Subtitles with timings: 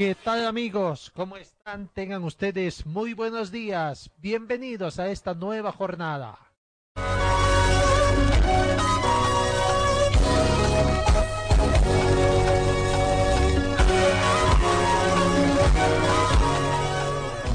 [0.00, 1.12] ¿Qué tal amigos?
[1.14, 1.88] ¿Cómo están?
[1.88, 4.10] Tengan ustedes muy buenos días.
[4.16, 6.38] Bienvenidos a esta nueva jornada.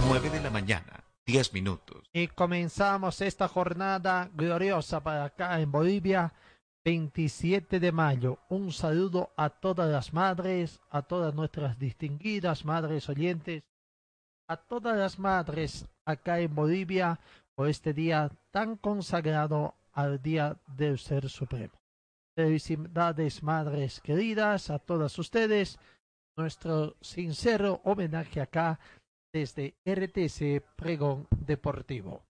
[0.08, 2.08] Nueve de la mañana, 10 minutos.
[2.14, 6.32] Y comenzamos esta jornada gloriosa para acá en Bolivia,
[6.86, 8.38] 27 de mayo.
[8.48, 13.64] Un saludo a todas las madres, a todas nuestras distinguidas madres oyentes,
[14.48, 17.20] a todas las madres acá en Bolivia
[17.56, 21.74] por este día tan consagrado al Día del Ser Supremo.
[22.38, 25.80] Felicidades, madres queridas, a todas ustedes.
[26.38, 28.78] Nuestro sincero homenaje acá
[29.34, 32.22] desde RTC Pregón Deportivo.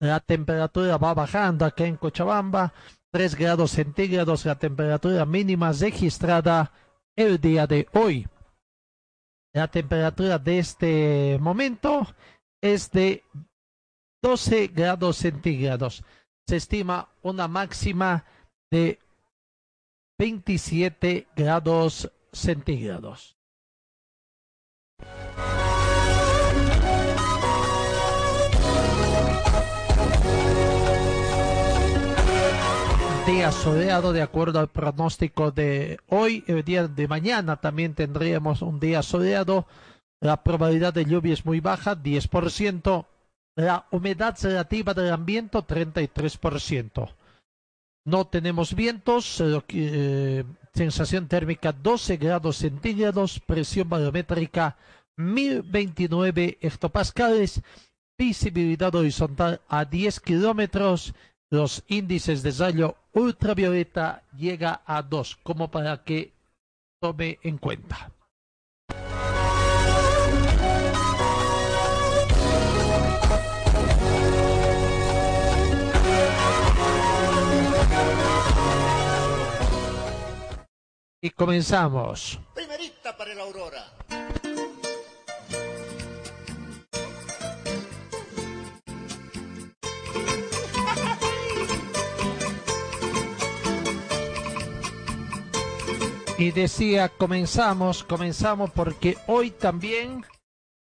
[0.00, 2.74] La temperatura va bajando acá en Cochabamba,
[3.12, 6.72] 3 grados centígrados la temperatura mínima registrada
[7.16, 8.28] el día de hoy.
[9.54, 12.06] La temperatura de este momento
[12.60, 13.24] es de
[14.22, 16.04] 12 grados centígrados.
[16.46, 18.26] Se estima una máxima
[18.70, 18.98] de
[20.18, 23.35] 27 grados centígrados.
[33.26, 38.78] Día soleado de acuerdo al pronóstico de hoy, el día de mañana también tendríamos un
[38.78, 39.66] día soleado.
[40.20, 43.04] La probabilidad de lluvia es muy baja, 10%.
[43.56, 47.16] La humedad relativa del ambiente, 33%.
[48.04, 54.76] No tenemos vientos, eh, eh, sensación térmica 12 grados centígrados, presión barométrica
[55.16, 57.60] 1029 hectopascales,
[58.16, 61.12] visibilidad horizontal a 10 kilómetros,
[61.50, 66.32] los índices de rayo ultravioleta llega a 2, como para que
[67.00, 68.10] tome en cuenta.
[81.22, 82.38] Y comenzamos.
[82.54, 83.95] Primerita para el Aurora.
[96.38, 100.24] Y decía, comenzamos, comenzamos porque hoy también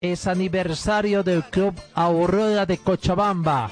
[0.01, 3.71] es aniversario del Club Aurora de Cochabamba.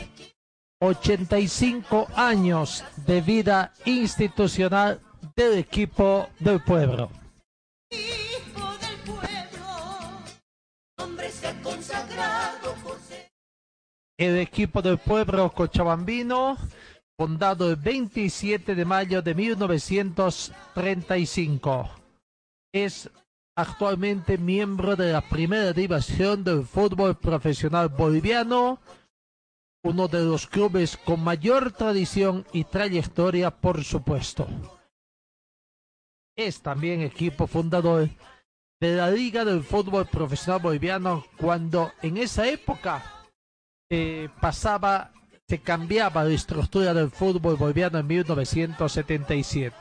[0.82, 5.00] 85 años de vida institucional
[5.36, 7.10] del equipo del pueblo.
[7.90, 9.66] Hijo del pueblo,
[10.98, 13.28] hombre se ha consagrado por ser.
[14.16, 16.56] El equipo del pueblo cochabambino,
[17.20, 21.90] fundado el 27 de mayo de 1935.
[22.72, 23.10] Es
[23.54, 28.78] actualmente miembro de la primera división del fútbol profesional boliviano,
[29.84, 34.48] uno de los clubes con mayor tradición y trayectoria, por supuesto.
[36.34, 38.08] Es también equipo fundador
[38.80, 43.04] de la Liga del Fútbol Profesional Boliviano cuando en esa época
[43.90, 45.12] eh, pasaba,
[45.50, 49.74] se cambiaba la estructura del fútbol boliviano en 1977.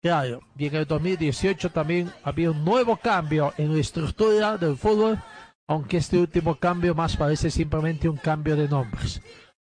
[0.00, 5.20] Claro, y en el 2018 también había un nuevo cambio en la estructura del fútbol,
[5.66, 9.20] aunque este último cambio más parece simplemente un cambio de nombres.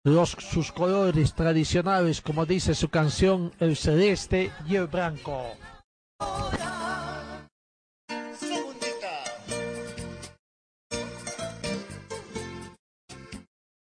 [0.04, 5.42] Los, sus colores tradicionales, como dice su canción, el celeste y el blanco.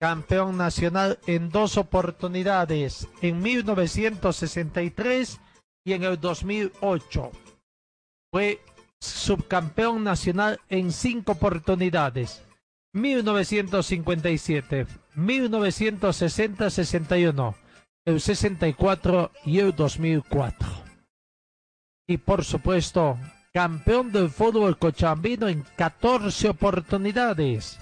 [0.06, 5.40] Campeón nacional en dos oportunidades, en 1963
[5.84, 7.32] y en el 2008.
[8.32, 8.60] Fue
[9.00, 12.44] subcampeón nacional en cinco oportunidades,
[12.92, 14.86] 1957,
[15.16, 17.56] 1960-61,
[18.04, 20.68] el 64 y el 2004.
[22.06, 23.18] Y por supuesto,
[23.52, 27.80] campeón del fútbol cochabambino en 14 oportunidades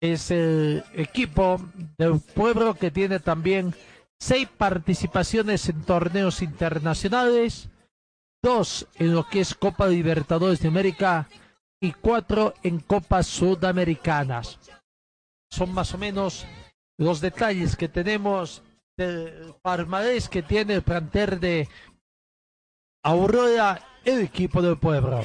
[0.00, 1.60] es el equipo
[1.98, 3.74] del pueblo que tiene también
[4.18, 7.68] seis participaciones en torneos internacionales,
[8.42, 11.28] dos en lo que es Copa Libertadores de América
[11.80, 14.58] y cuatro en Copas Sudamericanas.
[15.50, 16.46] Son más o menos
[16.98, 18.62] los detalles que tenemos
[18.96, 21.68] del palmarés que tiene el planter de
[23.04, 25.22] Aurora, el equipo del pueblo.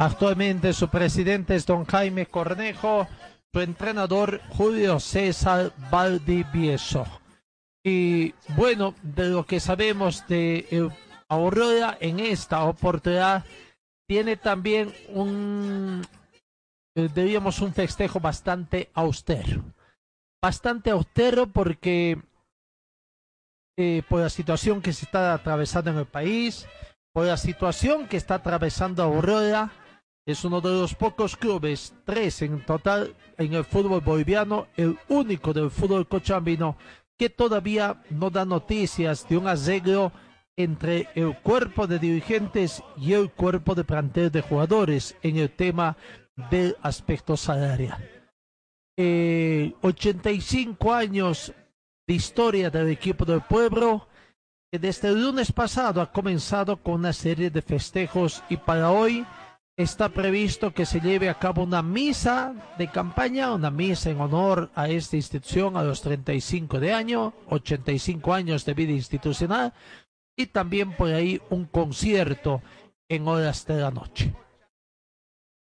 [0.00, 3.06] Actualmente su presidente es don Jaime Cornejo,
[3.52, 7.04] su entrenador Julio César Valdivieso.
[7.84, 10.88] Y bueno, de lo que sabemos de eh,
[11.28, 13.44] Aurora en esta oportunidad,
[14.08, 16.00] tiene también un,
[16.94, 19.62] eh, diríamos, un festejo bastante austero.
[20.40, 22.18] Bastante austero porque
[23.76, 26.66] eh, por la situación que se está atravesando en el país,
[27.12, 29.70] por la situación que está atravesando Aurora,
[30.26, 35.52] es uno de los pocos clubes, tres en total en el fútbol boliviano, el único
[35.52, 36.76] del fútbol cochambino
[37.18, 40.12] que todavía no da noticias de un arreglo
[40.56, 45.96] entre el cuerpo de dirigentes y el cuerpo de plantel de jugadores en el tema
[46.50, 48.08] del aspecto salarial.
[48.96, 51.52] Eh, 85 años
[52.06, 54.08] de historia del equipo del pueblo,
[54.70, 59.26] que desde el lunes pasado ha comenzado con una serie de festejos y para hoy
[59.82, 64.70] está previsto que se lleve a cabo una misa de campaña, una misa en honor
[64.74, 69.72] a esta institución a los 35 de año, 85 años de vida institucional
[70.36, 72.62] y también por ahí un concierto
[73.08, 74.34] en horas de la noche.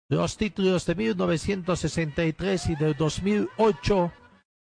[0.09, 4.13] Los títulos de 1963 y del 2008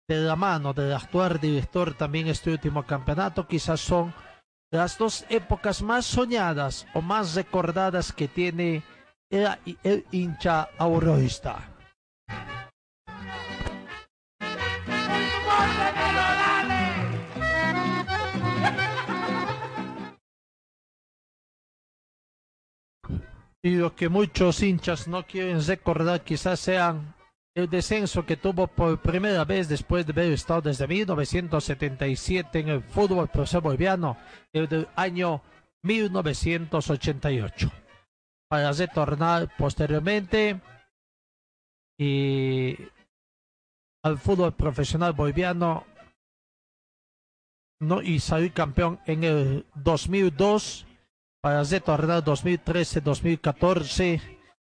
[0.07, 4.13] de la mano del actual director también este último campeonato quizás son
[4.71, 8.83] las dos épocas más soñadas o más recordadas que tiene
[9.29, 11.73] era el hincha aurorista.
[23.63, 27.15] Y lo que muchos hinchas no quieren recordar quizás sean
[27.53, 32.83] el descenso que tuvo por primera vez después de haber estado desde 1977 en el
[32.83, 34.17] fútbol profesional boliviano,
[34.53, 35.41] el del año
[35.81, 37.86] 1988
[38.47, 40.59] para retornar posteriormente.
[41.99, 42.77] Y
[44.03, 45.85] al fútbol profesional boliviano.
[47.79, 50.87] No y salir campeón en el 2002
[51.41, 54.21] para retornar 2013 2014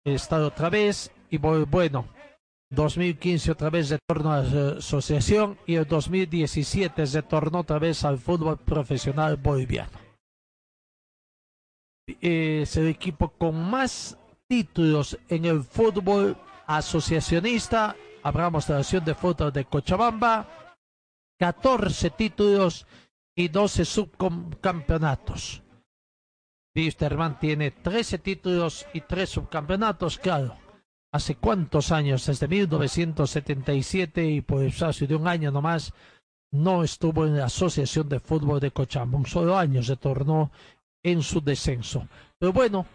[0.04, 1.12] estado otra vez.
[1.30, 2.08] Y bueno
[2.70, 5.58] 2015 otra vez retorno a la asociación.
[5.66, 10.01] Y el 2017 retornó otra vez al fútbol profesional boliviano
[12.20, 14.18] es el equipo con más
[14.48, 16.36] títulos en el fútbol
[16.68, 17.96] asociacionista.
[18.24, 20.76] Hablamos de la Asociación de Fútbol de Cochabamba.
[21.40, 22.86] 14 títulos
[23.36, 25.64] y 12 subcampeonatos.
[26.76, 30.56] Wisterman tiene 13 títulos y 3 subcampeonatos, claro.
[31.12, 32.26] ¿Hace cuántos años?
[32.26, 35.94] Desde 1977 y por el espacio de un año nomás
[36.52, 39.18] no estuvo en la Asociación de Fútbol de Cochabamba.
[39.18, 40.52] Un solo año se tornó
[41.04, 42.08] en su descenso.
[42.40, 42.86] Pero bueno,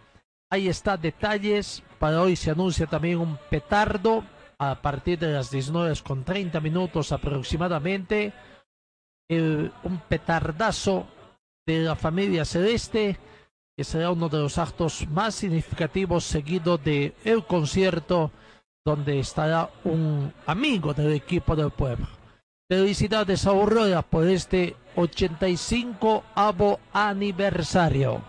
[0.50, 1.82] ahí está detalles.
[1.98, 4.24] Para hoy se anuncia también un petardo
[4.58, 8.32] a partir de las 19 con 30 minutos aproximadamente.
[9.28, 11.06] un petardazo
[11.66, 13.18] de la familia celeste
[13.76, 18.30] que será uno de los actos más significativos seguido de el concierto
[18.86, 22.15] donde estará un amigo del equipo del pueblo.
[22.68, 28.22] Felicidades a Aurora por este 85 avo aniversario.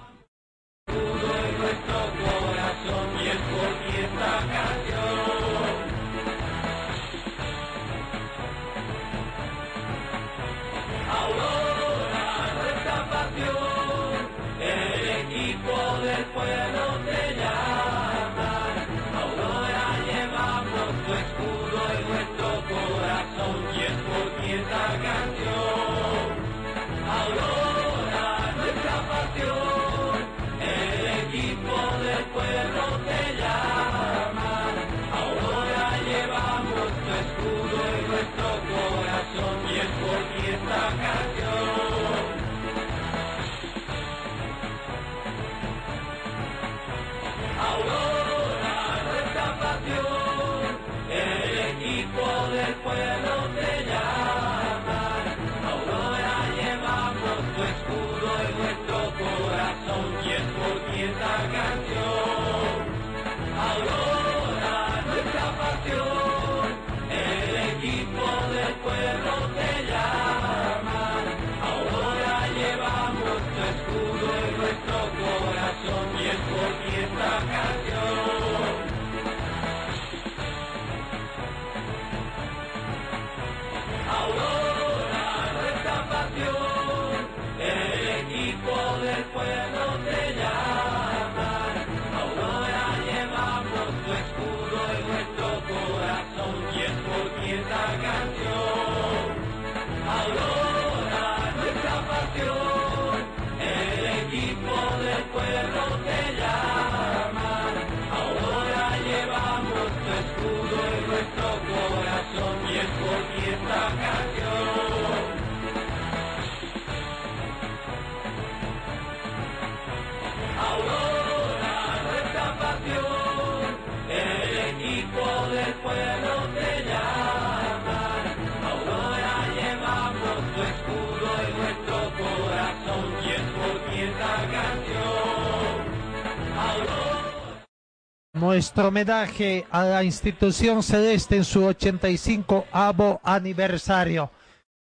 [138.57, 144.31] Nuestro homenaje a la institución celeste en su 85 avo aniversario.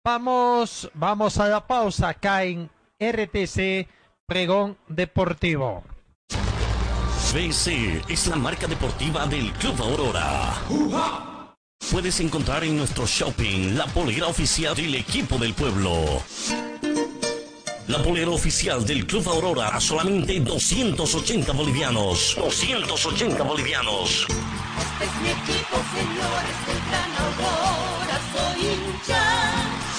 [0.02, 3.86] Vamos, vamos a la pausa acá en RTC
[4.26, 5.84] Pregón Deportivo.
[7.34, 10.54] BC es la marca deportiva del Club Aurora.
[11.92, 16.24] Puedes encontrar en nuestro shopping la polera oficial del equipo del pueblo.
[17.88, 22.36] La polera oficial del Club Aurora a solamente 280 bolivianos.
[22.36, 24.26] 280 bolivianos.
[24.26, 26.56] Este es mi equipo, señores,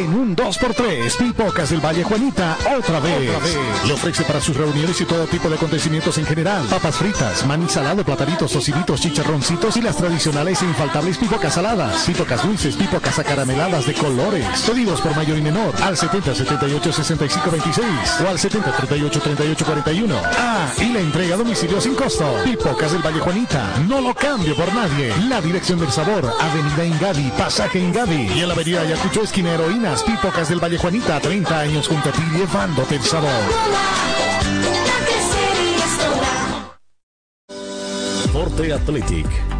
[0.00, 3.30] En un 2x3, Pipocas del Valle Juanita, otra vez.
[3.86, 6.64] Le ofrece para sus reuniones y todo tipo de acontecimientos en general.
[6.70, 12.04] Papas fritas, maní salado, platanitos, tociditos, chicharroncitos y las tradicionales e infaltables pipocas saladas.
[12.06, 14.46] Pipocas dulces, pipocas acarameladas de colores.
[14.66, 17.86] Pedidos por mayor y menor al 70 78 65 26
[18.24, 20.16] o al 70 38 38 41.
[20.38, 22.24] Ah, y la entrega a domicilio sin costo.
[22.42, 25.12] Pipocas del Valle Juanita, no lo cambio por nadie.
[25.28, 29.50] La dirección del sabor, Avenida Ingavi, Pasaje Ingavi y en la Avenida Ayacucho, esquina
[29.90, 33.30] Heroínas, Pipocas del Valle Juanita, 30 años junto a ti llevándote el sabor.
[38.32, 39.59] Forte Athletic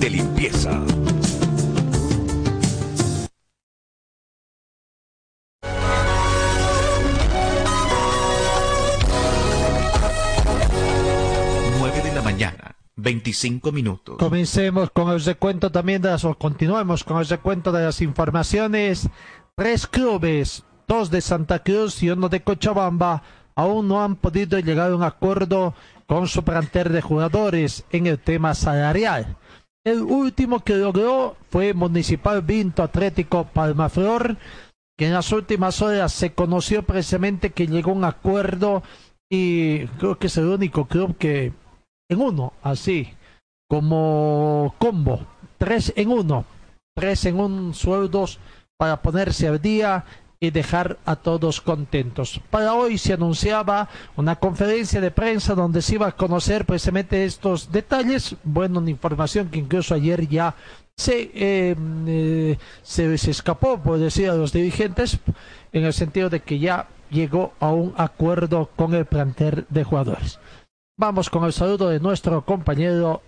[0.00, 0.82] de limpieza!
[12.24, 14.16] Mañana, 25 minutos.
[14.18, 19.08] Comencemos con el recuento también de las, o continuemos con el recuento de las informaciones.
[19.56, 23.22] Tres clubes, dos de Santa Cruz y uno de Cochabamba,
[23.56, 25.74] aún no han podido llegar a un acuerdo
[26.06, 29.36] con su plantel de jugadores en el tema salarial.
[29.84, 34.36] El último que logró fue Municipal Vinto Atlético Palmaflor,
[34.98, 38.82] que en las últimas horas se conoció precisamente que llegó a un acuerdo
[39.30, 41.54] y creo que es el único club que
[42.10, 43.14] en uno, así,
[43.70, 46.44] como combo, tres en uno,
[46.94, 48.38] tres en un sueldos
[48.76, 50.04] para ponerse al día
[50.42, 52.40] y dejar a todos contentos.
[52.48, 57.70] Para hoy se anunciaba una conferencia de prensa donde se iba a conocer precisamente estos
[57.70, 58.36] detalles.
[58.42, 60.54] Bueno, una información que incluso ayer ya
[60.96, 65.18] se, eh, eh, se, se escapó, por decir a los dirigentes,
[65.72, 70.38] en el sentido de que ya llegó a un acuerdo con el plantel de jugadores.
[70.96, 73.22] Vamos con el saludo de nuestro compañero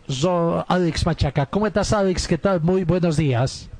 [0.69, 1.47] Alex Machaca.
[1.47, 2.27] ¿Cómo estás, Alex?
[2.27, 2.63] ¿Qué tal?
[2.63, 3.71] Muy buenos días.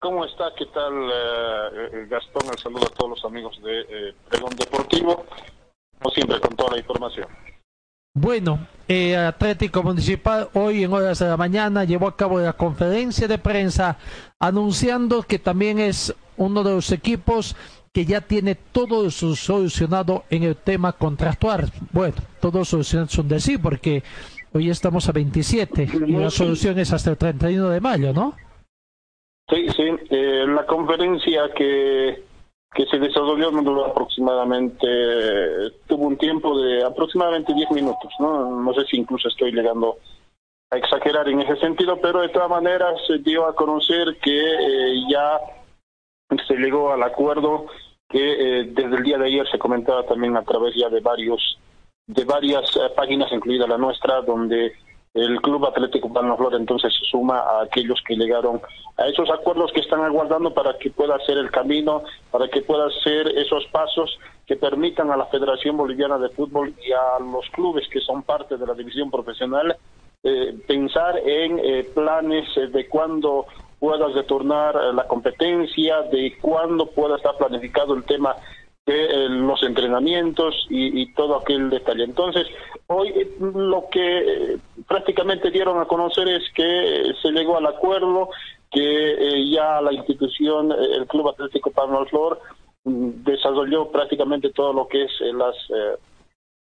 [0.00, 0.44] ¿Cómo está?
[0.56, 2.50] ¿Qué tal, eh, eh, Gastón?
[2.50, 5.26] El saludo a todos los amigos de eh, Pregón Deportivo,
[5.98, 7.28] como siempre, con toda la información.
[8.14, 13.28] Bueno, eh, Atlético Municipal hoy en horas de la mañana llevó a cabo la conferencia
[13.28, 13.98] de prensa
[14.38, 17.54] anunciando que también es uno de los equipos
[17.92, 21.70] que ya tiene todo solucionado en el tema contractual.
[21.92, 24.02] Bueno, todo solucionado es un decir porque
[24.54, 28.34] hoy estamos a 27 y la solución es hasta el 31 de mayo, ¿no?
[29.50, 29.82] Sí, sí.
[30.10, 32.22] Eh, la conferencia que,
[32.72, 34.86] que se desarrolló duró aproximadamente,
[35.86, 38.62] tuvo un tiempo de aproximadamente 10 minutos, ¿no?
[38.62, 39.98] No sé si incluso estoy llegando
[40.70, 45.02] a exagerar en ese sentido, pero de todas maneras se dio a conocer que eh,
[45.10, 45.40] ya
[46.46, 47.66] se llegó al acuerdo
[48.08, 51.58] que eh, desde el día de ayer se comentaba también a través ya de varios
[52.06, 54.72] de varias eh, páginas, incluida la nuestra, donde
[55.14, 58.60] el Club Atlético Flor entonces se suma a aquellos que llegaron
[58.96, 62.86] a esos acuerdos que están aguardando para que pueda hacer el camino, para que pueda
[62.86, 67.88] hacer esos pasos que permitan a la Federación Boliviana de Fútbol y a los clubes
[67.88, 69.76] que son parte de la división profesional
[70.22, 73.46] eh, pensar en eh, planes de cuándo
[73.78, 78.36] pueda retornar la competencia, de cuándo pueda estar planificado el tema
[78.86, 82.04] de eh, los entrenamientos y, todo aquel detalle.
[82.04, 82.46] Entonces,
[82.86, 88.30] hoy eh, lo que eh, prácticamente dieron a conocer es que se llegó al acuerdo
[88.70, 92.40] que ya la institución, el Club Atlético Palma Flor,
[92.84, 95.56] mm, desarrolló prácticamente todo lo que es las,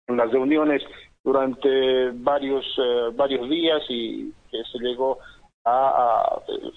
[0.08, 0.84] las reuniones
[1.24, 2.66] durante varios,
[3.14, 5.35] varios días y que se llegó a,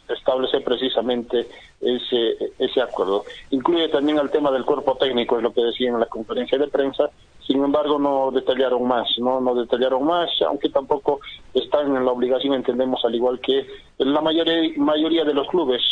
[0.09, 1.47] establecer precisamente
[1.81, 3.25] ese, ese acuerdo.
[3.51, 6.69] Incluye también el tema del cuerpo técnico, es lo que decía en la conferencia de
[6.69, 7.11] prensa,
[7.47, 11.21] sin embargo no detallaron más, no, no detallaron más, aunque tampoco
[11.55, 13.67] están en la obligación, entendemos, al igual que
[13.99, 15.83] la mayoría, mayoría de los clubes,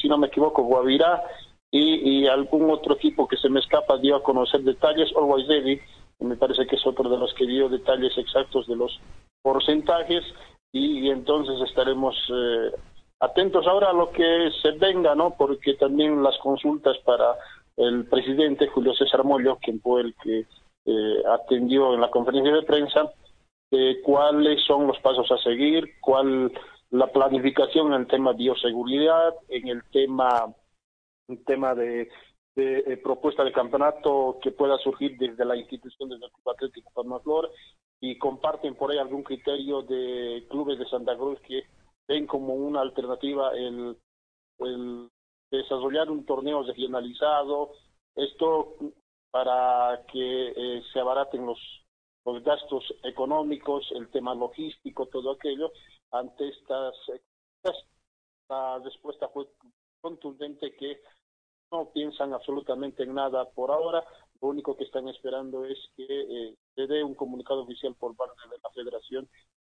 [0.00, 1.22] si no me equivoco, Guavirá
[1.70, 5.80] y, algún otro equipo que se me escapa dio a conocer detalles, Always Ready,
[6.20, 9.00] me parece que es otro de los que dio detalles exactos de los
[9.42, 10.24] porcentajes,
[10.72, 12.70] y, entonces estaremos eh,
[13.20, 15.34] atentos ahora a lo que se venga, ¿no?
[15.36, 17.34] Porque también las consultas para
[17.76, 20.46] el presidente Julio César Mollo, quien fue el que
[20.86, 23.12] eh, atendió en la conferencia de prensa,
[23.70, 26.52] eh, cuáles son los pasos a seguir, cuál
[26.90, 30.52] la planificación en el tema bioseguridad, en el tema,
[31.28, 32.08] el tema de,
[32.56, 37.50] de propuesta de campeonato que pueda surgir desde la institución del Club Atlético Palmaflor
[38.00, 41.64] y comparten por ahí algún criterio de clubes de Santa Cruz que
[42.08, 43.96] ven como una alternativa el,
[45.50, 47.72] desarrollar un torneo regionalizado,
[48.14, 48.76] esto
[49.30, 51.58] para que eh, se abaraten los,
[52.24, 55.72] los gastos económicos, el tema logístico, todo aquello,
[56.12, 56.94] ante estas,
[58.48, 59.46] la respuesta fue
[60.00, 61.00] contundente que
[61.70, 64.04] no piensan absolutamente en nada por ahora,
[64.40, 68.40] lo único que están esperando es que eh, se dé un comunicado oficial por parte
[68.50, 69.28] de la federación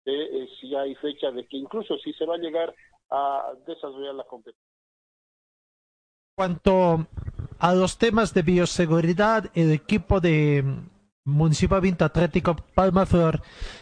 [0.06, 2.74] de eh, si hay fecha de que incluso si se va a llegar
[3.10, 4.62] a desarrollar la competencia.
[6.36, 7.06] Cuanto
[7.60, 10.64] a los temas de bioseguridad, el equipo de
[11.26, 13.42] Municipal Vinta Atlético Palma Flor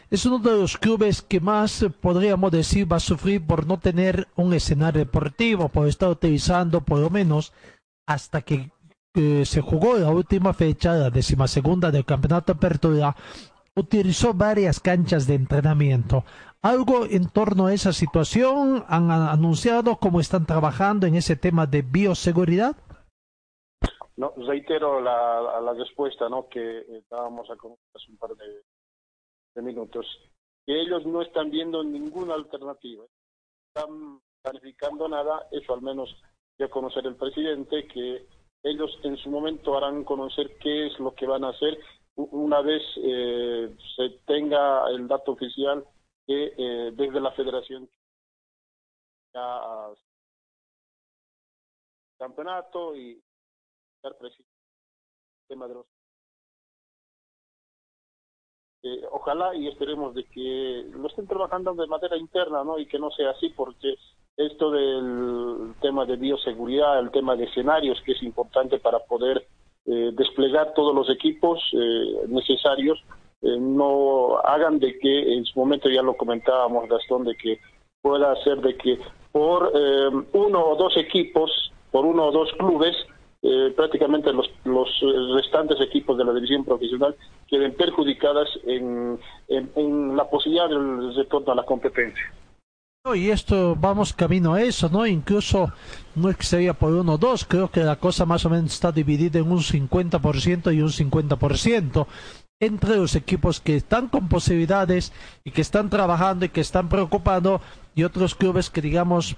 [0.10, 4.28] es uno de los clubes que más podríamos decir va a sufrir por no tener
[4.36, 7.54] un escenario deportivo, por estar utilizando por lo menos
[8.06, 8.72] hasta que
[9.14, 13.16] se jugó la última fecha, la decimasegunda del Campeonato Apertura,
[13.76, 16.24] utilizó varias canchas de entrenamiento.
[16.62, 18.86] ¿Algo en torno a esa situación?
[18.88, 22.76] ¿Han anunciado cómo están trabajando en ese tema de bioseguridad?
[24.16, 26.48] No, reitero la, respuesta ¿no?
[26.48, 28.62] que dábamos a conocer hace un par de,
[29.56, 30.06] de minutos.
[30.66, 33.04] Que ellos no están viendo ninguna alternativa.
[33.74, 36.16] Están planificando nada, eso al menos
[36.62, 38.28] ya conocer el presidente, que
[38.64, 41.80] ellos en su momento harán conocer qué es lo que van a hacer.
[42.16, 45.84] Una vez eh, se tenga el dato oficial
[46.28, 47.90] que eh, desde la federación
[49.34, 49.62] ya
[52.20, 53.20] campeonato y
[55.48, 55.86] tema de los
[58.84, 63.00] eh, ojalá y esperemos de que lo estén trabajando de manera interna no y que
[63.00, 63.96] no sea así porque
[64.46, 69.46] esto del tema de bioseguridad, el tema de escenarios, que es importante para poder
[69.86, 73.00] eh, desplegar todos los equipos eh, necesarios,
[73.42, 77.60] eh, no hagan de que, en su momento ya lo comentábamos, Gastón, de que
[78.02, 79.00] pueda hacer de que
[79.32, 79.72] por
[80.34, 82.96] uno o dos equipos, por uno o dos clubes,
[83.76, 84.90] prácticamente los, los
[85.34, 87.16] restantes equipos de la división profesional
[87.48, 92.32] queden perjudicadas en, en la posibilidad del retorno a la competencia.
[93.04, 95.08] Y esto vamos camino a eso, ¿no?
[95.08, 95.74] Incluso
[96.14, 98.74] no es que sería por uno o dos, creo que la cosa más o menos
[98.74, 102.06] está dividida en un 50% y un 50%
[102.60, 107.60] entre los equipos que están con posibilidades y que están trabajando y que están preocupando
[107.96, 109.36] y otros clubes que digamos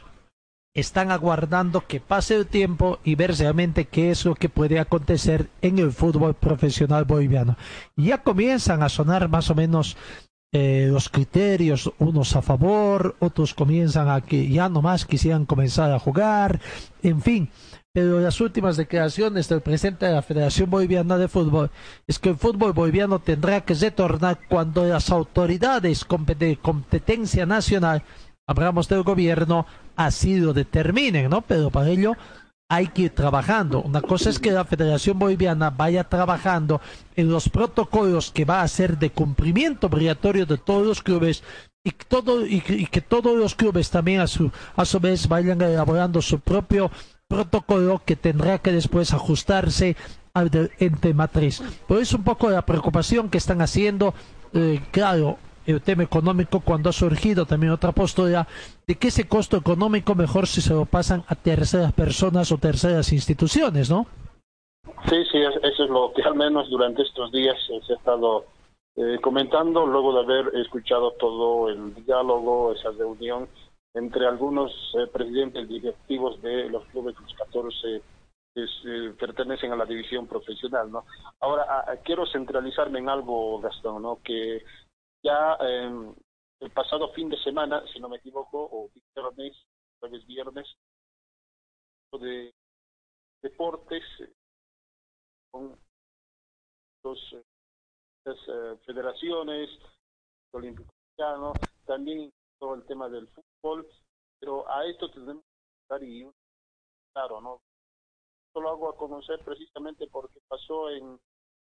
[0.75, 5.49] están aguardando que pase el tiempo y ver realmente qué es lo que puede acontecer
[5.61, 7.55] en el fútbol profesional boliviano.
[7.95, 9.95] ya comienzan a sonar más o menos
[10.55, 15.91] eh, los criterios, unos a favor, otros comienzan a que ya no más quisieran comenzar
[15.91, 16.61] a jugar,
[17.01, 17.49] en fin.
[17.91, 21.71] Pero las últimas declaraciones del presidente de la Federación Boliviana de Fútbol
[22.07, 26.05] es que el fútbol boliviano tendrá que retornar cuando las autoridades
[26.37, 28.03] de competencia nacional,
[28.47, 31.41] hablamos del gobierno, así lo determinen, ¿no?
[31.41, 32.15] Pero para ello
[32.73, 33.81] hay que ir trabajando.
[33.81, 36.81] Una cosa es que la Federación Boliviana vaya trabajando
[37.15, 41.43] en los protocolos que va a ser de cumplimiento obligatorio de todos los clubes
[41.83, 46.21] y, todo, y, que todos los clubes también a su, a su vez vayan elaborando
[46.21, 46.89] su propio
[47.27, 49.95] protocolo que tendrá que después ajustarse
[50.33, 51.61] al ente matriz.
[51.87, 54.15] Por eso un poco la preocupación que están haciendo,
[54.53, 58.47] eh, claro, el tema económico cuando ha surgido también otra postura
[58.87, 63.11] de que ese costo económico mejor si se lo pasan a terceras personas o terceras
[63.13, 64.05] instituciones, ¿no?
[65.09, 68.45] Sí, sí, eso es lo que al menos durante estos días se ha estado
[68.95, 73.47] eh, comentando, luego de haber escuchado todo el diálogo, esa reunión
[73.95, 78.01] entre algunos eh, presidentes directivos de los clubes, los 14
[78.53, 81.05] que eh, pertenecen a la división profesional, ¿no?
[81.39, 84.19] Ahora, quiero centralizarme en algo, Gastón, ¿no?
[84.23, 84.63] Que
[85.23, 86.13] ya eh,
[86.59, 89.55] el pasado fin de semana, si no me equivoco, o viernes,
[89.99, 90.67] jueves, viernes,
[92.11, 92.53] de
[93.41, 94.03] deportes
[95.51, 95.77] con
[97.03, 97.35] dos
[98.25, 99.69] las eh, federaciones,
[100.51, 100.93] olímpico
[101.85, 103.87] también todo el tema del fútbol,
[104.39, 106.29] pero a esto tenemos que estar y
[107.13, 107.61] claro, ¿no?
[108.47, 111.19] Esto lo hago a conocer precisamente porque pasó en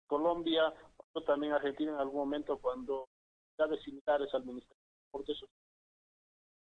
[0.06, 3.08] Colombia, pasó también en Argentina en algún momento cuando
[3.82, 5.38] similares al Ministerio de Deportes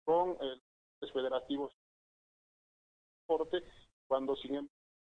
[0.05, 0.61] con eh,
[1.01, 3.63] los federativos de deporte,
[4.07, 4.69] cuando sin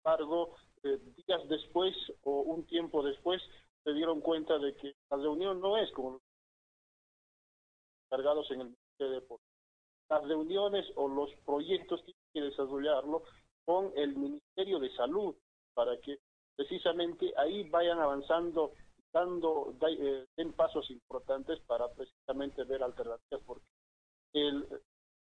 [0.03, 3.41] embargo eh, días después o un tiempo después
[3.83, 6.21] se dieron cuenta de que la reunión no es como los
[8.09, 9.47] cargados en el Ministerio de Deportes.
[10.09, 13.23] Las reuniones o los proyectos tienen que desarrollarlo
[13.65, 15.35] con el Ministerio de Salud
[15.75, 16.19] para que
[16.55, 18.73] precisamente ahí vayan avanzando
[19.11, 23.65] dando eh, den pasos importantes para precisamente ver alternativas porque
[24.33, 24.67] el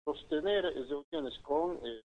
[0.03, 2.03] sostener reuniones con el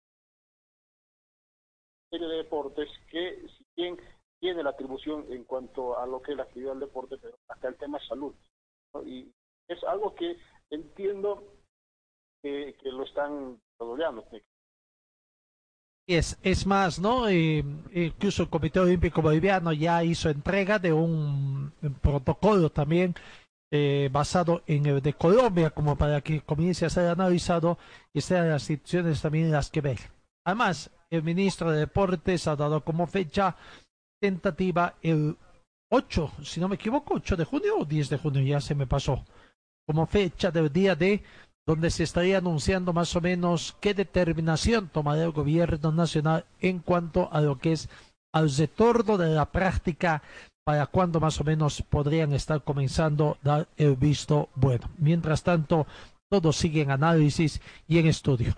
[2.11, 3.97] Ministerio de Deportes que si bien
[4.39, 7.67] tiene la atribución en cuanto a lo que es la actividad del deporte pero hasta
[7.67, 8.33] el tema salud
[9.05, 9.29] y
[9.67, 10.37] es algo que
[10.69, 11.43] entiendo
[12.41, 14.23] que, que lo están desarrollando
[16.07, 17.27] es, es más, ¿no?
[17.27, 17.63] Eh,
[17.93, 23.15] incluso el Comité Olímpico Boliviano ya hizo entrega de un, protocolo también
[23.71, 27.77] eh, basado en el de Colombia, como para que comience a ser analizado
[28.13, 29.97] y sean las instituciones también las que ven.
[30.45, 33.55] Además, el ministro de Deportes ha dado como fecha
[34.21, 35.37] tentativa el
[35.91, 38.87] 8, si no me equivoco, 8 de junio o 10 de junio, ya se me
[38.87, 39.23] pasó,
[39.87, 41.23] como fecha del día de
[41.65, 47.29] donde se estaría anunciando más o menos qué determinación tomará el gobierno nacional en cuanto
[47.31, 47.89] a lo que es
[48.33, 50.21] al retorno de la práctica
[50.63, 54.89] para cuando más o menos podrían estar comenzando a dar el visto bueno.
[54.97, 55.87] Mientras tanto,
[56.29, 58.55] todo sigue en análisis y en estudio.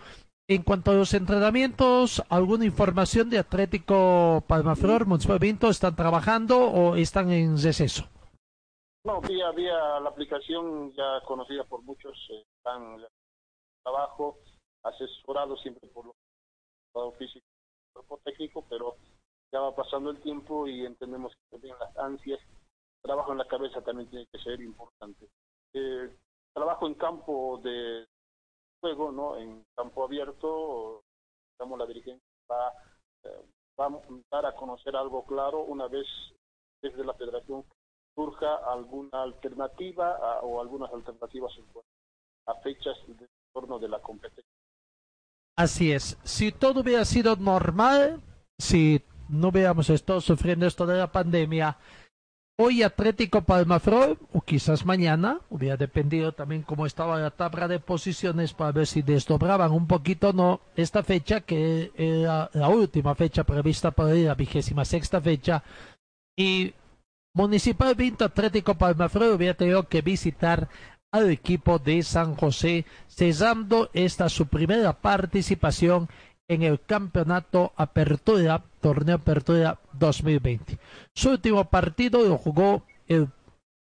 [0.50, 6.96] En cuanto a los entrenamientos, ¿alguna información de Atlético Palmaflor, Municipal Vinto, están trabajando o
[6.96, 8.08] están en receso?
[9.04, 12.46] No, había, había la aplicación ya conocida por muchos, eh,
[13.84, 14.38] trabajo,
[14.84, 18.96] asesorado siempre por los físico y cuerpo técnico, pero
[19.52, 22.40] ya va pasando el tiempo y entendemos que también las ansias,
[23.02, 25.30] trabajo en la cabeza también tiene que ser importante.
[25.74, 26.10] Eh,
[26.54, 28.08] trabajo en campo de
[28.82, 29.38] juego, ¿no?
[29.38, 31.04] En campo abierto,
[31.58, 32.74] digamos, la dirigencia va,
[33.24, 33.46] eh,
[33.80, 34.02] va a
[34.32, 36.08] dar a conocer algo claro una vez
[36.82, 37.64] desde la federación
[38.16, 41.66] surja alguna alternativa o algunas alternativas en
[42.48, 43.28] a fechas de
[43.82, 44.44] de la competencia.
[45.58, 46.18] Así es.
[46.24, 48.22] Si todo hubiera sido normal,
[48.60, 51.78] si no hubiéramos estado sufriendo esto de la pandemia,
[52.60, 58.54] hoy Atlético Palmaflor, o quizás mañana, hubiera dependido también cómo estaba la tabla de posiciones
[58.54, 63.44] para ver si desdobraban un poquito o no esta fecha, que era la última fecha
[63.44, 65.64] prevista para la vigésima sexta fecha,
[66.38, 66.76] y
[67.34, 70.70] Municipal Vinto Atlético Palmaflor hubiera tenido que visitar
[71.12, 76.10] al equipo de San José, cesando esta su primera participación
[76.48, 80.78] en el campeonato Apertura, torneo Apertura 2020.
[81.14, 83.30] Su último partido lo jugó el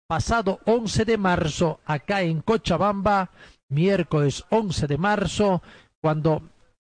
[0.07, 3.31] pasado 11 de marzo acá en Cochabamba,
[3.69, 5.63] miércoles 11 de marzo,
[6.01, 6.43] cuando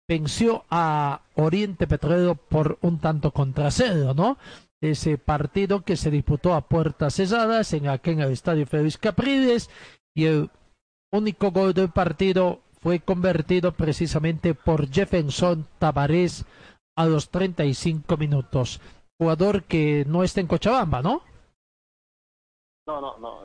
[0.09, 4.39] venció a Oriente Petrolero por un tanto contra cero, ¿no?
[4.81, 9.71] Ese partido que se disputó a puertas cesadas en aquí en el Estadio Félix Capriles
[10.17, 10.51] y el
[11.13, 16.47] único gol del partido fue convertido precisamente por Jefferson Tavares
[16.97, 18.81] a los 35 minutos.
[19.19, 21.23] Jugador que no está en Cochabamba, ¿no?
[22.87, 23.41] No, no, no.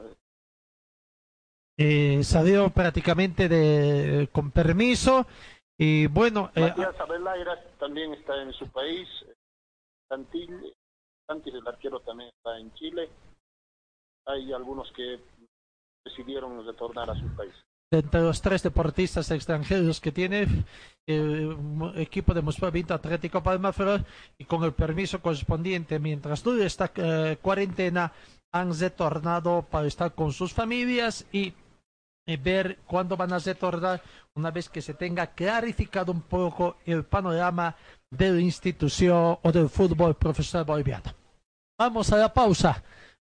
[1.78, 5.26] Eh, salió prácticamente de, con permiso
[5.78, 6.52] y bueno...
[6.56, 9.10] Eh, Matías Abelaira también está en su país.
[10.08, 10.74] Santil,
[11.28, 13.10] Santil, el arquero también está en Chile.
[14.26, 15.20] Hay algunos que
[16.04, 17.54] decidieron retornar a su país.
[17.94, 20.48] Entre los tres deportistas extranjeros que tiene
[21.06, 21.58] el
[21.96, 24.06] equipo de Moscú Vinto Atlético Palmaflor
[24.38, 28.14] y con el permiso correspondiente mientras dure esta eh, cuarentena
[28.54, 31.54] han retornado para estar con sus familias y,
[32.26, 34.02] y ver cuándo van a retornar
[34.36, 37.76] una vez que se tenga clarificado un poco el panorama
[38.10, 41.14] de la institución o del fútbol profesional boliviano.
[41.78, 42.82] Vamos a la pausa.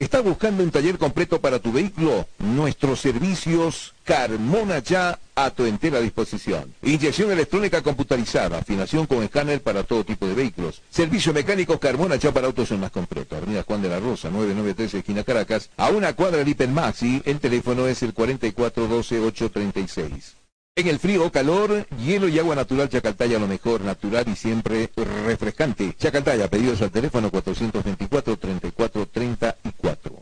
[0.00, 2.28] ¿Estás buscando un taller completo para tu vehículo?
[2.38, 6.72] Nuestros servicios Carmona ya a tu entera disposición.
[6.82, 10.82] Inyección electrónica computarizada, afinación con escáner para todo tipo de vehículos.
[10.88, 13.34] Servicio mecánico Carmona ya para autos en más completo.
[13.34, 15.68] Avenida Juan de la Rosa, 993 esquina Caracas.
[15.76, 20.37] A una cuadra de Maxi, el teléfono es el 4412836.
[20.78, 24.88] En el frío o calor, hielo y agua natural Chacaltaya, lo mejor, natural y siempre
[25.26, 25.92] refrescante.
[25.98, 30.12] Chacaltaya, pedidos al teléfono 424-3434.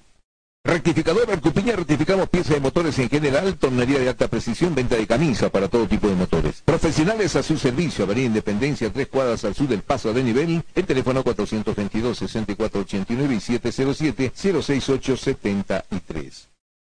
[0.64, 5.50] Rectificador Arcupiña, rectificamos piezas de motores en general, tornería de alta precisión, venta de camisa
[5.50, 6.62] para todo tipo de motores.
[6.64, 10.86] Profesionales a su servicio, Avenida Independencia, tres cuadras al sur del paso de nivel, el
[10.86, 16.55] teléfono 422-6489 y 707-06873.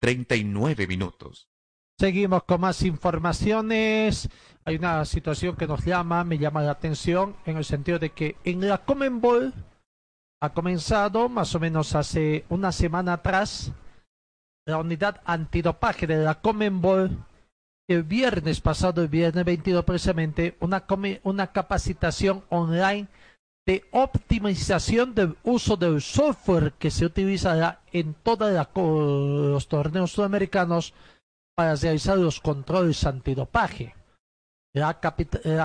[0.00, 1.48] 39 minutos.
[1.98, 4.28] Seguimos con más informaciones.
[4.64, 8.36] Hay una situación que nos llama, me llama la atención, en el sentido de que
[8.44, 9.52] en la Comenbol
[10.40, 13.72] ha comenzado más o menos hace una semana atrás
[14.66, 17.18] la unidad antidopaje de la Comenbol
[17.88, 20.86] el viernes pasado, el viernes 22 precisamente, una,
[21.24, 23.08] una capacitación online
[23.66, 30.94] de optimización del uso del software que se utilizará en todos los torneos sudamericanos
[31.54, 33.94] para realizar los controles antidopaje.
[34.72, 35.00] La,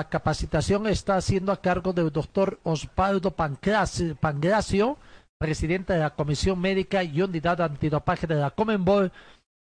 [0.09, 4.97] capacitación está siendo a cargo del doctor Osvaldo Pancracio,
[5.37, 9.11] presidente de la Comisión Médica y Unidad Antidopaje de la Comenbol,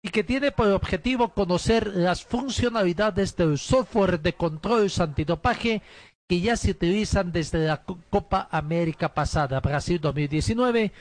[0.03, 5.81] y que tiene por objetivo conocer las funcionalidades del software de control antidopaje
[6.27, 10.91] que ya se utilizan desde la Copa América pasada, Brasil 2019,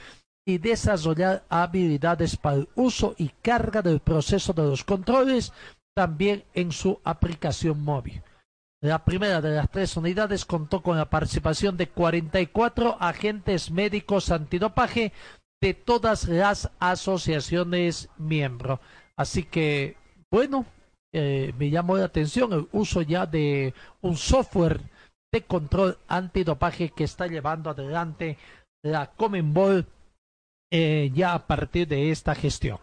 [0.45, 5.51] y desarrollar habilidades para el uso y carga del proceso de los controles
[5.93, 8.21] también en su aplicación móvil.
[8.81, 15.11] La primera de las tres unidades contó con la participación de 44 agentes médicos antidopaje
[15.59, 18.79] de todas las asociaciones miembros.
[19.17, 19.97] Así que,
[20.31, 20.65] bueno,
[21.11, 24.79] eh, me llamó la atención el uso ya de un software
[25.31, 28.37] de control antidopaje que está llevando adelante
[28.83, 29.85] la Comenbol
[30.71, 32.79] eh, ya a partir de esta gestión.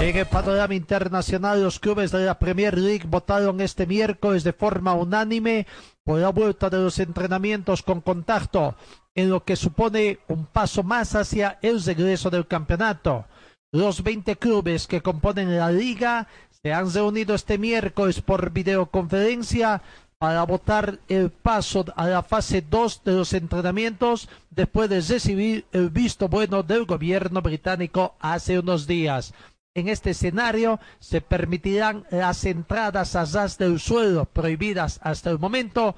[0.00, 4.92] En el panorama internacional, los clubes de la Premier League votaron este miércoles de forma
[4.92, 5.66] unánime
[6.04, 8.76] por la vuelta de los entrenamientos con contacto,
[9.14, 13.24] en lo que supone un paso más hacia el regreso del campeonato.
[13.72, 16.28] Los 20 clubes que componen la liga
[16.64, 19.82] se han reunido este miércoles por videoconferencia
[20.16, 25.90] para votar el paso a la fase 2 de los entrenamientos después de recibir el
[25.90, 29.34] visto bueno del gobierno británico hace unos días.
[29.74, 35.94] En este escenario se permitirán las entradas a ras del suelo prohibidas hasta el momento,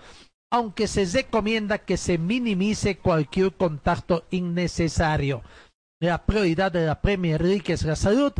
[0.51, 5.43] aunque se recomienda que se minimice cualquier contacto innecesario.
[6.01, 8.33] La prioridad de la Premier League es la salud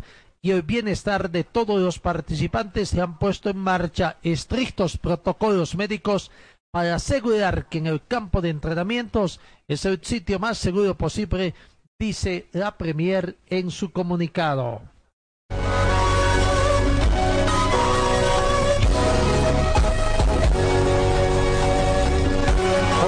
[0.47, 6.31] y el bienestar de todos los participantes se han puesto en marcha estrictos protocolos médicos
[6.71, 11.53] para asegurar que en el campo de entrenamientos es el sitio más seguro posible,
[11.99, 14.83] dice la Premier en su comunicado.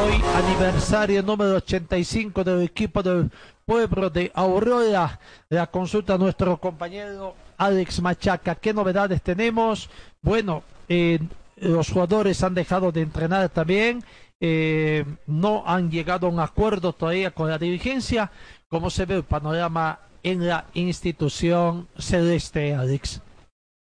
[0.03, 3.31] Hoy aniversario número 85 del equipo del
[3.69, 5.21] pueblo de Aurora.
[5.51, 8.55] La consulta a nuestro compañero Alex Machaca.
[8.55, 9.91] ¿Qué novedades tenemos?
[10.23, 11.19] Bueno, eh,
[11.57, 14.03] los jugadores han dejado de entrenar también.
[14.41, 18.33] Eh, no han llegado a un acuerdo todavía con la dirigencia.
[18.69, 23.21] ¿Cómo se ve el panorama en la institución celeste, Alex?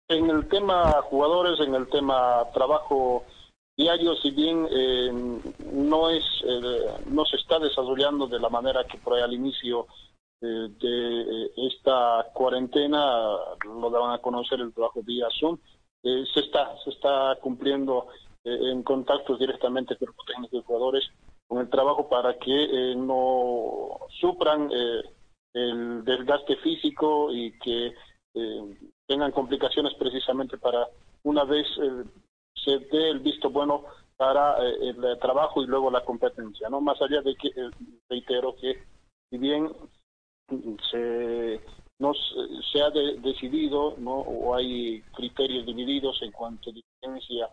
[0.07, 3.23] En el tema jugadores, en el tema trabajo
[3.75, 5.11] diario, si bien eh,
[5.71, 9.87] no es eh, no se está desarrollando de la manera que por ahí al inicio
[10.41, 13.27] eh, de esta cuarentena
[13.65, 15.57] lo daban a conocer el trabajo vía Zoom,
[16.03, 18.07] se está se está cumpliendo
[18.43, 21.03] en contactos directamente con los técnicos y jugadores
[21.47, 24.69] con el trabajo para que no sufran
[25.53, 27.93] el desgaste físico y que
[29.07, 30.89] tengan complicaciones precisamente para
[31.23, 31.67] una vez
[32.55, 33.85] se dé el visto bueno
[34.17, 36.81] para eh, el trabajo y luego la competencia, ¿no?
[36.81, 37.69] Más allá de que, eh,
[38.09, 38.83] reitero que
[39.29, 39.71] si bien
[40.91, 41.61] se,
[41.99, 42.13] no,
[42.71, 44.19] se ha decidido, ¿no?
[44.19, 47.49] O hay criterios divididos en cuanto a diferencia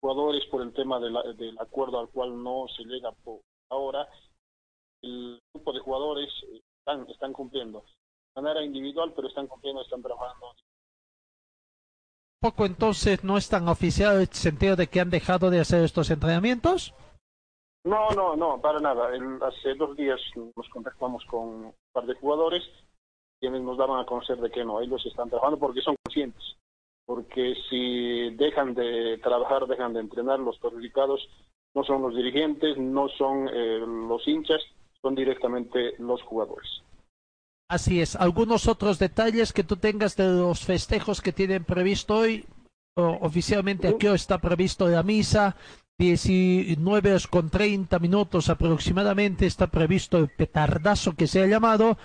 [0.00, 3.40] jugadores por el tema del acuerdo al cual no se llega por
[3.70, 4.08] ahora,
[5.02, 6.28] el grupo de jugadores
[6.78, 7.84] están, están cumpliendo
[8.34, 10.54] de manera individual, pero están cumpliendo, están trabajando
[12.42, 15.84] poco entonces no es tan oficial en el sentido de que han dejado de hacer
[15.84, 16.92] estos entrenamientos?
[17.84, 19.10] No, no, no, para nada.
[19.46, 22.62] hace dos días nos contactamos con un par de jugadores
[23.40, 26.56] quienes nos daban a conocer de que no, ellos están trabajando porque son conscientes.
[27.06, 31.28] Porque si dejan de trabajar, dejan de entrenar, los perjudicados
[31.74, 34.62] no son los dirigentes, no son eh, los hinchas,
[35.00, 36.82] son directamente los jugadores.
[37.72, 38.16] Así es.
[38.16, 42.44] ¿Algunos otros detalles que tú tengas de los festejos que tienen previsto hoy?
[42.94, 45.56] oficialmente aquí está previsto la misa,
[45.98, 51.96] 19 con 30 minutos aproximadamente está previsto el petardazo que se ha llamado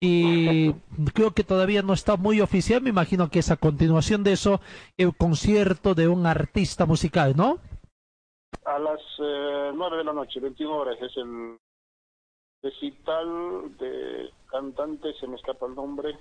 [0.00, 0.72] y
[1.12, 4.60] creo que todavía no está muy oficial, me imagino que es a continuación de eso
[4.96, 7.58] el concierto de un artista musical, ¿no?
[8.64, 11.58] A las eh, 9 de la noche, 21 horas, es el
[12.62, 16.16] recital de cantante, se me escapa el nombre.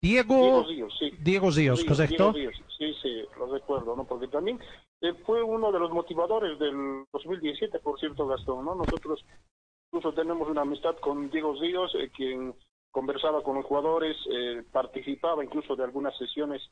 [0.00, 1.10] Diego, Diego sí.
[1.20, 1.48] Diego
[1.88, 2.34] ¿correcto?
[2.78, 4.04] sí, sí, lo recuerdo, ¿no?
[4.04, 4.60] Porque también
[5.00, 8.74] eh, fue uno de los motivadores del 2017, por cierto, Gastón, ¿no?
[8.74, 9.24] Nosotros
[9.90, 12.54] incluso tenemos una amistad con Diego Ríos, eh, quien
[12.90, 16.62] conversaba con los jugadores, eh, participaba incluso de algunas sesiones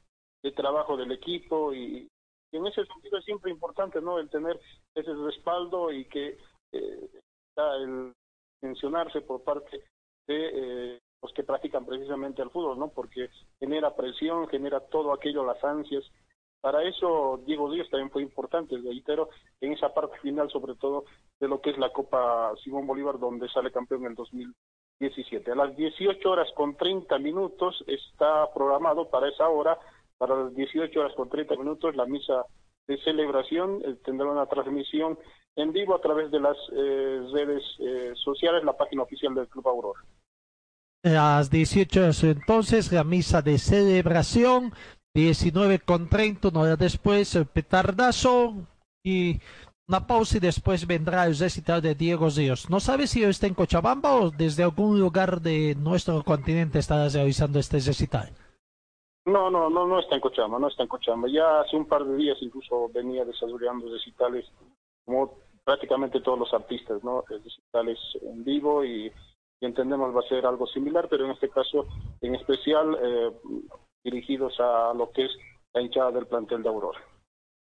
[0.43, 2.09] de trabajo del equipo y,
[2.53, 4.19] en ese sentido es siempre importante, ¿no?
[4.19, 4.61] El tener
[4.95, 6.37] ese respaldo y que
[6.71, 8.13] está el
[8.63, 9.85] mencionarse por parte
[10.27, 10.51] de
[10.95, 12.89] eh, los que practican precisamente el fútbol, ¿no?
[12.89, 13.29] Porque
[13.61, 16.05] genera presión, genera todo aquello, las ansias
[16.63, 21.05] para eso Diego Díaz también fue importante, reitero, en esa parte final sobre todo
[21.41, 25.51] de lo que es la Copa Simón Bolívar donde sale campeón en el 2017.
[25.51, 29.77] A las 18 horas con 30 minutos está programado para esa hora,
[30.17, 32.47] para las 18 horas con 30 minutos la misa
[32.87, 35.19] de celebración, eh, tendrá una transmisión
[35.57, 39.69] en vivo a través de las eh, redes eh, sociales, la página oficial del Club
[39.69, 40.01] Aurora.
[41.05, 44.73] A las 18 horas entonces la misa de celebración
[45.15, 48.55] 19 con 30, una hora después el petardazo
[49.05, 49.41] y
[49.87, 52.71] una pausa y después vendrá el recital de Diego Ríos.
[52.71, 57.59] ¿No sabe si está en Cochabamba o desde algún lugar de nuestro continente está realizando
[57.59, 58.31] este recital?
[59.27, 61.29] No, no, no, no está en Cochabamba, no está en Cochabamba.
[61.29, 64.47] Ya hace un par de días incluso venía desarrollando recitales
[65.13, 65.35] como
[65.65, 67.23] prácticamente todos los artistas, ¿no?
[67.29, 69.13] Recitales en vivo y,
[69.61, 71.87] entendemos va a ser algo similar, pero en este caso
[72.21, 73.31] en especial eh,
[74.03, 75.31] dirigidos a lo que es
[75.73, 76.99] la hinchada del plantel de Aurora.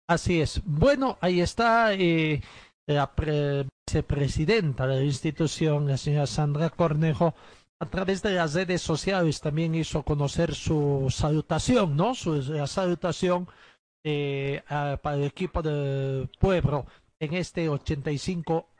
[0.08, 0.62] Así es.
[0.64, 2.40] Bueno, ahí está eh,
[2.86, 3.12] la
[3.86, 7.34] vicepresidenta de la institución, la señora Sandra Cornejo,
[7.78, 12.14] a través de las redes sociales también hizo conocer su salutación, ¿no?
[12.14, 13.46] Su la salutación
[14.02, 16.86] eh, para el equipo del pueblo
[17.20, 18.70] en este 85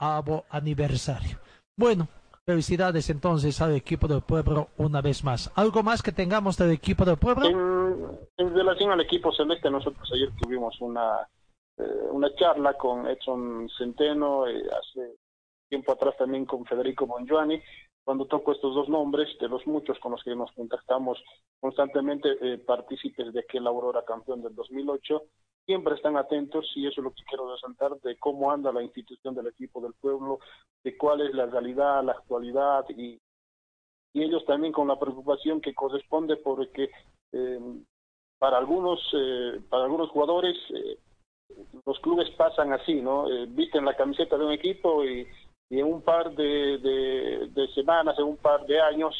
[0.51, 1.39] aniversario.
[1.77, 2.09] Bueno,
[2.51, 5.53] Felicidades entonces al equipo del pueblo una vez más.
[5.55, 7.47] ¿Algo más que tengamos del equipo del pueblo?
[7.47, 11.29] En, relación al equipo celeste, nosotros ayer tuvimos una,
[11.79, 15.17] eh, una charla con Edson Centeno, eh, hace
[15.69, 17.63] tiempo atrás también con Federico Bongiovanni,
[18.03, 21.23] cuando toco estos dos nombres, de los muchos con los que nos contactamos
[21.61, 25.23] constantemente, eh, partícipes de aquel Aurora campeón del 2008,
[25.67, 29.35] siempre están atentos, y eso es lo que quiero resaltar, de cómo anda la institución
[29.35, 30.41] del equipo del pueblo,
[30.83, 33.19] de cuál es la realidad, la actualidad, y,
[34.13, 36.91] ellos también con la preocupación que corresponde porque
[37.33, 37.61] eh,
[38.41, 40.99] para algunos eh, para algunos jugadores eh,
[41.87, 43.27] los clubes pasan así, ¿no?
[43.51, 45.29] visten la camiseta de un equipo y,
[45.71, 49.15] en un par de, semanas, en un par de años,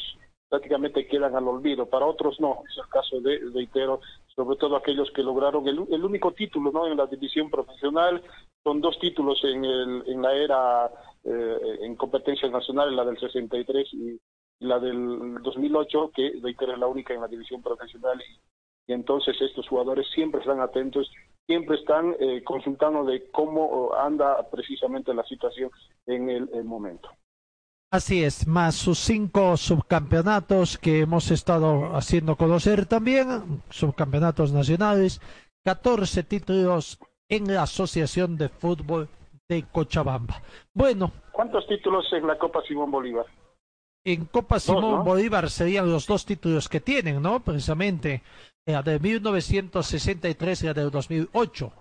[0.51, 1.85] prácticamente quedan al olvido.
[1.85, 4.01] Para otros no, es el caso de, reitero,
[4.35, 6.87] sobre todo aquellos que lograron el, único título ¿no?
[6.87, 8.21] en la división profesional,
[8.61, 10.91] son dos títulos en, el, en la era
[11.23, 14.19] eh, en competencias nacionales, la del 63 y,
[14.59, 19.69] la del 2008, que reitero es la única en la división profesional y, entonces estos
[19.69, 21.09] jugadores siempre están atentos,
[21.47, 25.71] siempre están eh, consultando de cómo anda precisamente la situación
[26.07, 27.09] en el momento.
[27.91, 35.19] Así es, más sus cinco subcampeonatos que hemos estado haciendo conocer también, subcampeonatos nacionales,
[35.65, 39.09] 14 títulos en la Asociación de Fútbol
[39.49, 40.41] de Cochabamba.
[40.73, 41.11] Bueno.
[41.33, 43.25] ¿Cuántos títulos en la Copa Simón Bolívar?
[44.05, 47.41] En Copa Simón Bolívar serían los dos títulos que tienen, ¿no?
[47.41, 48.23] Precisamente,
[48.65, 51.73] la de 1963 y la de 2008.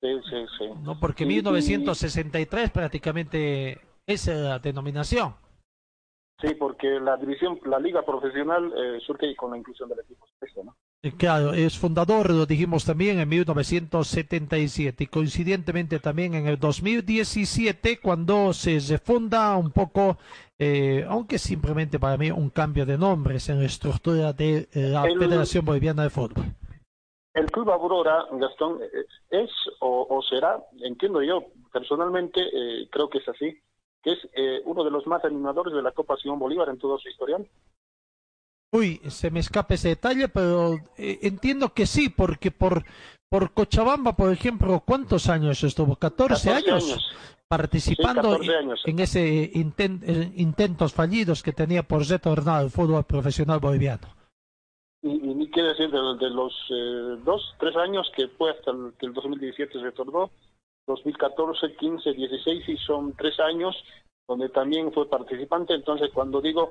[0.00, 0.64] Sí, sí, sí.
[0.82, 5.34] No, porque 1963 prácticamente esa la denominación.
[6.40, 10.26] Sí, porque la división, la liga profesional eh, surge con la inclusión del equipo
[10.64, 10.74] ¿no?
[11.18, 18.52] Claro, es fundador, lo dijimos también en 1977 y coincidentemente también en el 2017 cuando
[18.52, 20.18] se refunda un poco,
[20.58, 25.02] eh, aunque simplemente para mí un cambio de nombres en la estructura de eh, la
[25.02, 26.44] Federación Boliviana de Fútbol.
[27.32, 28.80] El Club Aurora, Gastón,
[29.30, 32.40] es o, o será, entiendo yo personalmente,
[32.90, 33.58] creo que es así,
[34.02, 36.98] que es eh, uno de los más animadores de la Copa Simón Bolívar en todo
[36.98, 37.46] su historial.
[38.72, 42.84] Uy, se me escapa ese detalle, pero eh, entiendo que sí, porque por,
[43.28, 45.96] por Cochabamba, por ejemplo, ¿cuántos años estuvo?
[45.96, 47.12] ¿14, años?
[47.48, 48.38] Participando
[48.84, 54.06] en ese intent, eh, intentos fallidos que tenía por retornar al fútbol profesional boliviano.
[55.02, 56.54] Y, ni quiere decir de, los
[57.24, 60.30] dos, tres años que fue hasta el, que el 2017 retornó,
[60.90, 63.76] 2014, 15, 16 y son tres años
[64.26, 65.74] donde también fue participante.
[65.74, 66.70] Entonces, cuando digo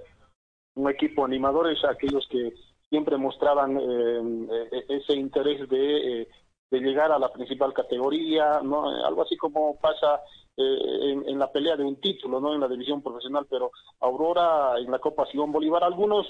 [0.76, 2.53] un equipo animador es aquellos que
[2.89, 6.28] siempre mostraban eh, eh, ese interés de, eh,
[6.72, 10.22] de, llegar a la principal categoría, no algo así como pasa
[10.57, 14.91] en, en, la pelea de un título, no en la división profesional, pero Aurora en
[14.91, 16.28] la Copa Simón Bolívar, algunos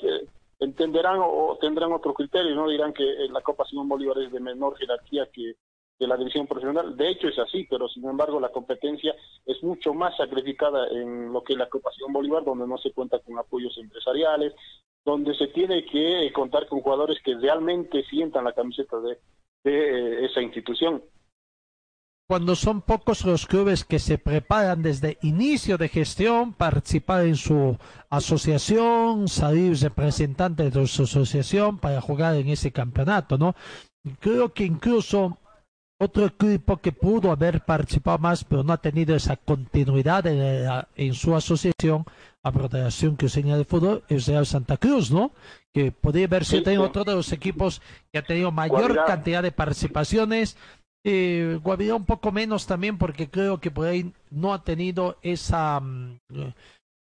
[0.59, 4.77] entenderán o, tendrán otro criterio, no dirán que la Copa Simón Bolívar es de menor
[4.77, 5.55] jerarquía que
[5.99, 6.95] de la división profesional.
[6.95, 11.43] De hecho es así, pero sin embargo la competencia es mucho más sacrificada en lo
[11.43, 14.53] que es la ocupación Bolívar, donde no se cuenta con apoyos empresariales,
[15.03, 19.17] donde se tiene que contar con jugadores que realmente sientan la camiseta de,
[19.63, 21.03] de eh, esa institución
[22.29, 27.75] cuando son pocos los clubes que se preparan desde inicio de gestión, participar en su
[28.11, 33.55] asociación, salir representante de su asociación para jugar en ese campeonato, ¿no?
[34.19, 35.38] creo que incluso
[35.99, 41.35] otro equipo que pudo haber participado más, pero no ha tenido esa continuidad en, su
[41.35, 42.05] asociación,
[42.41, 45.31] a Protección Cruceña de Fútbol, es Real Santa Cruz, ¿no?
[45.73, 47.81] Que podría haber sido otro de los equipos
[48.11, 50.55] que ha tenido mayor cantidad de participaciones.
[51.03, 55.81] Eh, Guavirá un poco menos también, porque creo que por ahí no ha tenido esa,
[55.81, 56.17] mm,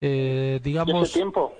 [0.02, 1.54] eh, digamos, tiempo?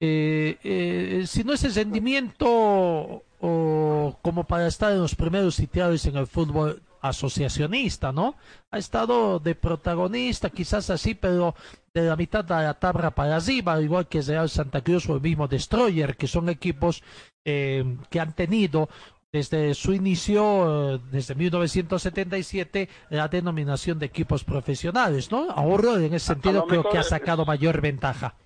[0.00, 6.16] Eh, eh, si no ese rendimiento o como para estar en los primeros sitiados en
[6.16, 8.36] el fútbol asociacionista, ¿no?
[8.70, 11.54] Ha estado de protagonista, quizás así, pero
[11.92, 15.20] de la mitad de la tabla para arriba, igual que Real Santa Cruz o el
[15.20, 17.02] mismo Destroyer, que son equipos
[17.44, 18.88] eh, que han tenido
[19.30, 25.50] desde su inicio, desde 1977, la denominación de equipos profesionales, ¿no?
[25.50, 28.36] Ahora, en ese sentido, creo que ha sacado mayor ventaja.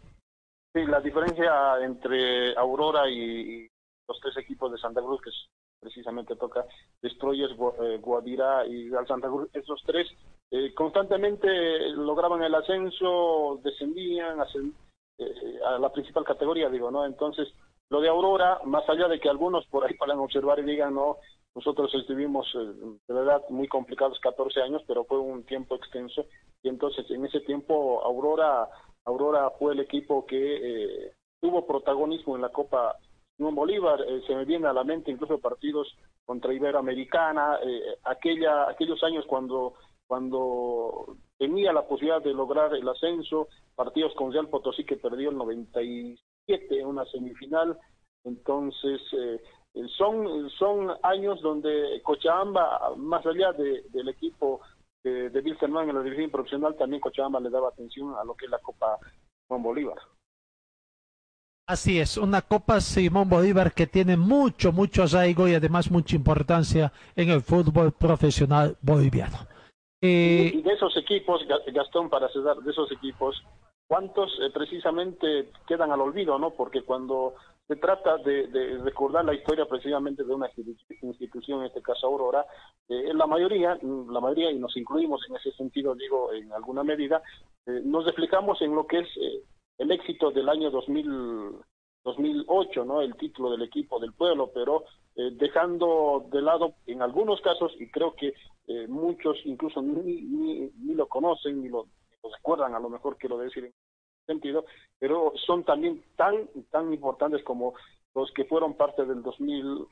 [0.74, 1.52] Sí, la diferencia
[1.84, 3.68] entre Aurora y,
[4.08, 5.30] los tres equipos de Santa Cruz, que
[5.80, 6.64] precisamente toca
[7.02, 10.08] Destroyers, eh, Guadira y Real Santa Cruz, esos tres
[10.50, 11.48] eh, constantemente
[11.90, 14.38] lograban el ascenso, descendían
[15.18, 17.04] eh, a la principal categoría, digo, ¿no?
[17.04, 17.48] Entonces,
[17.90, 21.18] lo de Aurora, más allá de que algunos por ahí puedan observar y digan, no,
[21.54, 26.24] nosotros estuvimos de verdad muy complicados 14 años, pero fue un tiempo extenso
[26.62, 28.68] y entonces en ese tiempo Aurora
[29.08, 32.96] Aurora fue el equipo que eh, tuvo protagonismo en la Copa
[33.38, 34.00] Bolívar.
[34.02, 39.24] Eh, se me viene a la mente incluso partidos contra Iberoamericana, eh, aquella, aquellos años
[39.26, 39.74] cuando,
[40.06, 45.36] cuando tenía la posibilidad de lograr el ascenso, partidos con Real Potosí que perdió el
[45.36, 47.78] 97 en una semifinal.
[48.24, 49.00] Entonces,
[49.96, 54.60] son, son años donde Cochabamba, más allá del equipo
[55.04, 58.50] de, de en la división profesional, también Cochabamba le daba atención a lo que es
[58.50, 58.98] la Copa
[59.46, 59.98] Simón Bolívar.
[61.68, 66.90] Así es, una Copa Simón Bolívar que tiene mucho, mucho arraigo y además mucha importancia
[67.14, 69.36] en el fútbol profesional boliviano.
[70.00, 73.44] Eh, y de esos equipos, Gastón, para cerrar, de esos equipos,
[73.86, 76.52] ¿cuántos eh, precisamente quedan al olvido, no?
[76.52, 77.34] Porque cuando
[77.68, 80.48] se trata de, recordar la historia precisamente de una
[81.02, 82.46] institución, en este caso Aurora.
[82.88, 87.22] Eh, la mayoría, la mayoría, y nos incluimos en ese sentido, digo, en alguna medida,
[87.66, 89.42] eh, nos explicamos en lo que es eh,
[89.78, 91.56] el éxito del año 2000,
[92.04, 93.00] 2008, ¿no?
[93.00, 94.84] El título del equipo del pueblo, pero
[95.32, 98.34] dejando de lado en algunos casos, y creo que
[98.86, 103.36] muchos incluso ni, ni, lo conocen, ni lo, ni lo recuerdan a lo mejor quiero
[103.36, 103.72] decir
[104.28, 104.64] sentido,
[104.98, 107.74] pero son también tan, tan importantes como
[108.14, 109.86] los que fueron parte del 2000,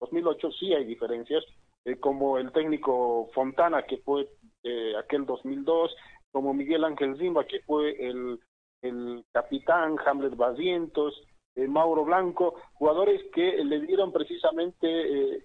[0.00, 1.44] 2008, sí hay diferencias,
[1.84, 4.28] eh, como el técnico Fontana, que fue
[4.64, 5.94] eh, aquel 2002,
[6.32, 8.40] como Miguel Ángel Zimba, que fue el,
[8.82, 11.22] el capitán, Hamlet Basientos,
[11.54, 15.42] eh, Mauro Blanco, jugadores que le dieron precisamente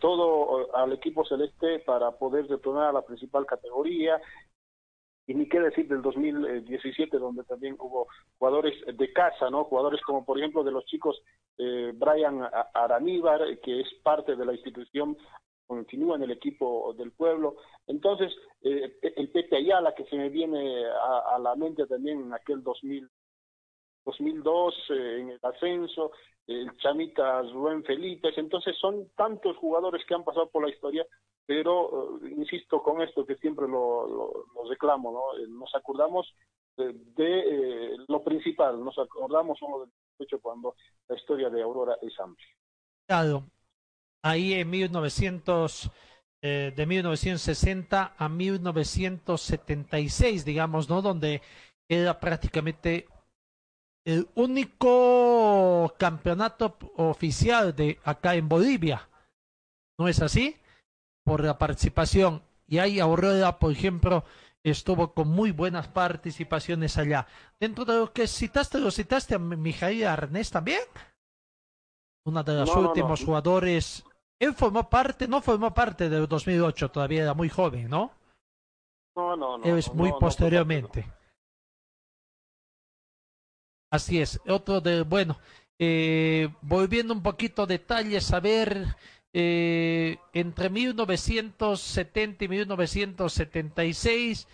[0.00, 4.20] todo al equipo celeste para poder retornar a la principal categoría,
[5.30, 9.62] y ni qué decir del 2017 donde también hubo jugadores de casa, ¿no?
[9.62, 11.22] Jugadores como por ejemplo de los chicos
[11.56, 12.42] eh, Brian
[12.74, 15.16] Araníbar, que es parte de la institución,
[15.70, 17.56] continúa en el equipo del pueblo.
[17.86, 22.62] Entonces, eh, el Pepe Ayala, que se me viene a, la mente también en aquel
[22.62, 23.08] 2000,
[24.04, 26.12] 2002, eh, en el ascenso,
[26.46, 31.06] el Chamita Rubén Felipe, entonces son tantos jugadores que han pasado por la historia
[31.50, 35.36] pero eh, insisto con esto que siempre lo, lo, reclamo, ¿no?
[35.36, 36.32] Eh, nos acordamos
[36.76, 39.90] de, eh, lo principal, nos acordamos solo del
[40.20, 40.76] hecho cuando
[41.08, 42.54] la historia de Aurora es amplia.
[44.22, 45.90] Ahí en 1900,
[46.42, 51.02] de 1960 a 1976, digamos, ¿no?
[51.02, 51.42] Donde
[51.88, 53.08] era prácticamente
[54.06, 59.06] el único campeonato oficial de acá en Bolivia.
[59.98, 60.56] ¿No es así?
[61.24, 62.42] por la participación.
[62.66, 64.24] Y ahí Aurora, por ejemplo,
[64.64, 67.26] estuvo con muy buenas participaciones allá.
[67.60, 70.80] Dentro de lo que citaste, ¿lo citaste a Mijail Arnés también?
[72.24, 74.04] Una de los últimos jugadores.
[74.40, 78.10] Él formó parte, no formó parte del 2008, todavía era muy joven, ¿no?
[79.14, 79.76] No, no, no.
[79.76, 81.04] Es muy posteriormente.
[83.92, 84.40] Así es.
[84.48, 85.38] Otro de, bueno,
[85.78, 88.96] eh, volviendo un poquito detalles, a ver
[89.34, 94.48] eh, entre 1970 y 1976,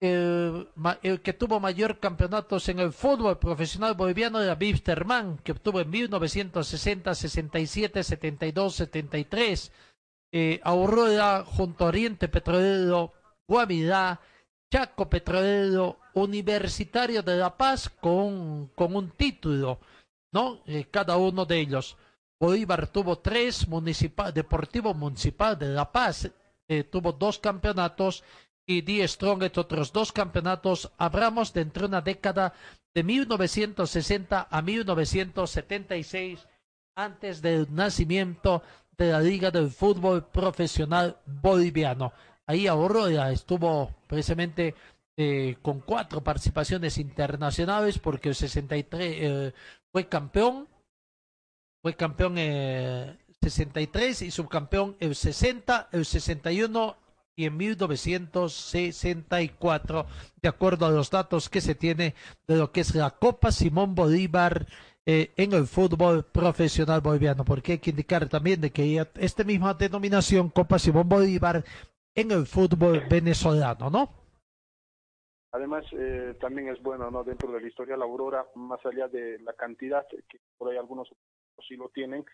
[0.00, 0.68] el,
[1.02, 5.90] el, que tuvo mayor campeonatos en el fútbol profesional boliviano era Wisterman, que obtuvo en
[5.90, 9.72] 1960, 67, 72, 73.
[10.32, 13.12] Eh, Aurora junto a Oriente Petrolero,
[13.48, 14.20] Guavirá,
[14.70, 19.80] Chaco Petrolero, Universitario de La Paz con, con un título,
[20.32, 20.60] ¿no?
[20.66, 21.96] Eh, cada uno de ellos.
[22.38, 26.30] Bolívar tuvo tres, municipal, Deportivo Municipal de La Paz
[26.68, 28.24] eh, tuvo dos campeonatos
[28.66, 30.90] y Die Strongest otros dos campeonatos.
[30.98, 32.52] Hablamos de una década
[32.94, 36.46] de 1960 a 1976,
[36.96, 38.62] antes del nacimiento
[38.96, 42.12] de la Liga del Fútbol Profesional Boliviano.
[42.46, 44.74] Ahí Aurora estuvo precisamente
[45.16, 49.54] eh, con cuatro participaciones internacionales porque el 63 eh,
[49.92, 50.68] fue campeón,
[51.82, 56.96] fue campeón eh, 63 y subcampeón el 60, el 61
[57.36, 60.06] y en 1964,
[60.40, 62.14] de acuerdo a los datos que se tiene
[62.48, 64.64] de lo que es la Copa Simón Bolívar
[65.04, 69.74] eh, en el fútbol profesional boliviano, porque hay que indicar también de que esta misma
[69.74, 71.62] denominación Copa Simón Bolívar
[72.14, 74.08] en el fútbol venezolano, ¿no?
[75.52, 77.22] Además, eh, también es bueno, ¿no?
[77.22, 81.14] Dentro de la historia, la Aurora, más allá de la cantidad, que por ahí algunos
[81.68, 82.24] sí lo tienen,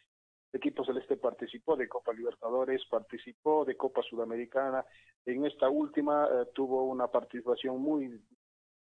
[0.53, 4.85] equipo celeste participó de Copa Libertadores, participó de Copa Sudamericana.
[5.25, 8.21] En esta última eh, tuvo una participación muy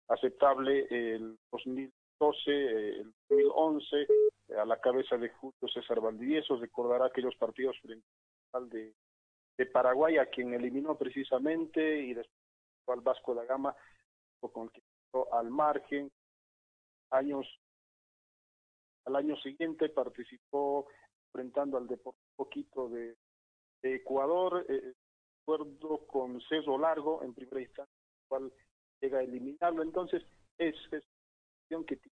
[0.09, 1.93] aceptable el 2012,
[2.47, 4.07] eh, el 2011,
[4.59, 6.57] a la cabeza de Julio César Valdivieso.
[6.57, 8.07] Recordará aquellos partidos frente
[8.53, 8.95] al de,
[9.73, 12.39] Paraguay, a quien eliminó precisamente, y después
[12.87, 13.75] al Vasco da Gama,
[14.41, 14.83] con el que
[15.33, 16.11] al margen.
[17.11, 17.47] Años,
[19.05, 20.87] al año siguiente participó
[21.29, 23.17] enfrentando al Deportivo Quito de,
[23.83, 24.95] Ecuador, eh,
[25.43, 27.95] acuerdo con Ceso Largo en primera instancia,
[28.29, 28.53] cual
[29.01, 29.83] llega a eliminarlo.
[29.83, 30.23] Entonces,
[30.59, 31.05] es, es
[31.71, 32.17] una que tiene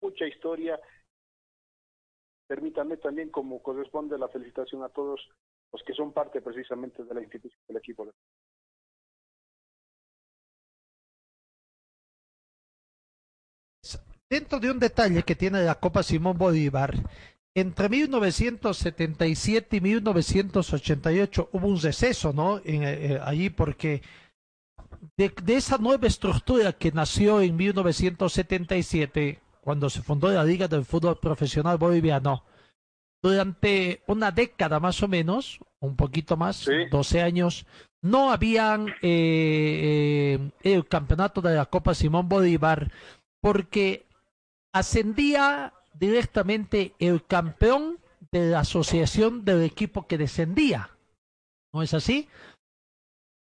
[0.00, 0.80] mucha historia.
[2.46, 5.20] Permítanme también, como corresponde, la felicitación a todos
[5.72, 8.08] los que son parte precisamente de la institución del equipo.
[14.28, 16.94] Dentro de un detalle que tiene la Copa Simón Bolívar,
[17.56, 22.60] entre 1977 y 1988 hubo un receso, ¿no?
[22.64, 24.02] En, eh, eh, allí porque
[25.16, 30.84] de, de, esa nueva estructura que nació en 1977, cuando se fundó la Liga del
[30.84, 32.44] Fútbol Profesional Boliviano,
[33.22, 36.72] durante una década más o menos, un poquito más, ¿Sí?
[36.90, 37.66] 12 años,
[38.02, 42.92] no habían eh, eh, el campeonato de la Copa Simón Bolívar
[43.40, 44.06] porque
[44.72, 47.98] ascendía directamente el campeón
[48.32, 50.90] de la asociación del equipo que descendía.
[51.72, 52.28] ¿No es así?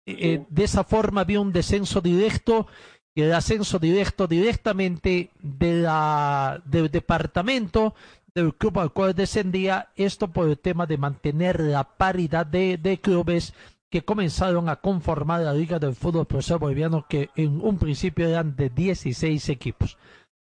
[0.06, 2.66] Eh, de esa forma había un descenso directo
[3.14, 7.94] y el ascenso directo directamente de la, del departamento
[8.34, 13.00] del club al cual descendía, esto por el tema de mantener la paridad de, de
[13.00, 13.54] clubes
[13.90, 18.54] que comenzaron a conformar la Liga del Fútbol Profesional Boliviano, que en un principio eran
[18.54, 19.98] de 16 equipos.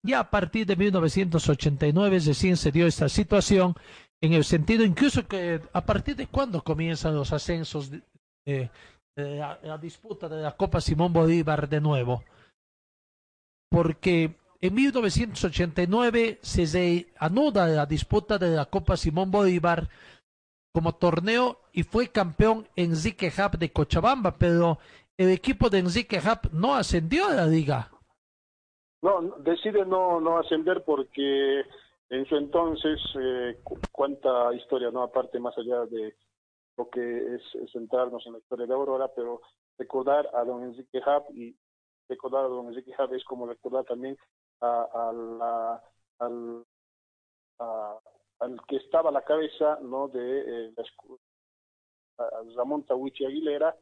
[0.05, 3.73] Ya a partir de 1989 recién se dio esta situación,
[4.21, 8.69] en el sentido incluso que a partir de cuándo comienzan los ascensos de,
[9.15, 12.23] la, disputa de la Copa Simón Bolívar de nuevo.
[13.69, 19.89] Porque en 1989 se anuda la disputa de la Copa Simón Bolívar
[20.73, 24.79] como torneo y fue campeón Enrique Hub de Cochabamba, pero
[25.17, 27.92] el equipo de Enrique Hub no ascendió a la liga.
[29.03, 31.59] No, decide no, no ascender porque
[32.09, 33.59] en su entonces eh,
[33.91, 36.15] cuánta historia, no aparte más allá de
[36.77, 37.41] lo que es,
[37.73, 39.41] centrarnos en la historia de Aurora, pero
[39.77, 41.53] recordar a don Enrique Hub y
[42.07, 44.17] recordar a don Enrique Hub es como recordar también
[44.61, 45.83] a, la,
[46.19, 46.63] al,
[47.59, 47.99] a,
[48.39, 53.75] al que estaba a la cabeza no de eh, la, Ramón Tawichi Aguilera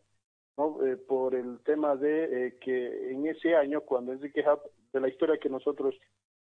[0.57, 4.61] no eh, por el tema de eh, que en ese año cuando Enrique Hub
[4.93, 5.95] de la historia que nosotros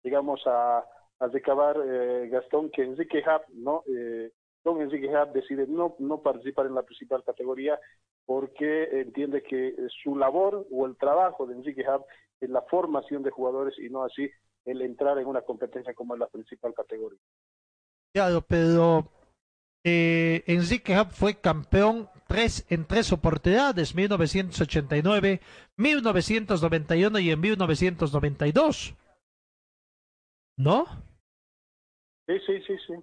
[0.03, 0.85] llegamos a,
[1.19, 3.83] a recabar eh, Gastón que Enrique Hub no
[4.63, 7.79] don Enrique Hub decide no no participar en la principal categoría
[8.25, 12.05] porque entiende que su labor o el trabajo de Enrique Hub
[12.39, 14.29] es la formación de jugadores y no así
[14.65, 17.19] el entrar en una competencia como es la principal categoría.
[18.13, 19.09] Claro, pero
[19.83, 25.41] eh, Enrique Hub fue campeón tres, en tres oportunidades, 1989,
[25.75, 28.95] 1991 y en 1992.
[30.57, 30.85] ¿No?
[32.27, 32.93] Sí, sí, sí, sí.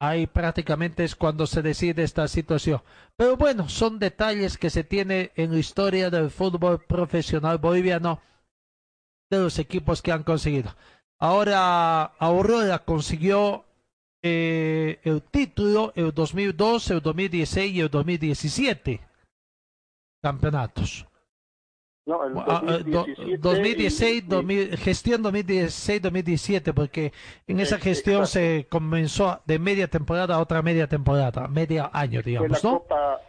[0.00, 2.82] Ahí prácticamente es cuando se decide esta situación.
[3.16, 8.22] Pero bueno, son detalles que se tiene en la historia del fútbol profesional boliviano
[9.30, 10.76] de los equipos que han conseguido.
[11.18, 13.64] Ahora Aurora consiguió
[14.22, 19.00] eh, el título el 2002, el 2016 y el 2017
[20.22, 21.06] campeonatos.
[22.06, 27.12] No, el Ah, ah, do- 2017 2016, y- 2000 gestión 2016-2017, porque
[27.46, 28.32] en esa Eh, gestión exacto.
[28.32, 32.78] se comenzó de media temporada a otra media temporada, media año, fue la digamos, ¿no?
[32.80, 33.20] Copa,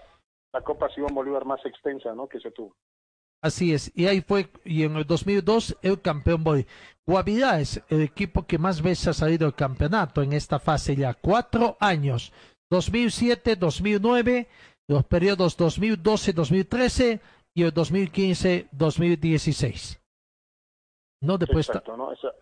[0.54, 2.28] la Copa Simón Bolívar más extensa, ¿no?
[2.28, 2.74] Que se tuvo.
[3.42, 6.66] Así es, y ahí fue, y en el 2002 el campeón Boy.
[7.08, 11.14] Guavirá es el equipo que más veces ha salido del campeonato en esta fase ya,
[11.14, 12.34] cuatro años,
[12.70, 14.48] 2007, 2009,
[14.88, 17.22] los periodos 2012, 2013
[17.56, 20.02] y el 2015, 2016.
[21.22, 22.12] No después Exacto, ¿no?
[22.12, 22.34] Esa,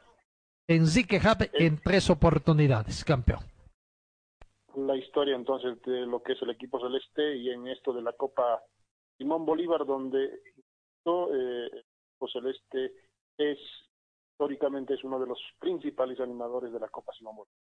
[0.68, 3.39] Enrique Hub en tres oportunidades, campeón.
[4.76, 8.14] la historia entonces de lo que es el equipo celeste y en esto de la
[8.14, 8.62] Copa
[9.18, 10.41] Simón Bolívar, donde
[11.34, 12.93] eh, el equipo celeste
[13.38, 13.60] es
[14.32, 17.58] históricamente es uno de los principales animadores de la Copa Simón Bolívar.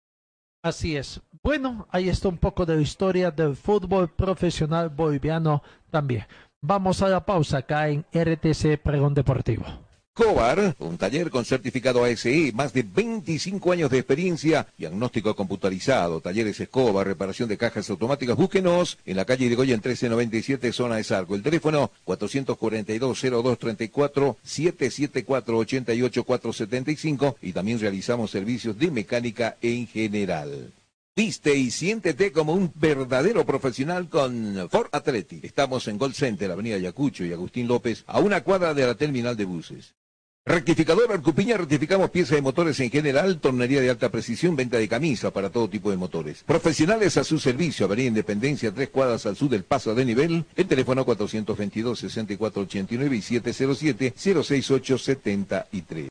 [0.61, 1.21] Así es.
[1.43, 6.25] Bueno, ahí está un poco de la historia del fútbol profesional boliviano también.
[6.61, 9.63] Vamos a la pausa acá en RTC Pregón Deportivo.
[10.15, 16.57] Cobar, un taller con certificado ASE, más de 25 años de experiencia, diagnóstico computarizado, talleres
[16.57, 18.37] Escobar, reparación de cajas automáticas.
[18.37, 21.35] Búsquenos en la calle Irigoyen 1397, zona de Sarco.
[21.35, 30.71] El teléfono 442-0234, 774-88475 y también realizamos servicios de mecánica en general.
[31.13, 35.43] Viste y siéntete como un verdadero profesional con Ford Athletic.
[35.43, 39.35] Estamos en Gold Center, Avenida Yacucho y Agustín López, a una cuadra de la terminal
[39.35, 39.93] de buses.
[40.47, 45.31] Rectificador Arcupiña, rectificamos piezas de motores en general, tornería de alta precisión, venta de camisa
[45.31, 46.43] para todo tipo de motores.
[46.43, 50.67] Profesionales a su servicio, Avenida Independencia, tres cuadras al sur del paso de nivel, el
[50.67, 56.09] teléfono 422-6489 y 707-06873.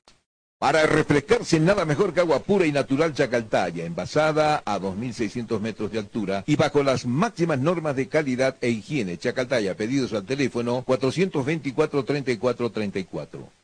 [0.59, 6.01] Para refrescarse nada mejor que agua pura y natural Chacaltaya, envasada a 2.600 metros de
[6.01, 9.17] altura y bajo las máximas normas de calidad e higiene.
[9.17, 13.64] Chacaltaya, pedidos al teléfono 424-3434.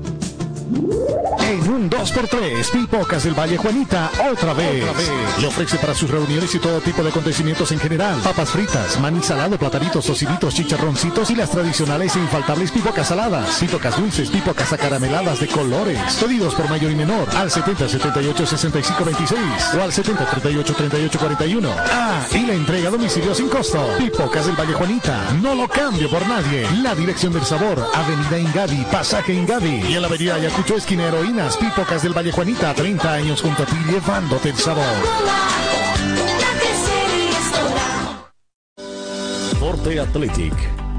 [0.71, 4.85] En un 2x3, Pipocas del Valle Juanita, otra vez.
[5.39, 8.21] Le ofrece para sus reuniones y todo tipo de acontecimientos en general.
[8.23, 13.57] Papas fritas, maní salado, platanitos, tociditos, chicharroncitos y las tradicionales e infaltables pipocas saladas.
[13.59, 15.99] Pipocas dulces, pipocas acarameladas de colores.
[16.21, 19.41] Pedidos por mayor y menor al 70 78 65 26
[19.77, 21.69] o al 70 38 38 41.
[21.91, 23.85] Ah, y la entrega a domicilio sin costo.
[23.97, 26.65] Pipocas del Valle Juanita, no lo cambio por nadie.
[26.81, 31.57] La dirección del sabor, Avenida Ingavi, Pasaje Ingavi y en la Avenida Ayacucho Esquina Heroínas,
[31.57, 34.85] Pipocas del Valle Juanita, 30 años junto a ti llevándote el sabor.
[39.59, 40.80] Forte Athletic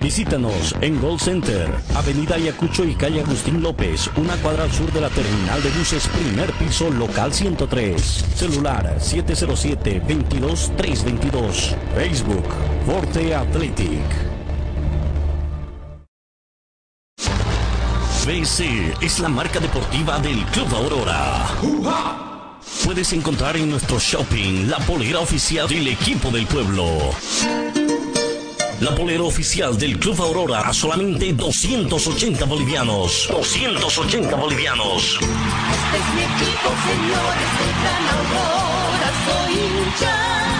[0.00, 5.02] Visítanos en Gold Center, Avenida Ayacucho y calle Agustín López, una cuadra al sur de
[5.02, 8.00] la terminal de buses, primer piso, local 103.
[8.34, 11.76] Celular 707-22322.
[11.94, 12.46] Facebook,
[12.86, 14.00] Forte Athletic.
[18.26, 21.46] BC es la marca deportiva del Club Aurora.
[22.84, 27.10] Puedes encontrar en nuestro shopping la polera oficial del equipo del pueblo.
[28.80, 33.28] La polera oficial del Club Aurora a solamente 280 bolivianos.
[33.30, 35.18] 280 bolivianos.
[35.20, 40.59] Este es mi equipo, señores, el Gran Aurora, soy hincha.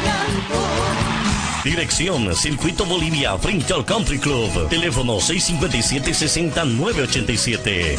[1.63, 4.67] Dirección Circuito Bolivia frente al Country Club.
[4.67, 7.97] Teléfono 657-60-987.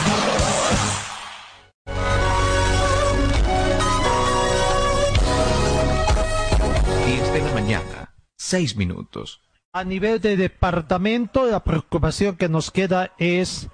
[7.06, 9.40] 10 de la mañana, 6 minutos.
[9.72, 13.68] A nivel de departamento, la preocupación que nos queda es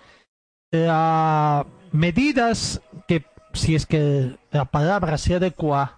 [0.70, 3.24] las medidas que,
[3.54, 5.97] si es que la palabra se adecua,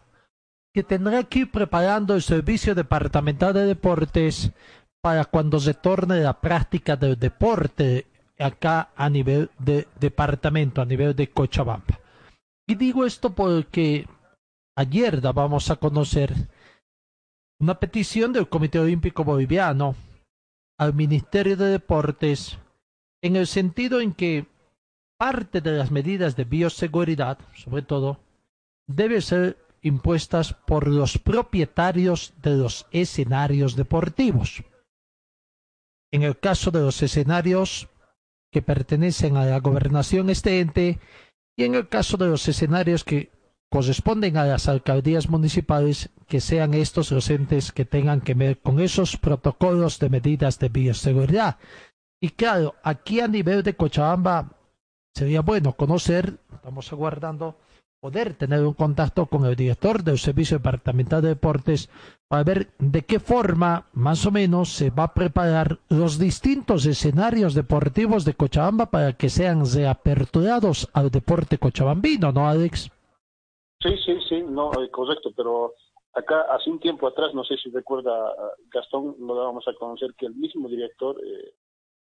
[0.72, 4.52] que tendrá que ir preparando el Servicio Departamental de Deportes
[5.02, 8.06] para cuando se torne la práctica del deporte
[8.38, 11.98] acá a nivel de departamento, a nivel de Cochabamba.
[12.66, 14.06] Y digo esto porque
[14.76, 16.34] ayer dábamos a conocer
[17.58, 19.94] una petición del Comité Olímpico Boliviano
[20.78, 22.58] al Ministerio de Deportes
[23.22, 24.46] en el sentido en que
[25.18, 28.20] parte de las medidas de bioseguridad, sobre todo,
[28.86, 34.62] debe ser impuestas por los propietarios de los escenarios deportivos.
[36.12, 37.88] En el caso de los escenarios
[38.50, 40.98] que pertenecen a la gobernación este ente
[41.56, 43.30] y en el caso de los escenarios que
[43.70, 48.80] corresponden a las alcaldías municipales, que sean estos los entes que tengan que ver con
[48.80, 51.58] esos protocolos de medidas de bioseguridad.
[52.20, 54.56] Y claro, aquí a nivel de Cochabamba
[55.14, 57.56] sería bueno conocer, estamos aguardando
[58.00, 61.90] poder tener un contacto con el director del Servicio Departamental de Deportes
[62.28, 67.54] para ver de qué forma más o menos se va a preparar los distintos escenarios
[67.54, 72.90] deportivos de Cochabamba para que sean reaperturados al deporte cochabambino, ¿no, Alex?
[73.82, 75.74] Sí, sí, sí, no, eh, correcto, pero
[76.14, 80.14] acá hace un tiempo atrás, no sé si recuerda, eh, Gastón, lo dábamos a conocer
[80.16, 81.52] que el mismo director, eh,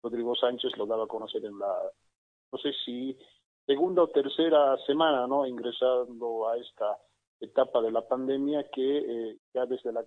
[0.02, 1.74] Rodrigo Sánchez, lo daba a conocer en la,
[2.52, 3.16] no sé si
[3.68, 5.46] segunda o tercera semana, ¿no?
[5.46, 6.96] Ingresando a esta
[7.38, 10.02] etapa de la pandemia que eh, ya desde la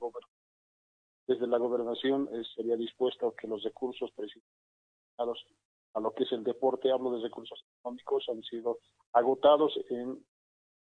[1.28, 5.46] desde la gobernación eh, sería dispuesto que los recursos destinados
[5.94, 8.80] a lo que es el deporte, hablo de recursos económicos, han sido
[9.14, 10.26] agotados en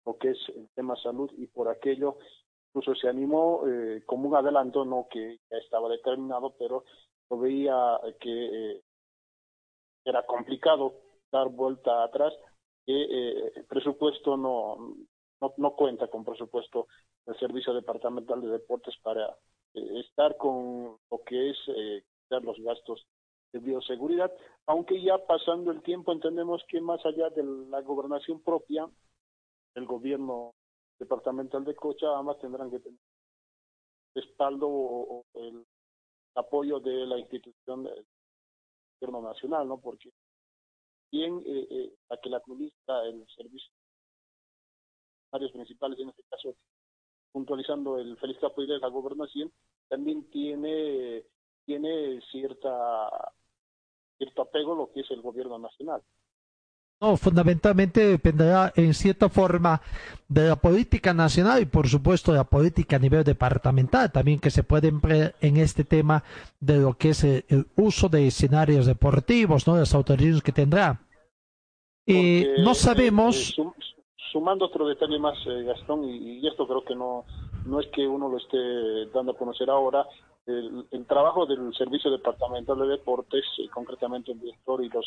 [0.06, 2.18] lo que es el tema salud y por aquello
[2.70, 6.86] incluso se animó eh, como un adelanto, no que ya estaba determinado, pero
[7.30, 8.82] lo veía que
[10.06, 10.94] era complicado
[11.32, 12.34] dar vuelta atrás
[12.94, 14.96] eh, el presupuesto no,
[15.42, 16.88] no, no cuenta con presupuesto
[17.26, 19.38] del Servicio Departamental de Deportes para
[19.74, 23.06] eh, estar con lo que es eh, los gastos
[23.52, 24.32] de bioseguridad,
[24.68, 28.88] aunque ya pasando el tiempo entendemos que más allá de la gobernación propia,
[29.76, 30.54] el gobierno
[31.00, 33.00] departamental de Cochabamba tendrán que tener
[34.14, 35.66] respaldo o, o el
[36.36, 38.06] apoyo de la institución del
[39.00, 39.80] gobierno nacional, ¿no?
[39.80, 40.12] Porque
[41.12, 43.72] bien eh, eh, a que la administra el servicio
[45.32, 46.56] áreas principales, en este caso
[47.32, 49.52] puntualizando el Feliz Capo de la gobernación,
[49.88, 51.24] también tiene,
[51.66, 53.32] tiene cierta
[54.18, 56.02] cierto apego a lo que es el gobierno nacional.
[57.02, 59.82] No, fundamentalmente dependerá en cierta forma
[60.28, 64.50] de la política nacional y por supuesto de la política a nivel departamental también que
[64.52, 66.24] se puede emplear en este tema
[66.60, 69.78] de lo que es el, el uso de escenarios deportivos, ¿no?
[69.78, 71.00] Las autorizaciones que tendrá.
[72.06, 73.50] Eh, Porque, no eh, sabemos...
[73.50, 73.74] eh, sum-
[74.34, 77.24] sumando otro detalle más, eh, Gastón, y, y esto creo que no,
[77.66, 78.58] no es que uno lo esté
[79.14, 80.06] dando a conocer ahora,
[80.92, 85.06] el, trabajo del Servicio Departamental de Deportes, eh, concretamente el director y los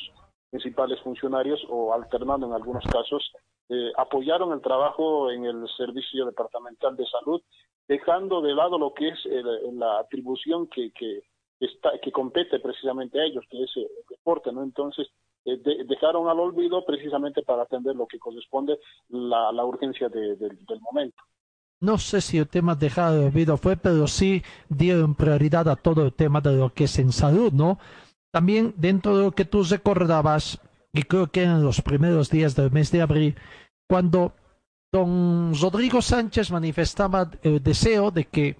[0.50, 3.32] principales funcionarios, o alternando en algunos casos,
[3.68, 7.40] eh, apoyaron el trabajo en el Servicio Departamental de Salud,
[7.88, 11.22] dejando de lado lo que es el- la atribución que, que,
[11.60, 14.62] está, que compete precisamente a ellos, que es eh, el deporte, ¿no?
[14.62, 15.08] Entonces,
[15.44, 18.78] eh, dejaron al olvido precisamente para atender lo que corresponde
[19.08, 21.22] la, la urgencia del momento.
[21.82, 26.04] No sé si el tema dejado de olvido fue, pero sí dieron prioridad a todo
[26.04, 27.80] el tema de lo que es en salud, ¿no?
[28.32, 30.60] También dentro de lo que tú recordabas,
[30.92, 33.36] y creo que en los primeros días del mes de abril,
[33.90, 34.32] cuando
[34.92, 38.56] don Rodrigo Sánchez manifestaba el deseo de que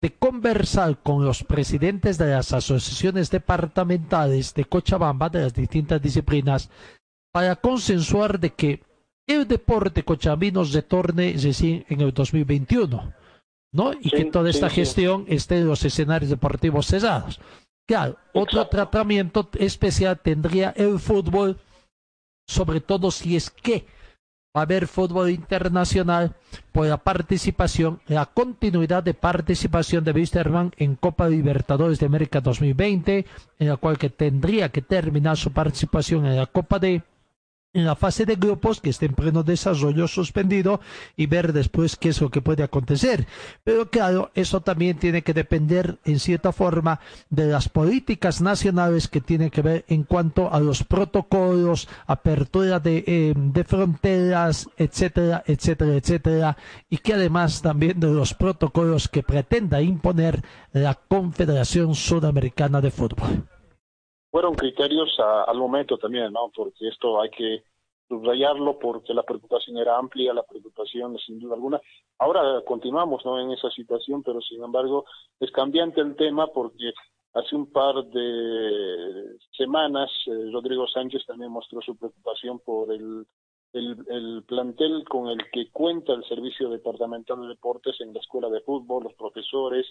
[0.00, 6.70] de conversar con los presidentes de las asociaciones departamentales de Cochabamba de las distintas disciplinas
[7.30, 8.87] para consensuar de que
[9.28, 13.12] el deporte cochabambino retorne recién en el 2021,
[13.72, 13.92] ¿no?
[14.00, 17.38] Y que toda esta gestión esté en los escenarios deportivos cesados.
[17.86, 21.58] Claro, otro tratamiento especial tendría el fútbol,
[22.46, 23.86] sobre todo si es que
[24.56, 26.34] va a haber fútbol internacional
[26.72, 33.26] por la participación, la continuidad de participación de Wisterman en Copa Libertadores de América 2020,
[33.58, 37.02] en la cual que tendría que terminar su participación en la Copa de
[37.78, 40.80] en la fase de grupos que esté en pleno desarrollo suspendido
[41.16, 43.26] y ver después qué es lo que puede acontecer.
[43.64, 47.00] Pero claro, eso también tiene que depender en cierta forma
[47.30, 53.04] de las políticas nacionales que tienen que ver en cuanto a los protocolos, apertura de,
[53.06, 56.56] eh, de fronteras, etcétera, etcétera, etcétera,
[56.90, 63.46] y que además también de los protocolos que pretenda imponer la Confederación Sudamericana de Fútbol
[64.30, 66.50] fueron criterios al momento también, ¿no?
[66.54, 67.62] Porque esto hay que
[68.08, 71.80] subrayarlo porque la preocupación era amplia, la preocupación sin duda alguna.
[72.18, 73.38] Ahora continuamos, ¿no?
[73.38, 75.04] En esa situación, pero sin embargo
[75.40, 76.92] es cambiante el tema porque
[77.34, 83.26] hace un par de semanas eh, Rodrigo Sánchez también mostró su preocupación por el,
[83.72, 88.48] el, el, plantel con el que cuenta el Servicio Departamental de Deportes en la Escuela
[88.48, 89.86] de Fútbol, los profesores,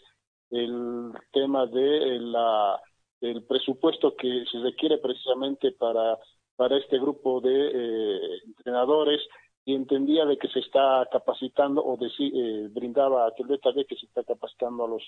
[0.49, 2.81] el tema de la
[3.21, 6.17] el presupuesto que se requiere precisamente para,
[6.55, 9.21] para este grupo de eh, entrenadores
[9.67, 14.05] y entendía de que se está capacitando o de, eh, brindaba aquel detalle que se
[14.05, 15.03] está capacitando a los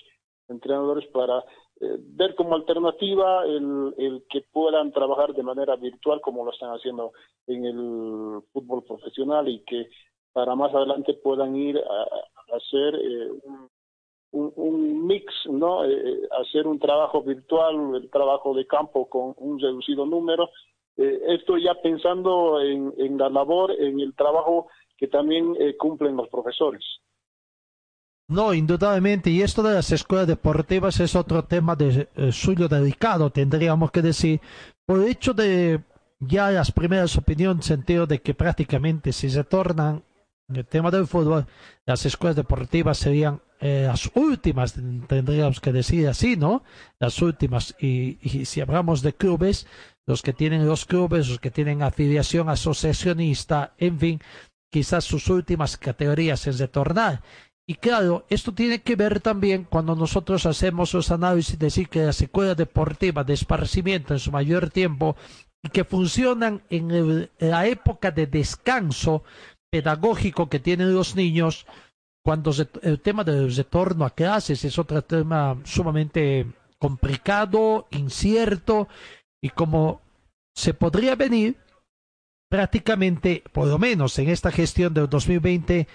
[0.48, 1.38] entrenadores para
[1.80, 6.72] eh, ver como alternativa el, el que puedan trabajar de manera virtual como lo están
[6.74, 7.12] haciendo
[7.46, 9.88] en el fútbol profesional y que
[10.34, 13.69] para más adelante puedan ir a, a hacer eh, un
[14.32, 15.84] un, mix, ¿no?
[15.84, 20.50] Eh, eh, hacer un trabajo virtual, el trabajo de campo con un reducido número.
[20.96, 26.28] Eh, esto ya pensando en, en, la labor, en el trabajo que también cumplen los
[26.28, 26.84] profesores.
[28.28, 33.90] No, indudablemente, y esto de las escuelas deportivas es otro tema de suyo dedicado, tendríamos
[33.90, 34.40] que decir,
[34.84, 35.80] por el hecho de
[36.18, 40.04] ya las primeras opiniones, sentido de que prácticamente si se tornan
[40.50, 41.46] en el tema del fútbol,
[41.86, 44.74] las escuelas deportivas serían eh, las últimas,
[45.06, 46.62] tendríamos que decir así, ¿no?
[46.98, 47.76] Las últimas.
[47.78, 49.66] Y, si hablamos de clubes,
[50.06, 54.20] los que tienen los clubes, los que tienen afiliación asociacionista, en fin,
[54.72, 57.22] quizás sus últimas categorías es retornar.
[57.66, 62.20] Y claro, esto tiene que ver también cuando nosotros hacemos los análisis, decir que las
[62.20, 65.16] escuelas deportivas de esparcimiento en su mayor tiempo
[65.62, 69.22] y que funcionan en la época de descanso
[69.70, 71.66] pedagógico que tienen los niños,
[72.24, 72.52] cuando
[72.82, 76.46] el tema del retorno a clases es otro tema sumamente
[76.78, 78.88] complicado, incierto,
[79.42, 80.00] y como
[80.54, 81.56] se podría venir,
[82.50, 85.86] prácticamente, por lo menos en esta gestión del 2020,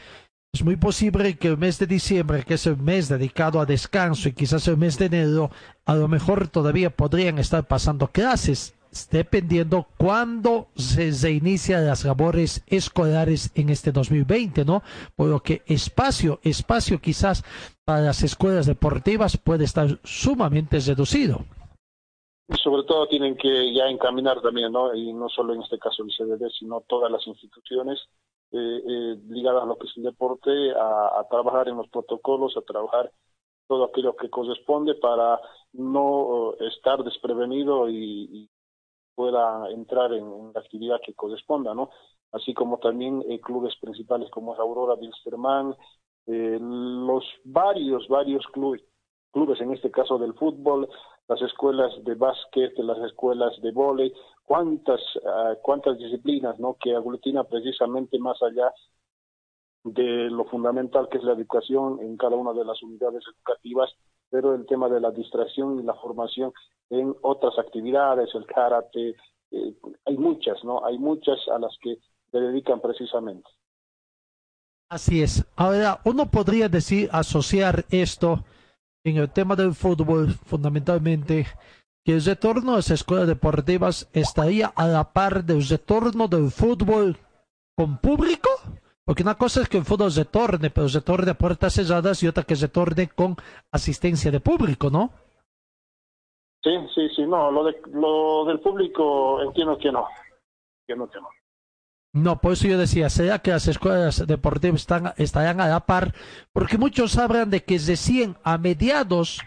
[0.53, 4.29] es muy posible que el mes de diciembre, que es el mes dedicado a descanso,
[4.29, 5.51] y quizás el mes de enero,
[5.85, 8.74] a lo mejor todavía podrían estar pasando clases
[9.11, 14.83] dependiendo cuándo se, se inician las labores escolares en este 2020, ¿no?
[15.15, 17.43] Por lo que espacio, espacio quizás
[17.83, 21.45] para las escuelas deportivas puede estar sumamente reducido.
[22.47, 24.93] Y sobre todo tienen que ya encaminar también, ¿no?
[24.95, 27.99] Y no solo en este caso el CDD, sino todas las instituciones
[28.51, 32.55] eh, eh, ligadas a lo que es el deporte, a, a, trabajar en los protocolos,
[32.55, 33.11] a trabajar
[33.67, 35.39] todo aquello que corresponde para
[35.73, 38.47] no uh, estar desprevenido y
[39.15, 41.89] pueda entrar en, la actividad que corresponda, ¿no?
[42.31, 45.75] Así como también eh, clubes principales como Aurora, Wilstermann,
[46.27, 48.83] eh, los varios, varios clubes,
[49.31, 50.89] clubes en este caso del fútbol,
[51.27, 54.13] las escuelas de básquet, las escuelas de vóley,
[54.43, 56.77] cuántas, uh, cuántas disciplinas, ¿no?
[56.79, 58.71] Que aglutina precisamente más allá
[59.83, 63.91] de lo fundamental que es la educación en cada una de las unidades educativas,
[64.35, 66.51] pero el tema de la distracción y la formación
[66.89, 69.15] en otras actividades, el karate,
[69.51, 69.73] eh,
[70.03, 70.85] hay muchas, ¿no?
[70.85, 73.47] Hay muchas a las que se dedican precisamente.
[74.89, 75.45] Así es.
[75.55, 78.43] Ahora, uno podría decir, asociar esto
[79.05, 81.45] en el tema del fútbol, fundamentalmente,
[82.03, 87.17] que el retorno de las escuelas deportivas estaría a la par del retorno del fútbol
[87.77, 88.49] con público?
[89.05, 92.43] Porque una cosa es que el fútbol retorne, pero retorne a puertas cerradas y otra
[92.43, 93.35] que retorne con
[93.71, 95.11] asistencia de público, ¿no?
[96.63, 100.07] Sí, sí, sí, no, lo, de, lo del público entiendo que no,
[100.81, 101.27] entiendo que no.
[102.13, 106.15] No, por eso yo decía, ¿será que las escuelas deportivas están, estarán a la par?
[106.53, 109.41] Porque muchos hablan de que recién a mediados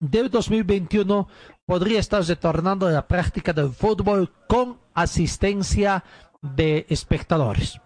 [0.00, 1.28] del 2021
[1.64, 6.02] podría estar retornando la práctica del fútbol con asistencia
[6.40, 7.78] de espectadores.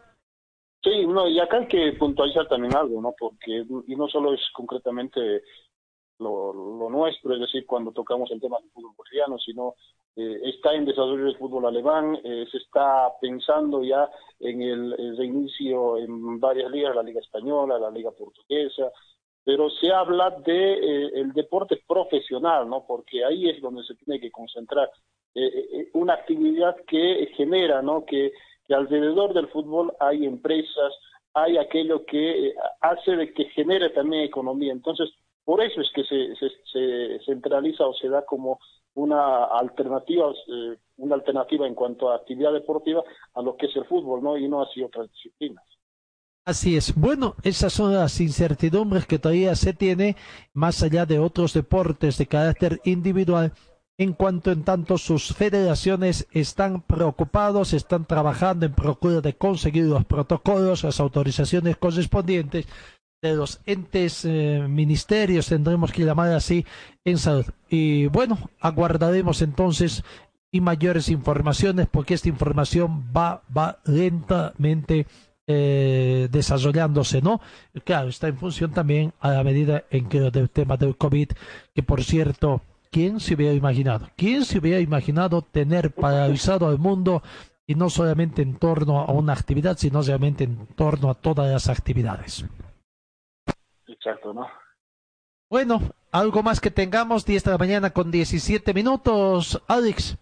[0.83, 3.15] Sí, no, y acá hay que puntualizar también algo, ¿no?
[3.19, 5.43] Porque, y no solo es concretamente
[6.19, 9.75] lo, nuestro, es decir, cuando tocamos el tema del fútbol boliviano, sino
[10.15, 14.09] eh, está en desarrollo el fútbol alemán, eh, se está pensando ya
[14.41, 18.91] en el, reinicio en varias ligas, la Liga Española, la Liga Portuguesa,
[19.45, 22.85] pero se habla de eh, el deporte profesional, ¿no?
[22.87, 24.91] Porque ahí es donde se tiene que concentrar
[25.93, 28.07] una actividad que genera, ¿no?
[28.07, 28.33] Que,
[28.67, 30.93] que alrededor del fútbol hay empresas,
[31.35, 34.73] hay aquello que hace de que genere también economía.
[34.73, 35.11] Entonces,
[35.45, 38.59] por eso es que se, se, se centraliza o se da como
[38.97, 43.05] una alternativa, eh, una alternativa en cuanto a actividad deportiva
[43.35, 44.37] a lo que es el fútbol, ¿no?
[44.39, 45.65] Y no así otras disciplinas.
[46.47, 46.95] Así es.
[46.95, 50.17] Bueno, esas son las incertidumbres que todavía se tiene,
[50.55, 53.53] más allá de otros deportes de carácter individual,
[53.99, 60.05] en cuanto en tanto sus federaciones están preocupados, están trabajando en procura de conseguir los
[60.05, 62.67] protocolos, las autorizaciones correspondientes
[63.23, 66.67] de los entes eh, ministerios, tendremos que llamar así,
[67.05, 67.47] en salud.
[67.71, 70.05] Y bueno, aguardaremos entonces
[70.53, 75.07] y mayores informaciones porque esta información va, va lentamente
[75.47, 77.41] eh, desarrollándose, ¿no?
[77.85, 81.31] Claro, está en función también a la medida en que el tema del COVID,
[81.75, 82.63] que por cierto,
[82.97, 84.07] ¿quién se hubiera imaginado?
[84.17, 87.21] ¿Quién se hubiera imaginado tener paralizado al mundo
[87.67, 91.69] y no solamente en torno a una actividad, sino realmente en torno a todas las
[91.69, 92.47] actividades?
[93.87, 94.47] Exacto, ¿no?
[95.51, 95.81] Bueno,
[96.11, 100.17] algo más que tengamos, 10 de la mañana con 17 minutos, Alex.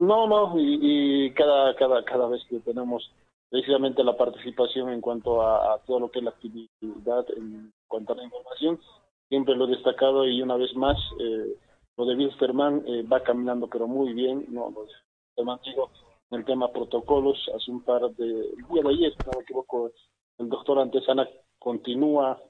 [0.00, 3.12] No, no, y, cada, cada, cada vez que tenemos
[3.48, 8.16] precisamente la participación en cuanto a, todo lo que es la actividad, en cuanto a
[8.16, 8.80] la información,
[9.28, 11.54] siempre lo he destacado y una vez más, eh,
[11.96, 15.72] lo de Wilstermann eh, va caminando pero muy bien, no, lo de
[16.30, 19.90] en el tema protocolos, hace un par de, el de ayer, si no me equivoco,
[20.38, 21.28] el doctor Antesana
[21.58, 22.40] continúa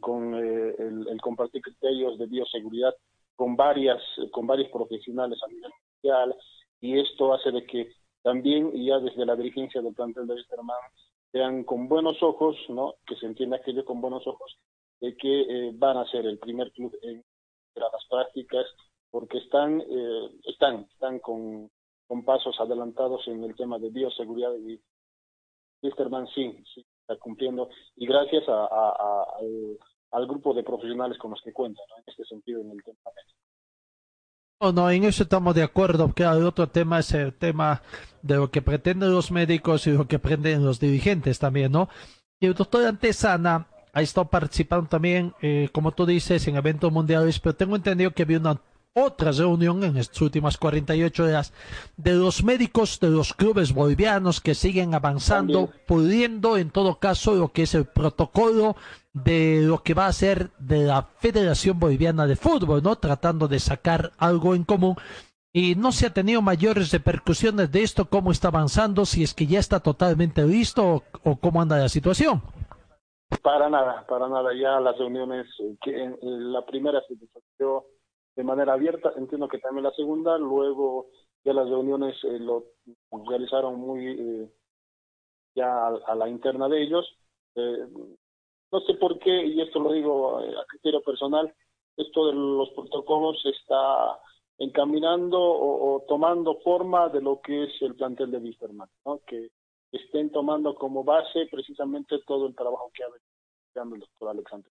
[0.00, 2.94] con eh, el, compartir criterios de bioseguridad
[3.34, 6.36] con varias con varios profesionales a nivel mundial
[6.80, 7.90] y esto hace de que
[8.22, 10.76] también ya desde la dirigencia del plantel de Westermann
[11.32, 12.96] vean con buenos ojos, ¿no?
[13.06, 14.58] Que se entienda aquello con buenos ojos
[15.00, 17.24] de que eh, van a ser el primer club en
[17.74, 18.66] las prácticas
[19.10, 21.70] porque están eh, están están con,
[22.06, 24.80] con pasos adelantados en el tema de bioseguridad y
[25.82, 26.84] Westermann sí, sí
[27.18, 29.24] cumpliendo y gracias a,
[30.12, 32.98] al, grupo de profesionales con los que cuentan en este sentido en el tema
[34.62, 37.80] no, no, en eso estamos de acuerdo, que el otro tema es el tema
[38.20, 41.88] de lo que pretenden los médicos y lo que pretenden los dirigentes también, ¿no?
[42.38, 47.38] Y el doctor Antesana ha estado participando también, eh, como tú dices, en eventos mundiales,
[47.38, 48.60] pero tengo entendido que había una
[48.92, 51.52] otra reunión en estas últimas 48 horas
[51.96, 57.52] de los médicos de los clubes bolivianos que siguen avanzando, pudiendo en todo caso lo
[57.52, 58.76] que es el protocolo
[59.12, 62.96] de lo que va a ser de la Federación Boliviana de Fútbol, ¿no?
[62.96, 64.96] Tratando de sacar algo en común.
[65.52, 69.48] Y no se ha tenido mayores repercusiones de esto, cómo está avanzando, si es que
[69.48, 72.42] ya está totalmente listo o, cómo anda la situación.
[73.42, 74.52] Para nada, para nada.
[74.54, 77.86] Ya las reuniones, eh, que la primera se desarrolló
[78.36, 79.12] de manera abierta.
[79.16, 81.08] Entiendo que también la segunda, luego
[81.44, 82.64] ya las reuniones eh, lo
[83.26, 84.50] realizaron muy eh,
[85.54, 87.06] ya a, la interna de ellos.
[87.54, 87.86] Eh,
[88.72, 91.52] no sé por qué, y esto lo digo a criterio personal,
[91.96, 94.20] esto de los protocolos está
[94.58, 99.20] encaminando o, tomando forma de lo que es el plantel de Wisterman, ¿no?
[99.26, 99.48] que
[99.90, 103.29] estén tomando como base precisamente todo el trabajo que ha venido
[103.74, 104.70] el doctor Alexander.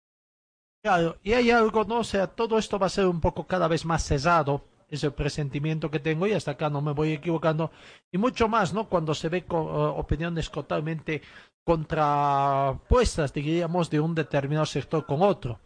[0.82, 2.00] Claro, y hay algo, ¿no?
[2.00, 5.12] O sea, todo esto va a ser un poco cada vez más cesado, es el
[5.12, 7.70] presentimiento que tengo y hasta acá no me voy equivocando.
[8.12, 8.88] Y mucho más, ¿no?
[8.88, 11.22] Cuando se ve con, eh, opiniones totalmente
[11.64, 15.58] contrapuestas, diríamos, de un determinado sector con otro.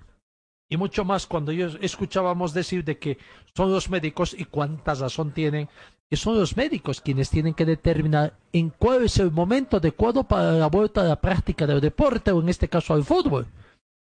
[0.70, 3.18] Y mucho más cuando yo escuchábamos decir de que
[3.54, 5.68] son los médicos y cuántas razón tienen,
[6.16, 10.68] son los médicos quienes tienen que determinar en cuál es el momento adecuado para la
[10.68, 13.46] vuelta a la práctica del deporte o en este caso al fútbol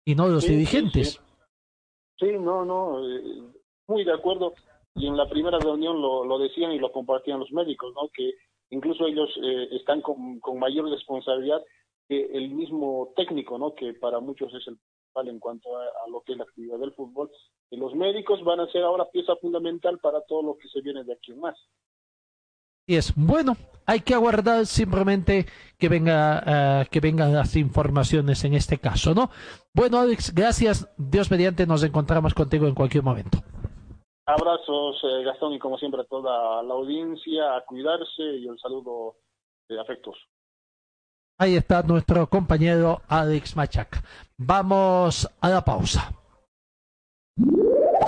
[0.06, 1.22] y no los dirigentes.
[2.20, 3.44] Sí, no, no, eh,
[3.88, 4.54] muy de acuerdo.
[4.96, 8.10] y en la primera reunión lo, lo decían y lo compartían los médicos, ¿no?
[8.14, 8.34] Que
[8.70, 11.62] incluso ellos eh, están con, con, mayor responsabilidad
[12.08, 13.74] que el mismo técnico, ¿no?
[13.74, 14.78] Que para muchos es el
[15.16, 17.30] en cuanto a, a, lo que es la actividad del fútbol.
[17.70, 21.04] Y los médicos van a ser ahora pieza fundamental para todo lo que se viene
[21.04, 21.58] de aquí en más.
[22.86, 25.46] Y es bueno, hay que aguardar simplemente
[25.80, 29.30] que venga uh, que vengan las informaciones en este caso, ¿no?
[29.74, 30.94] Bueno, Alex, gracias.
[30.98, 33.38] Dios mediante nos encontramos contigo en cualquier momento.
[34.26, 39.16] Abrazos, eh, Gastón, y como siempre a toda la audiencia, a cuidarse y un saludo
[39.70, 40.18] de afectos.
[41.38, 44.04] Ahí está nuestro compañero Alex Machaca.
[44.38, 46.12] Vamos a la pausa.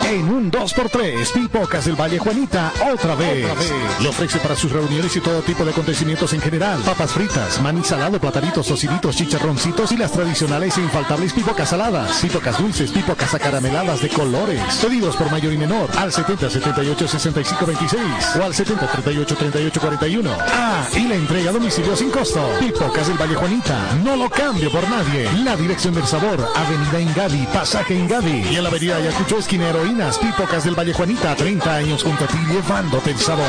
[0.03, 3.45] En un 2x3, Pipocas del Valle Juanita, otra vez.
[3.45, 3.71] otra vez.
[4.01, 6.79] Lo ofrece para sus reuniones y todo tipo de acontecimientos en general.
[6.83, 12.19] Papas fritas, maní salado, plataritos, tociditos, chicharroncitos y las tradicionales e infaltables pipocas saladas.
[12.21, 14.61] Pipocas dulces, pipocas acarameladas de colores.
[14.81, 18.01] Pedidos por mayor y menor al 70 78 65 26
[18.39, 20.31] o al 70 38 38 41.
[20.39, 22.41] Ah, y la entrega a domicilio sin costo.
[22.59, 25.29] Pipocas del Valle Juanita, no lo cambio por nadie.
[25.43, 29.84] La dirección del sabor, Avenida Ingavi, Pasaje Ingavi y en la Avenida Ayacucho, esquinero
[30.19, 33.45] Pipocas del Valle Juanita, 30 años junto a ti llevándote el sabor.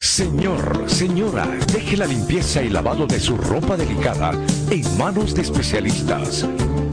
[0.00, 4.32] Señor, señora, deje la limpieza y lavado de su ropa delicada
[4.70, 6.46] en manos de especialistas.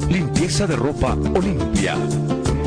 [0.10, 1.96] Limpieza de ropa Olimpia.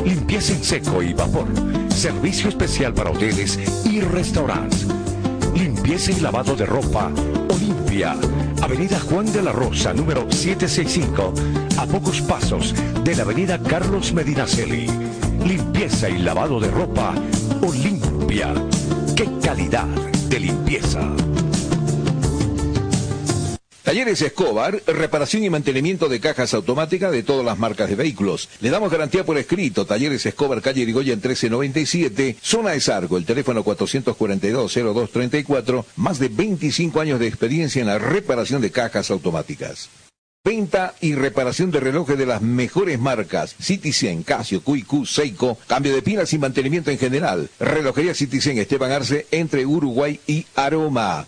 [0.05, 1.47] Limpieza en seco y vapor.
[1.89, 4.87] Servicio especial para hoteles y restaurantes.
[5.55, 7.11] Limpieza y lavado de ropa
[7.53, 7.74] Olimpia.
[8.03, 11.33] Avenida Juan de la Rosa, número 765,
[11.77, 14.87] a pocos pasos de la Avenida Carlos Medinaceli.
[15.45, 17.13] Limpieza y lavado de ropa
[17.61, 18.53] Olimpia.
[19.15, 19.87] ¡Qué calidad
[20.27, 21.34] de limpieza!
[23.85, 28.49] Talleres Escobar, reparación y mantenimiento de cajas automáticas de todas las marcas de vehículos.
[28.59, 29.85] Le damos garantía por escrito.
[29.85, 37.19] Talleres Escobar, calle Irigoyen 1397, zona de Sargo, el teléfono 442-0234, más de 25 años
[37.19, 39.87] de experiencia en la reparación de cajas automáticas.
[40.43, 43.55] Venta y reparación de relojes de las mejores marcas.
[43.59, 45.59] Citizen, Casio, QQ, Seiko.
[45.67, 47.51] Cambio de pilas y mantenimiento en general.
[47.59, 51.27] Relojería Citizen Esteban Arce entre Uruguay y Aroma.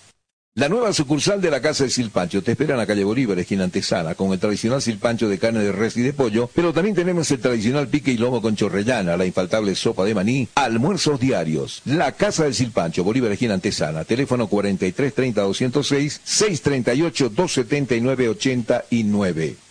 [0.53, 3.63] La nueva sucursal de la Casa de Silpancho te espera en la calle Bolívar, esquina
[3.63, 7.31] antesana, con el tradicional silpancho de carne de res y de pollo, pero también tenemos
[7.31, 11.81] el tradicional pique y lomo con chorrellana, la infaltable sopa de maní, almuerzos diarios.
[11.85, 19.70] La Casa del Silpancho, Bolívar, esquina antesana, teléfono 43 30 206 638 279 89.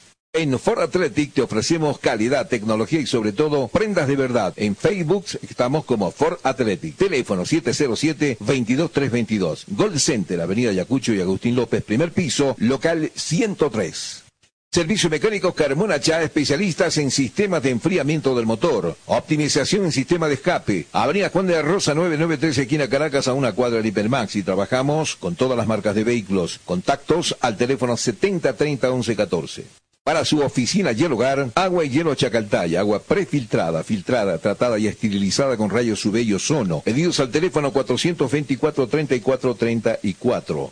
[0.33, 4.53] En Ford Athletic te ofrecemos calidad, tecnología y sobre todo prendas de verdad.
[4.55, 6.95] En Facebook estamos como Ford Athletic.
[6.95, 9.65] Teléfono 707-22322.
[9.67, 14.23] Gold Center, Avenida Ayacucho y Agustín López, primer piso, local 103.
[14.71, 20.35] Servicio Mecánico Carmona Chá, especialistas en sistemas de enfriamiento del motor, optimización en sistema de
[20.35, 20.87] escape.
[20.93, 24.37] Avenida Juan de Rosa 993, esquina Caracas, a una cuadra del Hipermax.
[24.37, 26.61] Y trabajamos con todas las marcas de vehículos.
[26.63, 29.80] Contactos al teléfono 7030 1114.
[30.03, 34.87] Para su oficina y el hogar, agua y hielo Chacaltaya, agua prefiltrada, filtrada, tratada y
[34.87, 36.81] esterilizada con rayos UV y ozono.
[36.81, 40.71] Pedidos al teléfono 424-3434.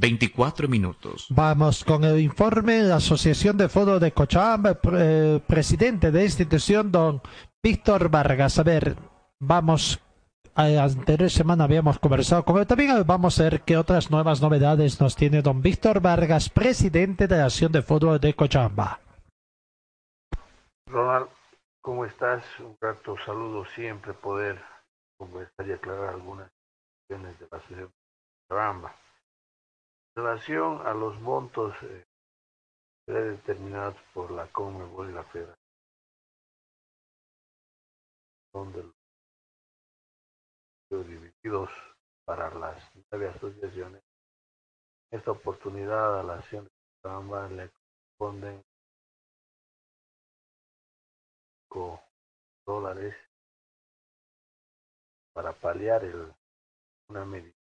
[0.00, 1.26] 24 minutos.
[1.28, 6.90] Vamos con el informe de la Asociación de Fútbol de Cochabamba, eh, presidente de institución,
[6.90, 7.20] don
[7.62, 8.58] Víctor Vargas.
[8.58, 8.96] A ver,
[9.38, 10.00] vamos,
[10.54, 12.66] a la anterior semana habíamos conversado con él.
[12.66, 17.36] También vamos a ver qué otras nuevas novedades nos tiene don Víctor Vargas, presidente de
[17.36, 19.00] la Asociación de Fútbol de Cochabamba.
[20.86, 21.28] Ronald,
[21.82, 22.42] ¿cómo estás?
[22.58, 24.60] Un rato saludo siempre poder
[25.18, 26.50] conversar y aclarar algunas
[27.06, 27.92] cuestiones de la asociación
[28.50, 28.92] Ramba.
[28.92, 28.99] En
[30.14, 32.04] relación a los montos eh,
[33.06, 35.56] determinados por la Conmebol y la Federación,
[38.52, 38.92] son de
[40.90, 41.70] los divididos
[42.24, 44.02] para las nueve asociaciones.
[45.10, 46.70] Esta oportunidad a la acción de
[47.02, 48.64] Cochabamba le corresponden
[52.70, 53.16] dólares
[55.32, 56.32] para paliar el,
[57.08, 57.59] una medida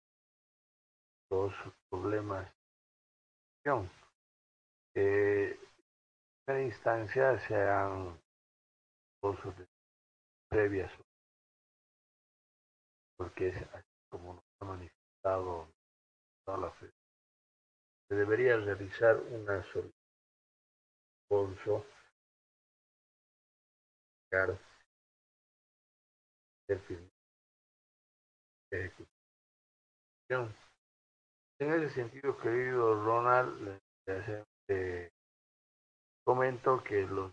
[1.89, 2.47] problemas
[4.95, 7.57] eh, en primera instancia se
[10.51, 10.93] previas
[13.17, 15.73] porque es así como nos ha manifestado
[16.45, 16.91] toda la fe
[18.09, 19.95] se debería realizar una solicitud
[28.71, 30.55] ejecución.
[31.63, 33.81] En ese sentido, querido Ronald,
[34.67, 35.13] le
[36.25, 37.33] comento que los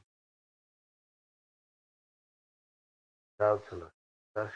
[3.39, 4.53] las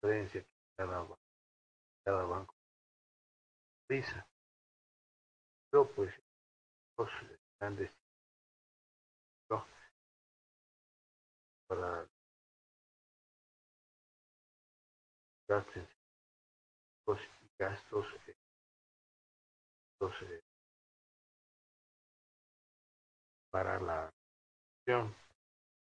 [0.00, 0.46] diferencia
[0.76, 1.04] cada,
[2.04, 2.54] cada banco
[3.84, 4.24] utiliza.
[5.68, 6.14] Pero pues
[6.96, 7.10] los
[7.58, 7.90] grandes
[11.66, 12.11] para
[15.52, 15.88] gastos
[17.42, 18.06] y gastos
[20.00, 20.42] entonces,
[23.52, 24.10] para la.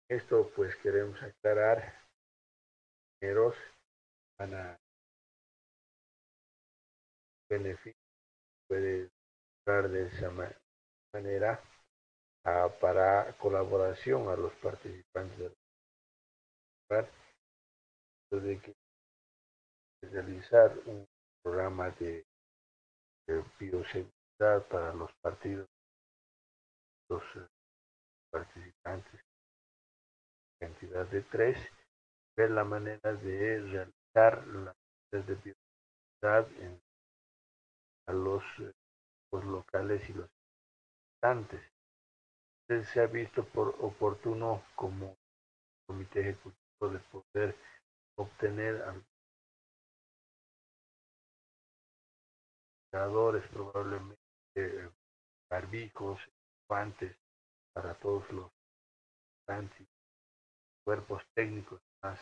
[0.09, 2.03] Esto pues queremos aclarar.
[3.21, 3.55] Dineros
[4.39, 4.79] van a
[7.49, 8.01] beneficio
[8.67, 9.11] puede
[9.67, 10.31] dar de esa
[11.13, 11.63] manera
[12.81, 15.53] para colaboración a los participantes
[18.31, 18.82] de que
[20.03, 21.07] realizar un
[21.43, 22.25] programa de,
[23.59, 25.69] bioseguridad para los partidos,
[27.09, 27.47] los uh,
[28.31, 29.21] participantes,
[30.61, 31.57] cantidad de tres,
[32.37, 34.77] ver la manera de realizar las
[35.13, 36.81] de bioseguridad en,
[38.09, 38.43] a los,
[39.33, 40.29] los locales y los
[41.21, 41.73] participantes
[42.81, 45.17] se ha visto por oportuno como
[45.87, 47.57] comité ejecutivo de poder
[48.17, 48.83] obtener
[52.93, 54.93] probablemente
[55.51, 56.21] barbijos,
[56.69, 57.17] guantes
[57.75, 58.51] para todos los
[60.85, 62.21] cuerpos técnicos más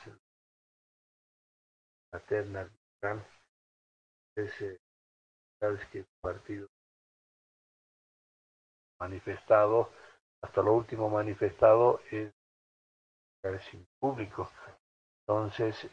[2.12, 3.26] la terna arbitral
[4.36, 4.78] ese
[5.60, 6.68] sabes que el partido
[9.00, 9.90] manifestado
[10.42, 12.32] hasta lo último manifestado es
[13.70, 14.50] sin público.
[15.26, 15.88] Entonces,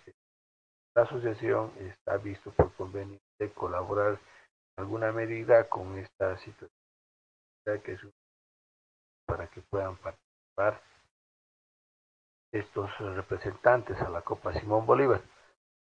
[0.95, 4.19] la asociación está visto por conveniente colaborar en
[4.77, 8.13] alguna medida con esta situación
[9.25, 10.81] para que puedan participar
[12.53, 15.21] estos representantes a la Copa Simón Bolívar.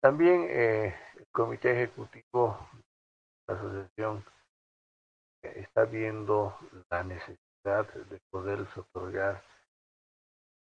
[0.02, 2.59] También eh, el Comité Ejecutivo
[3.47, 4.24] de la Asociación
[5.43, 6.59] está viendo
[6.90, 9.44] la necesidad de poder otorgar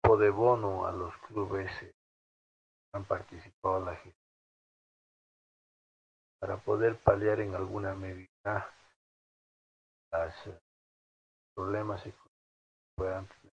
[0.09, 1.93] o de bono a los clubes que
[2.95, 4.26] han participado en la gestión
[6.39, 8.71] para poder paliar en alguna medida
[10.13, 10.61] los eh,
[11.55, 12.13] problemas que
[12.97, 13.53] puedan tener.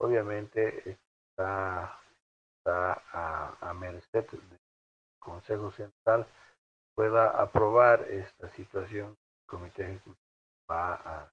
[0.00, 2.00] Obviamente está,
[2.66, 4.58] a, a merced del
[5.18, 6.26] Consejo Central
[6.94, 10.16] pueda aprobar esta situación, el Comité Ejecutivo
[10.70, 11.30] va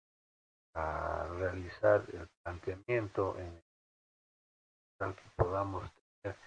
[0.76, 3.62] a realizar el planteamiento en
[4.98, 5.90] tal que podamos
[6.22, 6.38] tener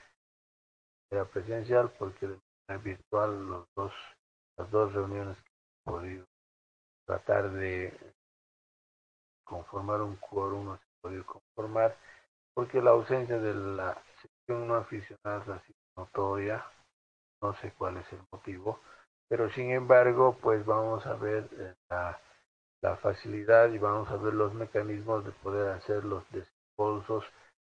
[1.10, 3.92] la presencial porque de manera virtual los dos
[4.58, 5.50] las dos reuniones que
[5.86, 6.26] hemos podido
[7.06, 7.96] tratar de
[9.44, 11.96] conformar un quórum no se ha podido conformar
[12.54, 16.64] porque la ausencia de la sección no aficionada ha sido notoria
[17.40, 18.80] no sé cuál es el motivo
[19.28, 22.20] pero sin embargo pues vamos a ver eh, la
[22.80, 27.24] la facilidad y vamos a ver los mecanismos de poder hacer los desembolsos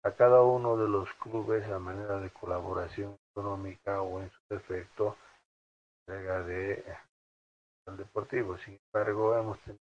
[0.02, 5.16] a cada uno de los clubes a manera de colaboración económica o en su defecto
[6.11, 6.85] entrega de
[7.97, 8.57] deportivo.
[8.59, 9.81] Sin embargo, hemos tenido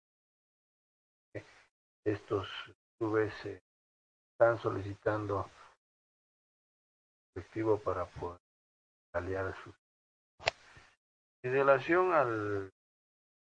[2.04, 2.48] estos
[2.98, 3.32] clubes
[4.32, 5.48] están solicitando
[7.34, 8.38] efectivo para poder
[9.14, 9.74] aliar sus
[11.44, 12.72] en relación al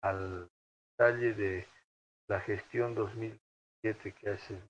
[0.02, 0.50] al
[0.90, 1.68] detalle de
[2.28, 4.60] la gestión 2007 que hace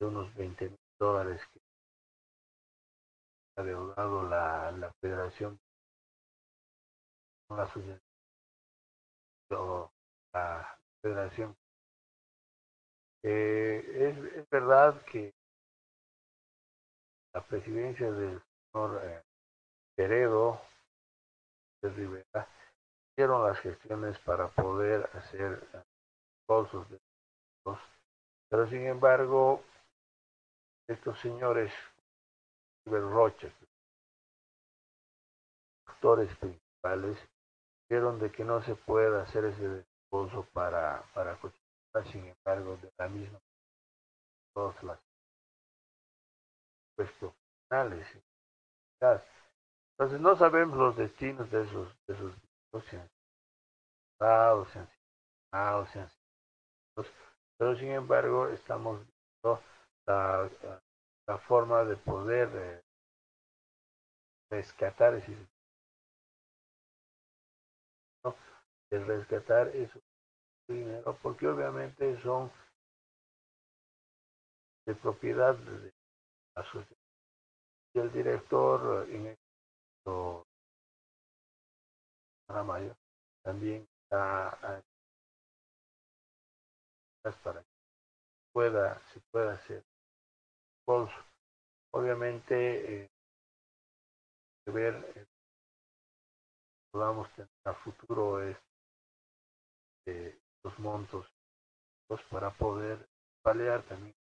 [0.00, 1.60] de unos 20 mil dólares que
[3.56, 5.58] ha deudado la, la federación
[7.56, 7.68] la,
[10.34, 11.56] la federación
[13.24, 15.32] Eh, es, es, verdad que
[17.32, 18.42] la presidencia del
[18.72, 19.22] señor eh,
[19.96, 20.60] Heredo
[21.82, 22.48] de Rivera
[23.12, 25.84] hicieron las gestiones para poder hacer
[26.48, 26.98] bolsos de
[28.50, 29.62] pero sin embargo
[30.88, 31.72] estos señores
[32.84, 33.48] Rocha
[35.86, 37.16] actores principales
[37.92, 41.38] de que no se puede hacer ese desembolso para para
[42.10, 43.38] sin embargo de la misma
[44.54, 44.98] todas las
[46.96, 47.34] puestos
[47.68, 48.06] finales
[49.98, 52.34] entonces no sabemos los destinos de esos de esos
[52.88, 53.10] se han
[54.18, 56.10] dado, se han se han
[57.58, 59.62] pero sin embargo estamos viendo
[60.06, 60.48] la,
[61.26, 62.82] la, forma de poder eh,
[64.50, 65.36] rescatar ese
[68.92, 69.98] de rescatar eso
[70.68, 72.52] dinero porque obviamente son
[74.86, 75.92] de propiedad de
[76.56, 77.00] la sociedad.
[77.94, 80.46] Y el director en esto
[82.66, 82.94] mayor
[83.42, 84.82] también está
[87.42, 87.68] para que
[88.52, 89.82] pueda se pueda hacer.
[90.86, 91.14] Bolso
[91.94, 93.10] obviamente eh,
[94.66, 95.26] ver eh,
[96.92, 98.56] podamos tener a futuro es
[100.06, 101.26] eh, los montos
[102.08, 103.06] pues, para poder
[103.42, 104.14] paliar también.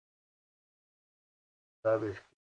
[1.82, 2.36] Sabes que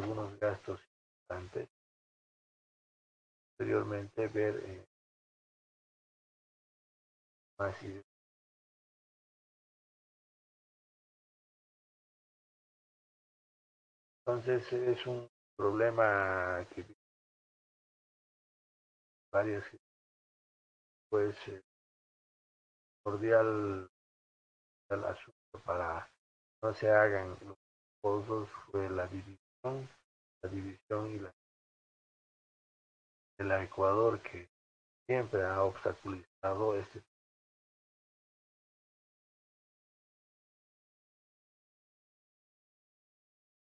[0.00, 0.80] algunos gastos
[1.22, 1.68] importantes.
[3.58, 4.84] Posteriormente ver eh,
[7.58, 7.74] más
[14.26, 16.84] entonces es un problema que
[19.32, 19.64] varios
[21.10, 21.36] pues
[23.04, 23.90] cordial
[24.90, 26.08] el asunto para
[26.62, 27.56] no se hagan los
[28.00, 29.88] pozos fue la división
[30.42, 31.32] la división y la
[33.38, 34.48] de la Ecuador que
[35.06, 37.02] siempre ha obstaculizado este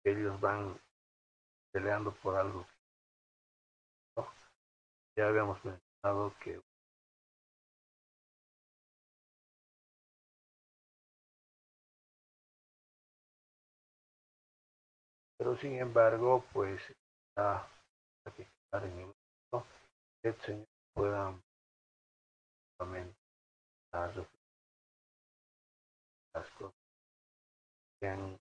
[0.05, 0.78] ellos van
[1.73, 2.66] peleando por algo.
[4.16, 4.28] ¿no?
[5.16, 6.61] Ya habíamos mencionado que
[15.45, 16.81] pero sin embargo pues
[17.29, 17.69] está
[18.35, 19.12] que estar en el
[19.53, 19.66] ¿no?
[20.23, 21.39] que el Señor pueda
[26.33, 26.75] las cosas
[28.01, 28.39] que han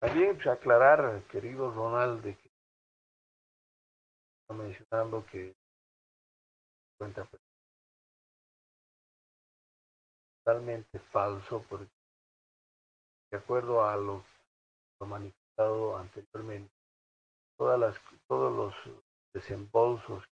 [0.00, 2.50] También pues, aclarar, querido Ronald, de que
[4.40, 5.54] está mencionando que
[6.98, 7.28] cuenta
[10.42, 11.93] totalmente falso porque
[13.34, 14.24] de acuerdo a lo,
[15.00, 16.72] manifestado anteriormente
[17.58, 17.96] todas las
[18.28, 18.74] todos los
[19.34, 20.22] desembolsos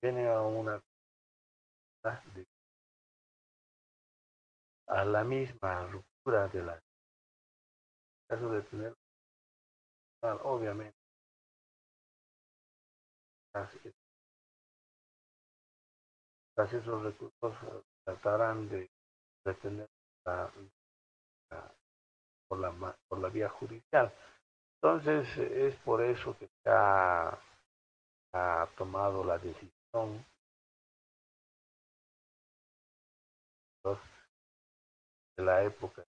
[0.00, 0.80] vienen a una
[4.86, 6.80] a la misma ruptura de la
[8.28, 8.94] caso de tener
[10.44, 10.96] obviamente
[16.54, 18.88] casi esos recursos eh, tratarán de
[19.44, 19.88] retener
[20.24, 20.50] la,
[22.48, 24.12] por la por la vía judicial.
[24.82, 27.38] Entonces es por eso que se ha,
[28.34, 30.24] ha tomado la decisión.
[35.38, 36.04] La época.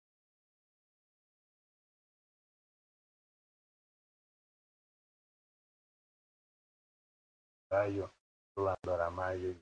[7.70, 8.10] Rayo,
[8.56, 9.62] Orlando Aramayo y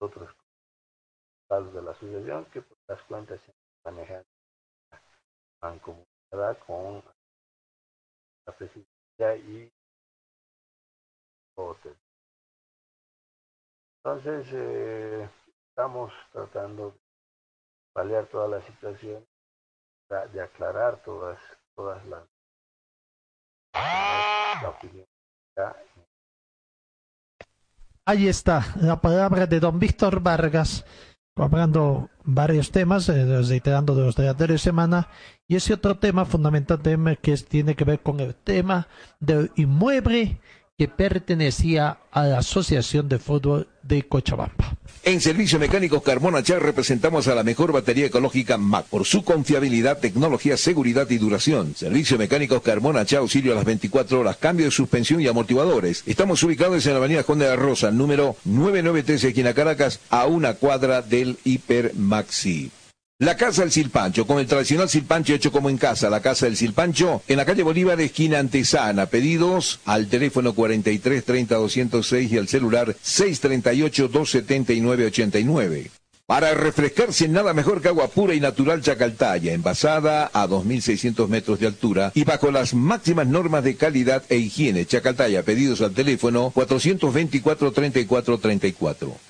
[0.00, 0.34] otros
[1.50, 3.52] de la asociación que por las cuentas se
[3.84, 4.24] manejan
[5.60, 7.02] mancomunidad con
[8.46, 9.72] la presidencia y
[11.56, 11.96] otros.
[13.96, 15.28] Entonces, eh,
[15.68, 16.98] estamos tratando de
[17.92, 19.26] paliar toda la situación,
[20.32, 21.38] de aclarar todas,
[21.74, 22.24] todas las
[23.74, 25.06] la opinión.
[28.06, 30.84] Ahí está la palabra de don Víctor Vargas,
[31.42, 35.08] hablando varios temas, eh, reiterando de los de semana,
[35.48, 36.80] y ese otro tema fundamental
[37.16, 38.88] que tiene que ver con el tema
[39.18, 40.38] del inmueble
[40.80, 44.78] que pertenecía a la Asociación de Fútbol de Cochabamba.
[45.02, 49.98] En Servicio Mecánicos Carmona Chá representamos a la mejor batería ecológica MAC por su confiabilidad,
[49.98, 51.74] tecnología, seguridad y duración.
[51.76, 56.02] Servicio Mecánicos Carmona Chá, auxilio a las 24 horas, cambio de suspensión y amortiguadores.
[56.06, 60.54] Estamos ubicados en la avenida Juan de la Rosa, número 993, esquina Caracas, a una
[60.54, 62.70] cuadra del Hiper Maxi.
[63.20, 66.08] La Casa del Silpancho, con el tradicional silpancho hecho como en casa.
[66.08, 69.04] La Casa del Silpancho, en la calle Bolívar, esquina Antesana.
[69.04, 75.90] Pedidos al teléfono 43 30 206 y al celular 638 279 89.
[76.24, 81.66] Para refrescarse, nada mejor que agua pura y natural Chacaltaya, envasada a 2.600 metros de
[81.66, 84.86] altura y bajo las máximas normas de calidad e higiene.
[84.86, 89.29] Chacaltaya, pedidos al teléfono 424 34 34.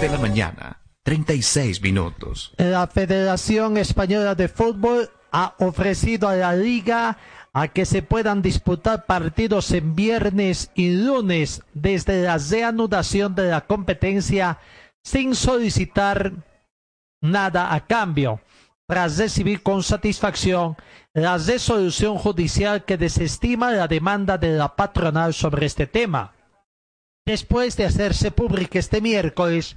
[0.00, 2.54] 10 de la mañana, 36 minutos.
[2.56, 7.18] La Federación Española de Fútbol ha ofrecido a la liga
[7.52, 13.66] a que se puedan disputar partidos en viernes y lunes desde la reanudación de la
[13.66, 14.58] competencia
[15.02, 16.32] sin solicitar
[17.20, 18.40] nada a cambio,
[18.86, 20.76] tras recibir con satisfacción
[21.12, 26.32] la resolución judicial que desestima la demanda de la patronal sobre este tema.
[27.26, 29.76] Después de hacerse pública este miércoles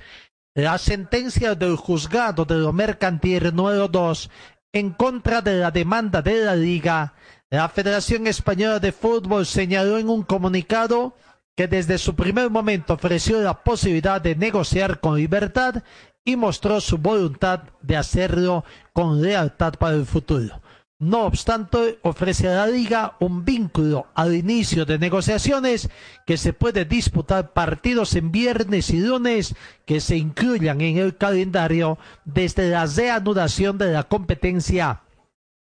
[0.55, 4.29] la sentencia del juzgado de lo mercantil número 2
[4.71, 7.13] en contra de la demanda de la Liga,
[7.49, 11.15] la Federación Española de Fútbol señaló en un comunicado
[11.55, 15.83] que desde su primer momento ofreció la posibilidad de negociar con libertad
[16.25, 18.63] y mostró su voluntad de hacerlo
[18.93, 20.62] con lealtad para el futuro.
[21.03, 25.89] No obstante, ofrece a la liga un vínculo al inicio de negociaciones
[26.25, 29.53] que se puede disputar partidos en viernes y lunes
[29.85, 35.01] que se incluyan en el calendario desde la reanudación de la competencia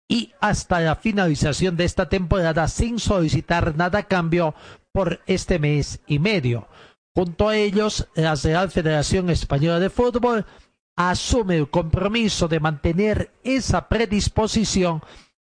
[0.07, 4.55] y hasta la finalización de esta temporada sin solicitar nada a cambio
[4.91, 6.67] por este mes y medio.
[7.13, 10.47] Junto a ellos, la Real Federación Española de Fútbol
[10.99, 15.01] asume el compromiso de mantener esa predisposición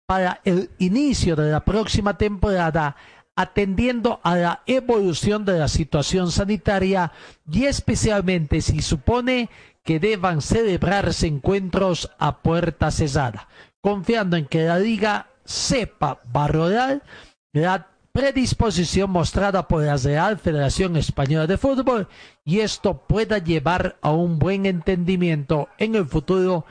[0.05, 2.97] para el inicio de la próxima temporada
[3.36, 7.12] atendiendo a la evolución de la situación sanitaria
[7.48, 9.48] y especialmente si supone
[9.85, 13.47] que deban celebrarse encuentros a puerta cesada,
[13.81, 17.05] confiando en que la liga sepa valorar
[17.52, 17.86] la
[18.16, 22.09] predisposición mostrada por la Real Federación Española de Fútbol
[22.47, 26.64] y esto pueda llevar a un buen entendimiento en el futuro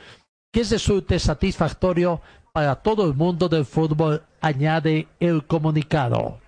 [0.51, 2.19] que resulte satisfactorio
[2.51, 6.39] para todo el mundo del fútbol, añade el comunicado.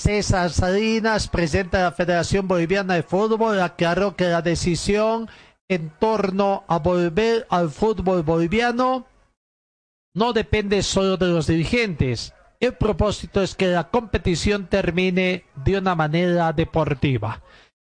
[0.00, 5.28] César Salinas, presidente de la Federación Boliviana de Fútbol, aclaró que la decisión
[5.68, 9.04] en torno a volver al fútbol boliviano
[10.14, 12.32] no depende solo de los dirigentes.
[12.60, 17.42] El propósito es que la competición termine de una manera deportiva.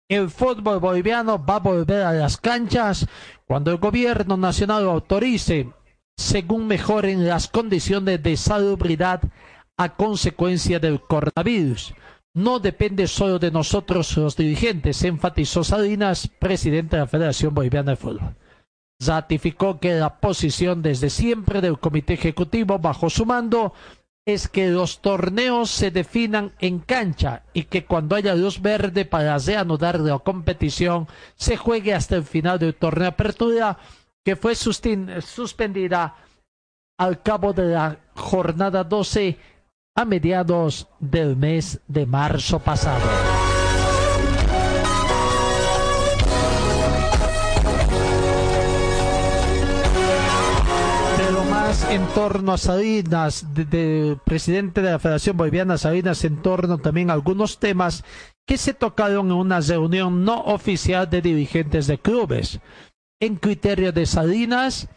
[0.09, 3.07] El fútbol boliviano va a volver a las canchas
[3.47, 5.69] cuando el gobierno nacional autorice,
[6.17, 9.21] según mejoren las condiciones de salubridad
[9.79, 11.95] a consecuencia del coronavirus.
[12.35, 17.97] No depende solo de nosotros los dirigentes, enfatizó Salinas, presidente de la Federación Boliviana de
[17.97, 18.37] Fútbol.
[19.01, 23.73] ratificó que la posición desde siempre del comité ejecutivo bajo su mando
[24.27, 29.39] es que los torneos se definan en cancha y que cuando haya luz verde para
[29.39, 31.07] reanudar la competición
[31.37, 33.79] se juegue hasta el final del torneo apertura
[34.25, 36.17] que fue suspendida
[36.99, 39.39] al cabo de la jornada 12
[39.99, 43.03] a mediados del mes de marzo pasado.
[51.17, 56.79] Pero más en torno a Salinas, del presidente de la Federación Boliviana Salinas, en torno
[56.79, 58.05] también a algunos temas
[58.47, 62.61] que se tocaron en una reunión no oficial de dirigentes de clubes.
[63.19, 64.89] En criterio de Salinas,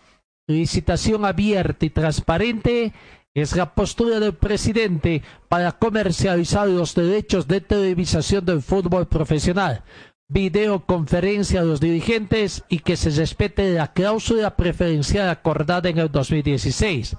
[0.45, 2.93] licitación abierta y transparente
[3.33, 9.83] es la postura del presidente para comercializar los derechos de televisación del fútbol profesional,
[10.27, 17.15] videoconferencia a los dirigentes y que se respete la cláusula preferencial acordada en el 2016.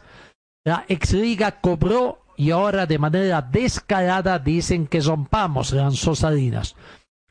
[0.65, 6.77] La exliga cobró y ahora de manera descarada dicen que rompamos, lanzó Salinas.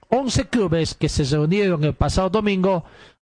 [0.10, 2.84] Once clubes que se reunieron el pasado domingo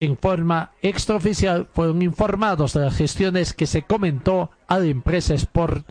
[0.05, 5.91] en forma extraoficial fueron informados de las gestiones que se comentó a la empresa Sport,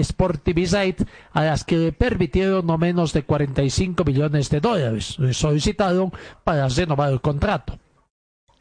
[0.00, 5.18] Sportivizate a las que le permitieron no menos de 45 millones de dólares.
[5.18, 6.12] Le solicitaron
[6.44, 7.78] para renovar el contrato.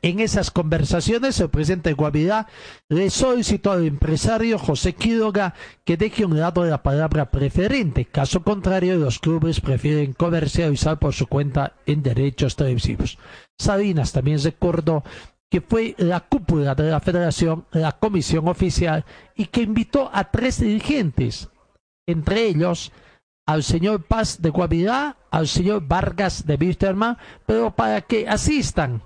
[0.04, 2.48] En esas conversaciones, el presidente de Guavirá
[2.88, 8.06] le solicitó al empresario José Quiroga que deje un lado la palabra preferente.
[8.06, 13.18] Caso contrario, los clubes prefieren comercializar por su cuenta en derechos televisivos.
[13.58, 15.04] Sabinas también recordó
[15.50, 19.06] que fue la cúpula de la federación, la comisión oficial,
[19.36, 21.50] y que invitó a tres dirigentes,
[22.06, 22.92] entre ellos
[23.46, 29.02] al señor Paz de Guavirá, al señor Vargas de Wisterman, pero para que asistan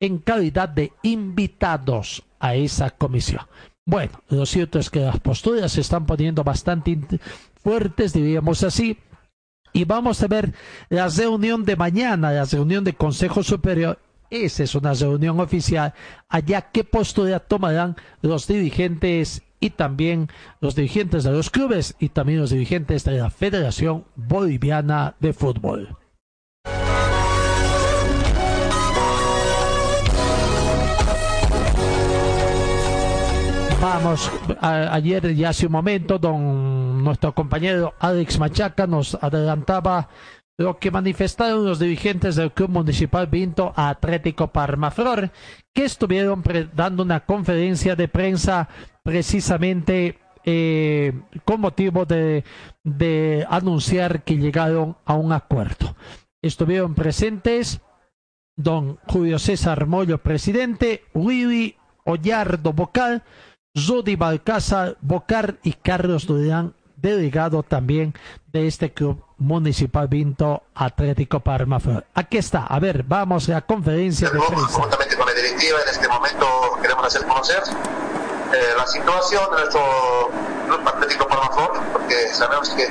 [0.00, 3.42] en calidad de invitados a esa comisión.
[3.86, 6.98] Bueno, lo cierto es que las posturas se están poniendo bastante
[7.62, 8.98] fuertes, diríamos así,
[9.78, 10.52] y vamos a ver
[10.88, 14.00] la reunión de mañana, la reunión de Consejo Superior.
[14.28, 15.94] Esa es una reunión oficial.
[16.28, 20.30] Allá qué postura tomarán los dirigentes y también
[20.60, 25.97] los dirigentes de los clubes y también los dirigentes de la Federación Boliviana de Fútbol.
[33.80, 34.28] Vamos,
[34.60, 40.08] ayer y hace un momento, don nuestro compañero Alex Machaca nos adelantaba
[40.58, 45.30] lo que manifestaron los dirigentes del Club Municipal Vinto a Atlético Parmaflor,
[45.72, 46.42] que estuvieron
[46.74, 48.68] dando una conferencia de prensa
[49.04, 51.12] precisamente eh,
[51.44, 52.42] con motivo de,
[52.82, 55.94] de anunciar que llegaron a un acuerdo.
[56.42, 57.80] Estuvieron presentes
[58.56, 63.22] don Julio César Mollo, presidente, Willy Ollardo Vocal,
[63.74, 68.14] Rudy Balcázar Bocar y Carlos Durán, delegado también
[68.52, 71.78] de este club municipal Vinto Atlético Parma.
[72.14, 74.66] Aquí está, a ver, vamos a la conferencia de prensa.
[74.68, 76.46] Juntamente con la directiva, en este momento
[76.82, 77.62] queremos hacer conocer
[78.52, 80.30] eh, la situación de nuestro
[80.66, 81.50] club Atlético Parma
[81.92, 82.88] porque sabemos que,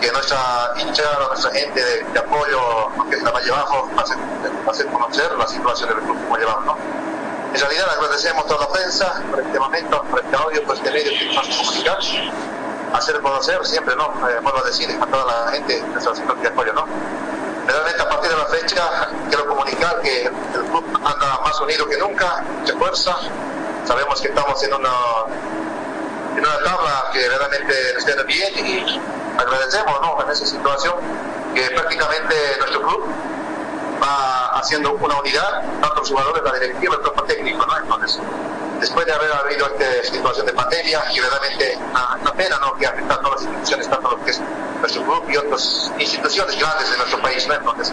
[0.00, 4.86] que nuestra hincha, nuestra gente de, apoyo, que es la Valle Bajo, va a, hacer,
[4.88, 7.17] conocer la situación del club Valle Bajo, ¿no?
[7.54, 10.90] En realidad agradecemos a toda la prensa por este momento, por este audio, por este
[10.90, 11.98] medio que nos comunicar,
[12.92, 14.04] hacer conocer siempre, ¿no?
[14.28, 16.84] Eh, vuelvo a decir a toda la gente de nuestro sector de apoyo, ¿no?
[17.66, 21.96] Realmente a partir de la fecha quiero comunicar que el club anda más unido que
[21.96, 23.16] nunca, mucha fuerza.
[23.86, 24.90] Sabemos que estamos en una,
[26.36, 29.00] en una tabla que realmente nos queda bien y
[29.38, 30.22] agradecemos ¿no?
[30.22, 30.94] en esa situación
[31.54, 33.04] que prácticamente nuestro club
[34.02, 37.76] va haciendo una unidad, tanto los jugadores, la directiva, el cuerpo técnico, ¿no?
[37.76, 38.20] Entonces,
[38.80, 41.78] después de haber habido esta situación de pandemia, y verdaderamente
[42.20, 42.74] una, pena, ¿no?
[42.74, 44.40] Que afecta a todas las instituciones, tanto lo que es
[44.80, 47.54] nuestro club y otras instituciones grandes de nuestro país, ¿no?
[47.54, 47.92] Entonces,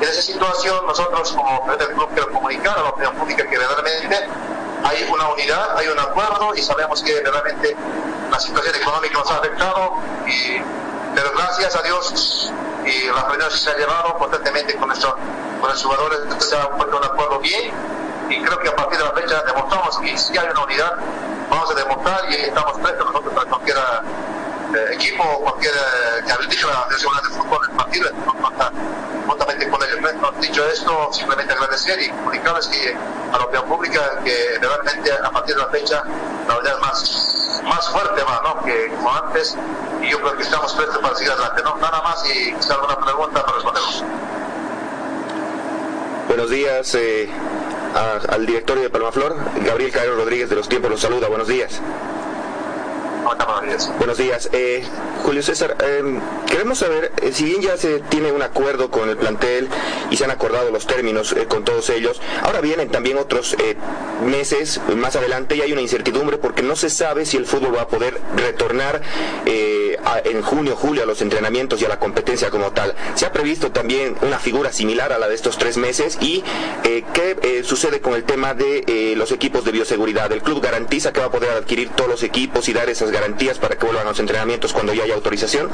[0.00, 4.28] en esa situación, nosotros como del club quiero comunicar a la opinión pública que verdaderamente
[4.82, 7.76] hay una unidad, hay un acuerdo y sabemos que verdaderamente
[8.30, 9.94] la situación económica nos ha afectado
[10.26, 10.62] y
[11.14, 12.52] pero gracias a Dios
[12.84, 15.16] y las reuniones se han llevado constantemente con, nuestro,
[15.60, 17.72] con los jugadores, se ha puesto un acuerdo bien
[18.28, 20.96] y creo que a partir de la fecha demostramos que si hay una unidad,
[21.50, 26.38] vamos a demostrar y estamos prestos nosotros para cualquier eh, equipo cualquier eh, que la
[26.38, 28.10] Dirección de Fútbol en partido.
[30.50, 35.54] Dicho esto, simplemente agradecer y comunicarles que a la opinión pública que realmente a partir
[35.54, 36.02] de la fecha
[36.48, 38.64] la unidad más, más fuerte va, ¿no?
[38.64, 39.56] que como antes
[40.02, 41.62] y yo creo que estamos prestos para seguir adelante.
[41.62, 41.76] ¿no?
[41.76, 44.04] Nada más y si alguna pregunta para respondemos.
[46.26, 46.94] Buenos días.
[46.96, 47.30] Eh
[48.28, 49.36] al directorio de Palmaflor.
[49.64, 51.28] Gabriel Cairo Rodríguez de los Tiempos los saluda.
[51.28, 51.80] Buenos días.
[53.98, 54.50] Buenos días.
[54.52, 54.82] Eh,
[55.22, 56.02] Julio César, eh,
[56.46, 59.68] queremos saber, eh, si bien ya se tiene un acuerdo con el plantel
[60.10, 63.56] y se han acordado los términos eh, con todos ellos, ahora vienen también otros
[64.24, 67.82] meses más adelante y hay una incertidumbre porque no se sabe si el fútbol va
[67.82, 69.00] a poder retornar
[69.46, 72.94] en junio, julio a los entrenamientos y a la competencia como tal.
[73.14, 76.44] Se ha previsto también una figura similar a la de estos tres meses y
[76.82, 80.30] qué sucede con el tema de los equipos de bioseguridad.
[80.32, 83.29] El club garantiza que va a poder adquirir todos los equipos y dar esas garantías
[83.60, 85.70] para que vuelvan a los entrenamientos cuando ya haya autorización.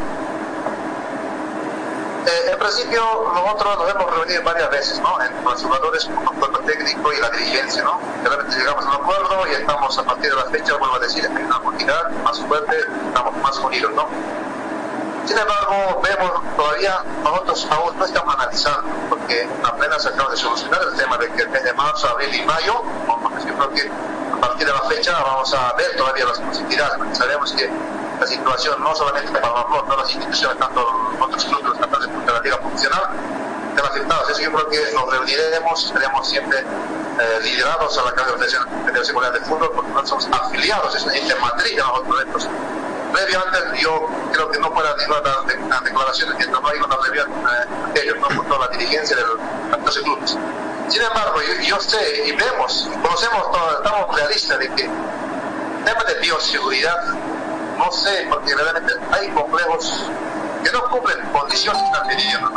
[2.27, 3.03] Eh, en principio,
[3.33, 5.20] nosotros nos hemos reunido varias veces, ¿no?
[5.23, 8.01] Entre los jugadores, con el cuerpo técnico y la dirigencia, ¿no?
[8.24, 11.24] Realmente llegamos a un acuerdo y estamos a partir de la fecha, vuelvo a decir,
[11.24, 12.77] en una unidad más fuerte,
[13.07, 14.09] estamos más unidos, ¿no?
[15.24, 20.81] Sin embargo, vemos todavía, nosotros aún no estamos analizando, porque apenas se acaba de solucionar
[20.83, 23.16] el tema de que el mes de marzo, abril y mayo, ¿no?
[23.45, 23.91] yo creo que
[24.48, 27.70] partir de la fecha vamos a ver todavía las posibilidades, porque sabemos que
[28.20, 30.86] la situación no solamente para Palmaflor, todas las instituciones, tanto
[31.20, 33.02] otros clubes, los campeones de la liga profesional,
[33.70, 34.31] están afectados.
[34.31, 39.05] Eso yo creo que nos reuniremos, estaremos siempre eh, liderados a la Cámara de de
[39.05, 42.23] Seguridad del Fútbol, porque no somos afiliados, es una ente matriz a nosotros.
[42.24, 42.51] Entonces,
[43.12, 47.31] previamente yo creo que no pueda ninguna de las declaraciones mientras no hay una reunión
[47.31, 50.39] eh, de ellos, no con toda la dirigencia de los clubes.
[50.88, 56.14] Sin embargo, yo, sé y vemos, conocemos, todo, estamos realistas de que el tema de
[56.20, 57.02] bioseguridad,
[57.76, 60.04] no sé, porque realmente hay complejos
[60.62, 62.50] que no cumplen condiciones que están pidiendo.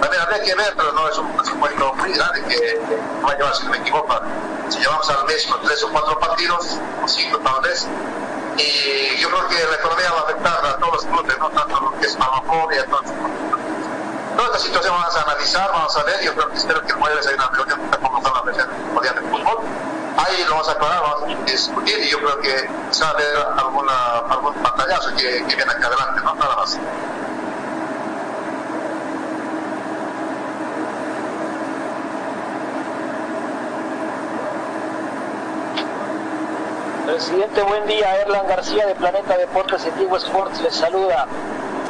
[0.00, 2.80] También habría que ver, pero no es un presupuesto muy grande que,
[3.24, 4.20] va a llevar, si no me equivoco,
[4.68, 7.86] si llevamos al mes con tres o cuatro partidos, o cinco tal vez,
[8.56, 11.80] y yo creo que la economía va a afectar a todos los clubes, no tanto
[11.80, 13.57] lo que es Palmaflor y a todos.
[14.38, 16.94] Toda esta situación vamos a analizar, vamos a ver, yo creo que espero que el
[16.94, 18.42] jueves haya una reunión para convocar la
[18.94, 19.58] Mundial de Fútbol.
[20.16, 23.14] Ahí lo vamos a aclarar, vamos a discutir y yo creo que se va a
[23.14, 26.34] ver alguna, algún pantallazo que, que viene acá adelante, ¿no?
[26.36, 26.78] Nada más.
[37.06, 38.20] Presidente, buen día.
[38.20, 41.26] Erlan García de Planeta Deportes y Tigo Sports les saluda.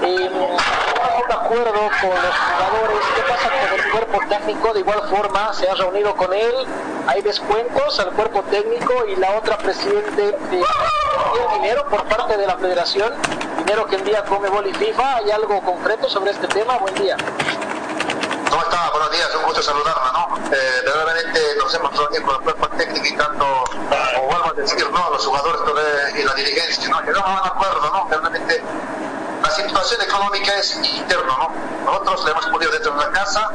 [0.02, 3.06] Eh, un acuerdo con los jugadores.
[3.16, 4.72] ¿Qué pasa con el cuerpo técnico?
[4.72, 6.54] De igual forma, se ha reunido con él.
[7.06, 12.46] Hay descuentos al cuerpo técnico y la otra presidente de el dinero por parte de
[12.46, 13.12] la federación,
[13.58, 15.16] dinero que envía Comebol y FIFA.
[15.16, 16.78] ¿Hay algo concreto sobre este tema?
[16.78, 17.16] Buen día.
[18.50, 18.90] ¿Cómo está?
[18.90, 20.36] Buenos días, un gusto saludarla, ¿no?
[20.52, 24.88] Eh, verdaderamente nos hemos reunido con el cuerpo técnico y tanto, o vuelvo a decir,
[24.90, 25.10] ¿no?
[25.10, 25.60] Los jugadores
[26.18, 27.00] y la dirigencia, ¿no?
[27.02, 28.08] Llegamos a un acuerdo, ¿no?
[28.08, 28.62] Realmente
[29.48, 31.50] la situación económica es interna, ¿no?
[31.84, 33.50] Nosotros le hemos podido dentro de la casa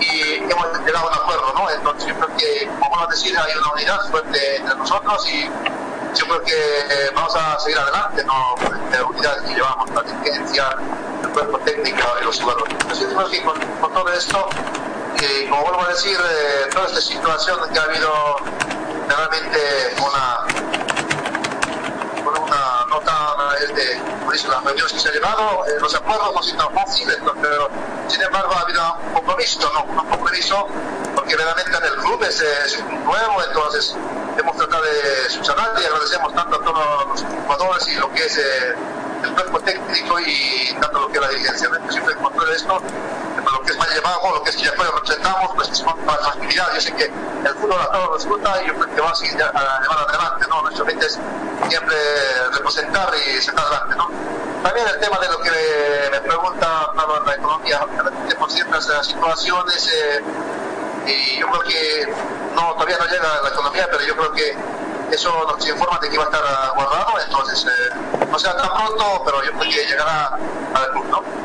[0.00, 1.70] y hemos llegado a un acuerdo, ¿no?
[1.70, 6.26] Entonces yo creo que, como a decir, hay una unidad fuerte entre nosotros y yo
[6.26, 8.54] creo que eh, vamos a seguir adelante, ¿no?
[8.90, 10.76] La unidad que llevamos, la dirigencia,
[11.22, 12.72] el cuerpo técnico y los jugadores.
[12.80, 14.48] Entonces yo creo que con, con todo esto,
[15.20, 18.36] eh, como vuelvo a decir, eh, toda esta situación que ha habido
[19.06, 20.79] realmente una
[23.60, 26.44] nota de, por eso, las reuniones que se han llevado, eh, los acuerdos no han
[26.44, 27.68] sido fáciles, pero
[28.08, 29.84] sin embargo ha habido un compromiso, ¿no?
[29.84, 30.66] Un compromiso
[31.14, 33.96] porque realmente en el club es, es nuevo, entonces
[34.38, 38.38] hemos tratado de subsanar y agradecemos tanto a todos los jugadores y lo que es
[38.38, 38.74] eh,
[39.24, 41.68] el cuerpo técnico y tanto lo que es la dirigencia.
[41.68, 41.92] ¿no?
[41.92, 42.80] Siempre con todo esto,
[43.70, 46.74] que es Valle Bajo, lo que es después representamos, pues es la facilidad.
[46.74, 49.14] Yo sé que el fútbol a todos nos gusta y yo creo que va a
[49.14, 50.62] seguir a, llevar adelante, ¿no?
[50.62, 51.18] Nuestro mente es
[51.68, 51.96] siempre
[52.52, 54.10] representar y sacar adelante, ¿no?
[54.62, 55.50] También el tema de lo que
[56.10, 57.80] me, pregunta claro, la economía,
[58.38, 60.22] por ciertas situaciones, eh,
[61.06, 62.14] y yo creo que
[62.54, 64.56] no, todavía no llega la economía, pero yo creo que
[65.12, 69.22] eso nos informa de que va a estar guardado, entonces eh, no sea tan pronto,
[69.24, 70.38] pero yo creo que llegará
[70.74, 71.39] al club, ¿no?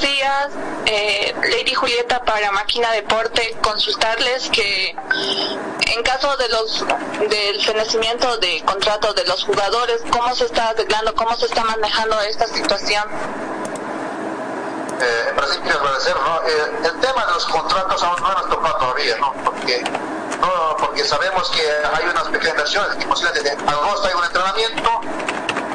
[0.00, 0.48] Días,
[0.86, 6.84] eh, Lady Julieta para Máquina Deporte, consultarles que en caso de los
[7.28, 12.20] del fenecimiento de contratos de los jugadores, ¿cómo se está arreglando, cómo se está manejando
[12.22, 13.04] esta situación?
[15.00, 16.42] Eh, en principio agradecer, ¿no?
[16.48, 19.32] Eh, el tema de los contratos aún no nos tocado todavía, ¿no?
[19.44, 19.82] Porque,
[20.40, 25.00] no, porque sabemos que hay unas pequeñas versiones, que posiblemente en agosto hay un entrenamiento,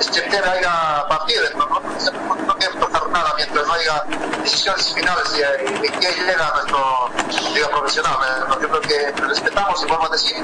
[0.04, 1.66] septiembre haya partidos, ¿no?
[1.68, 4.04] No, no, no queremos tocar nada mientras no haya
[4.42, 7.10] decisiones finales de, de qué llega nuestro
[7.54, 8.14] liga profesional.
[8.24, 8.58] ¿eh?
[8.62, 10.38] Yo creo que respetamos y vuelvo a decir,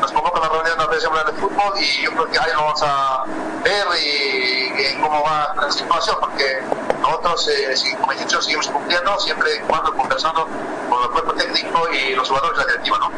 [0.00, 2.62] nos convoca una reunión de la Federación de Fútbol y yo creo que ahí lo
[2.64, 3.24] vamos a
[3.62, 6.62] ver y, cómo va la situación, porque
[7.00, 10.48] nosotros, eh, como he dicho, seguimos cumpliendo, siempre y cuando conversando
[10.88, 13.10] con el cuerpo técnico y los jugadores de la directiva, ¿no?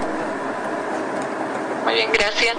[1.84, 2.56] Muy bien, gracias.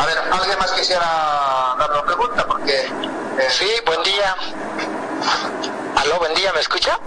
[0.00, 1.04] A ver, ¿alguien más quisiera
[1.78, 2.46] dar una pregunta?
[2.46, 2.86] Porque...
[2.86, 3.48] Eh...
[3.50, 4.34] Sí, buen día.
[5.96, 6.98] Aló, buen día, ¿me escucha?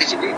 [0.00, 0.34] Sí, sí, sí.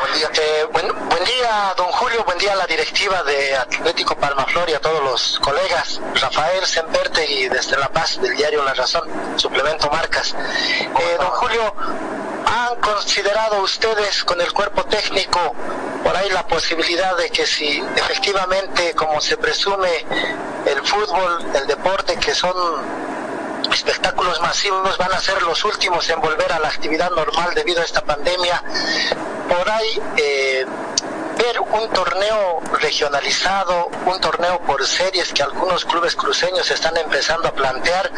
[0.00, 0.30] Buen día.
[0.32, 4.72] Eh, buen, buen, día, don Julio, buen día a la directiva de Atlético Palmaflor y
[4.72, 6.00] a todos los colegas.
[6.14, 9.02] Rafael Semperte y desde La Paz, del diario La Razón,
[9.36, 10.34] suplemento Marcas.
[10.34, 11.74] Eh, don Julio,
[12.46, 15.54] ¿han considerado ustedes con el cuerpo técnico
[16.02, 19.88] por ahí la posibilidad de que si efectivamente, como se presume,
[20.66, 22.54] el fútbol, el deporte, que son
[23.72, 27.84] espectáculos masivos van a ser los últimos en volver a la actividad normal debido a
[27.84, 28.62] esta pandemia.
[29.48, 30.66] Por ahí eh,
[31.42, 37.52] ver un torneo regionalizado, un torneo por series que algunos clubes cruceños están empezando a
[37.52, 38.10] plantear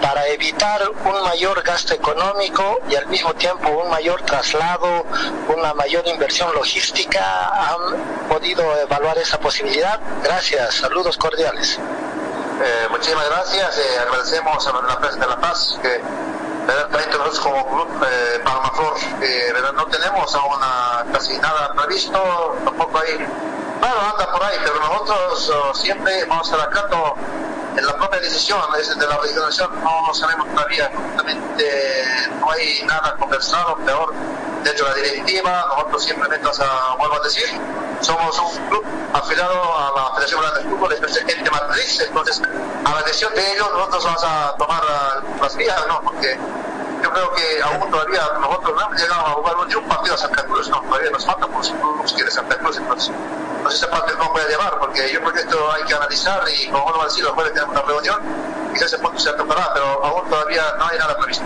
[0.00, 5.04] para evitar un mayor gasto económico y al mismo tiempo un mayor traslado,
[5.48, 7.20] una mayor inversión logística.
[7.70, 9.98] ¿Han podido evaluar esa posibilidad?
[10.22, 11.78] Gracias, saludos cordiales.
[12.62, 16.00] Eh, muchísimas gracias, eh, agradecemos a la prensa de La Paz que
[16.66, 18.42] nosotros como Club eh,
[19.22, 20.60] eh, no tenemos aún
[21.12, 26.88] casi nada previsto, tampoco hay, bueno, anda por ahí, pero nosotros oh, siempre vamos acá
[27.76, 28.60] en la propia decisión
[28.98, 32.04] de la organización no, no sabemos todavía completamente,
[32.40, 34.12] no hay nada conversado, peor
[34.62, 37.44] de hecho la directiva, nosotros simplemente, o vuelvo a decir,
[38.00, 42.42] somos un club afiliado a la Federación de Fútbol, especialmente Matriz, entonces
[42.84, 44.82] a la decisión de ellos nosotros vamos a tomar
[45.40, 46.00] las vías, ¿no?
[46.02, 46.38] Porque
[47.02, 50.44] yo creo que aún todavía nosotros no hemos llegado a jugar un partido a Santa
[50.44, 51.64] Cruz, no, todavía nos falta por
[52.02, 53.10] los que de Santa Cruz, entonces
[53.62, 56.42] no sé esa parte cómo puede llevar, porque yo creo que esto hay que analizar
[56.48, 58.20] y como vuelvo a decir, los jueves tenemos una reunión,
[58.72, 61.44] quizás ese punto se tocará, pero aún todavía no hay nada previsto.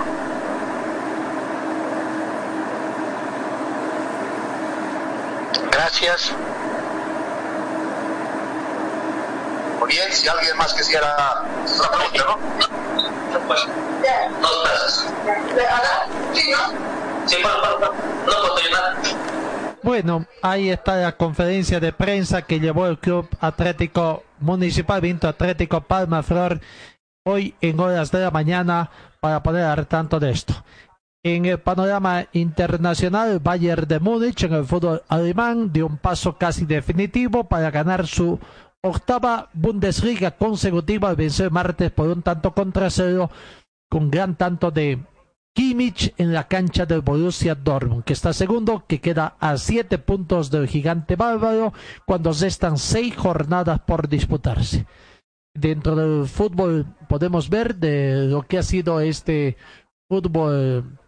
[9.88, 11.44] Bien, si alguien más quisiera
[11.90, 12.38] pregunta, ¿no?
[13.32, 13.70] Dos pesos.
[17.26, 17.48] Sí, no
[19.82, 25.80] Bueno, ahí está la conferencia de prensa que llevó el Club Atlético Municipal Vinto Atlético
[25.80, 26.60] Palma Flor
[27.24, 28.90] hoy en horas de la mañana
[29.20, 30.54] para poner al tanto de esto.
[31.26, 36.66] En el panorama internacional, Bayern de Múnich en el fútbol alemán dio un paso casi
[36.66, 38.38] definitivo para ganar su
[38.82, 43.30] octava Bundesliga consecutiva al vencer martes por un tanto contra cero
[43.88, 45.02] con gran tanto de
[45.54, 50.50] Kimmich en la cancha del Borussia Dortmund, que está segundo, que queda a siete puntos
[50.50, 51.72] del gigante bárbaro
[52.04, 54.84] cuando restan seis jornadas por disputarse.
[55.54, 59.56] Dentro del fútbol podemos ver de lo que ha sido este
[60.10, 60.98] fútbol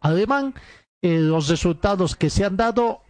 [0.00, 0.54] alemán.
[1.02, 3.02] Eh, los resultados que se han dado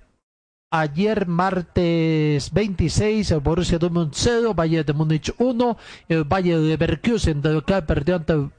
[0.70, 5.78] ayer martes 26 el Borussia Dortmund 0 Bayern de Múnich 1
[6.08, 8.50] el Bayern de Leverkusen de local perdió ante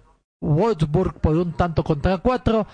[0.42, 2.66] Wolfsburg por un tanto contra 4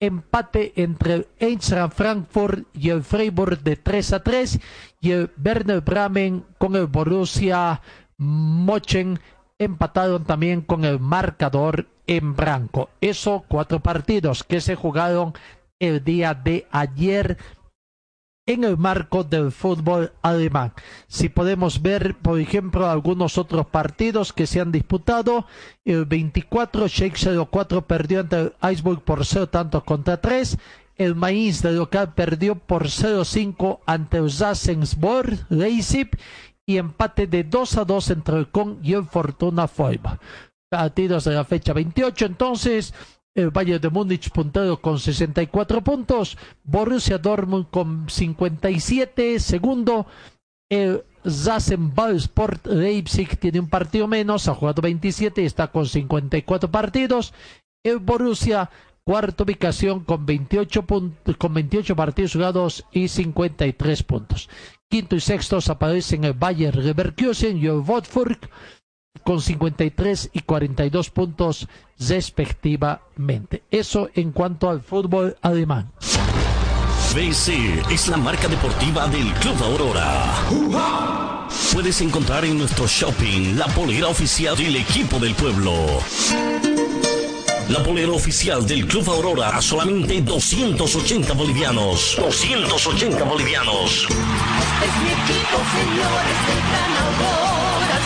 [0.00, 4.58] empate entre el Eintracht Frankfurt y el Freiburg de 3 a 3
[5.00, 7.80] y el Werner Bremen con el Borussia
[8.16, 9.20] Mochen
[9.58, 12.90] empataron también con el marcador en blanco.
[13.00, 15.32] Eso cuatro partidos que se jugaron
[15.78, 17.38] el día de ayer
[18.46, 20.72] en el marco del fútbol alemán.
[21.06, 25.46] Si podemos ver, por ejemplo, algunos otros partidos que se han disputado,
[25.84, 30.58] el 24, Shake 04 perdió ante el Iceberg por 0 tantos contra 3,
[30.96, 36.10] el Mainz de local perdió por 0-5 ante el Sassensborg Leipzig
[36.66, 40.18] y empate de 2 a 2 entre el Con y el Fortuna Foiba.
[40.70, 42.94] Partidos de la fecha 28, entonces,
[43.34, 50.06] el Bayern de Múnich puntero con 64 puntos, Borussia Dortmund con 57, segundo,
[50.70, 57.34] el Sport Leipzig tiene un partido menos, ha jugado 27 y está con 54 partidos,
[57.82, 58.70] el Borussia
[59.02, 64.48] cuarta ubicación con 28, con 28 partidos jugados y 53 puntos.
[64.88, 68.38] Quinto y sexto aparecen el Bayer Leverkusen y el Watford
[69.24, 71.68] con 53 y 42 puntos
[71.98, 73.62] respectivamente.
[73.70, 75.92] Eso en cuanto al fútbol alemán.
[77.14, 80.46] BC es la marca deportiva del Club Aurora.
[81.72, 85.74] Puedes encontrar en nuestro shopping la polera oficial del equipo del pueblo.
[87.68, 92.16] La polera oficial del Club Aurora a solamente 280 bolivianos.
[92.18, 94.06] 280 bolivianos.
[94.08, 97.69] Este es mi equipo, señores, el Gran.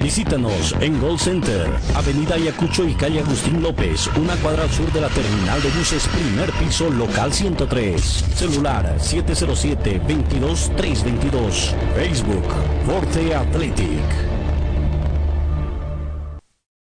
[0.00, 5.02] Visítanos en Gold Center, Avenida Ayacucho y calle Agustín López, una cuadra al sur de
[5.02, 8.00] la terminal de buses, primer piso, local 103.
[8.34, 11.74] Celular 707-22322.
[11.94, 12.44] Facebook,
[12.86, 14.00] Forte Athletic.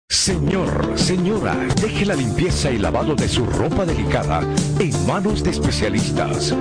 [0.10, 4.40] Señor, señora, deje la limpieza y lavado de su ropa delicada
[4.80, 6.56] en manos de especialistas.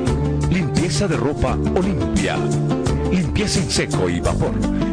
[0.50, 2.36] Limpieza de ropa Olimpia.
[3.12, 4.91] Limpieza en seco y vapor.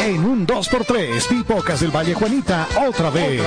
[0.00, 3.42] En un 2x3, Pipocas del Valle Juanita, otra vez.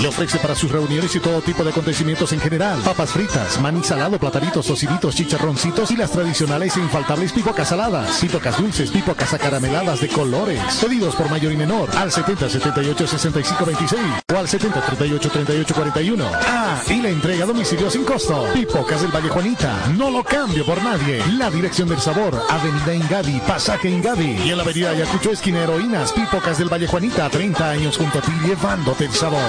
[0.00, 2.78] Le ofrece para sus reuniones y todo tipo de acontecimientos en general.
[2.80, 8.18] Papas fritas, maní salado, platanitos, tociditos, chicharroncitos y las tradicionales e infaltables pipocas saladas.
[8.18, 10.60] Pipocas dulces, pipocas acarameladas de colores.
[10.80, 14.02] Pedidos por mayor y menor al 70 78 65 26
[14.34, 16.24] o al 70 38 38 41.
[16.46, 18.44] Ah, y la entrega a domicilio sin costo.
[18.52, 21.22] Pipocas del Valle Juanita, no lo cambio por nadie.
[21.38, 26.01] La dirección del sabor, Avenida Ingavi, Pasaje Ingavi y en la Avenida Ayacucho, esquina Heroínas,
[26.10, 29.40] Pipocas del Valle Juanita, 30 años junto a ti llevándote el sabor.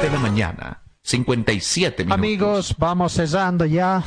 [0.00, 2.18] de la mañana, 57 minutos.
[2.18, 4.02] Amigos, vamos cesando ya,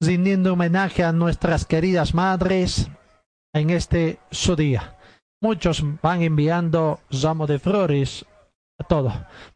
[0.00, 2.88] rindiendo homenaje a nuestras queridas madres
[3.52, 4.96] en este su día.
[5.40, 8.24] Muchos van enviando ramo de flores
[8.78, 9.12] a todo.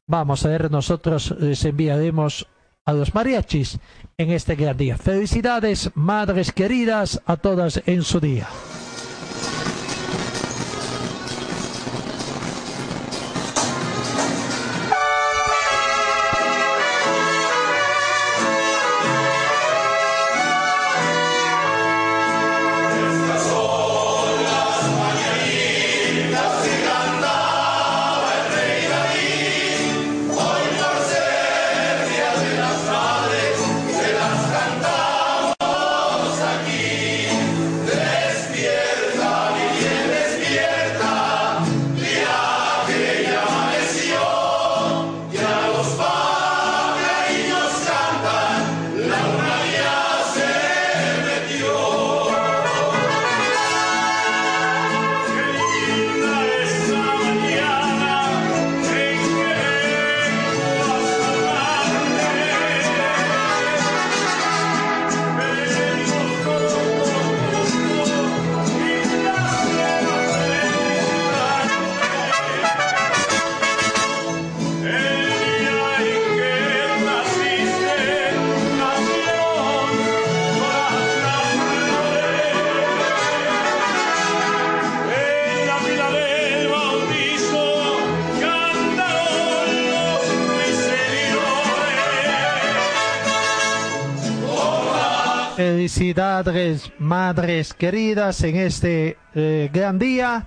[0.09, 2.47] Vamos a ver, nosotros les enviaremos
[2.85, 3.81] a los mariachis
[4.16, 4.97] en este gran día.
[4.97, 8.47] Felicidades, madres queridas, a todas en su día.
[96.47, 100.47] Felicidades, madres queridas, en este eh, gran día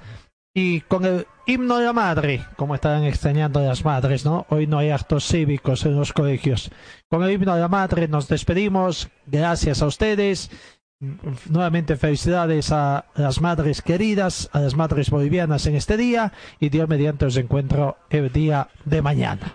[0.54, 4.46] y con el himno de la madre, como están extrañando las madres, ¿no?
[4.48, 6.72] Hoy no hay actos cívicos en los colegios.
[7.10, 9.10] Con el himno de la madre nos despedimos.
[9.26, 10.50] Gracias a ustedes
[11.50, 16.32] nuevamente felicidades a las madres queridas, a las madres bolivianas en este día
[16.62, 19.54] y Dios mediante os encuentro el día de mañana.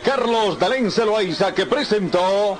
[0.00, 2.58] Carlos Dalén Celoaiza que presentó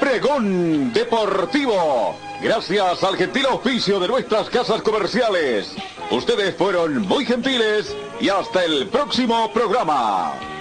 [0.00, 2.16] Pregón Deportivo.
[2.42, 5.74] Gracias al gentil oficio de nuestras casas comerciales.
[6.10, 10.57] Ustedes fueron muy gentiles y hasta el próximo programa.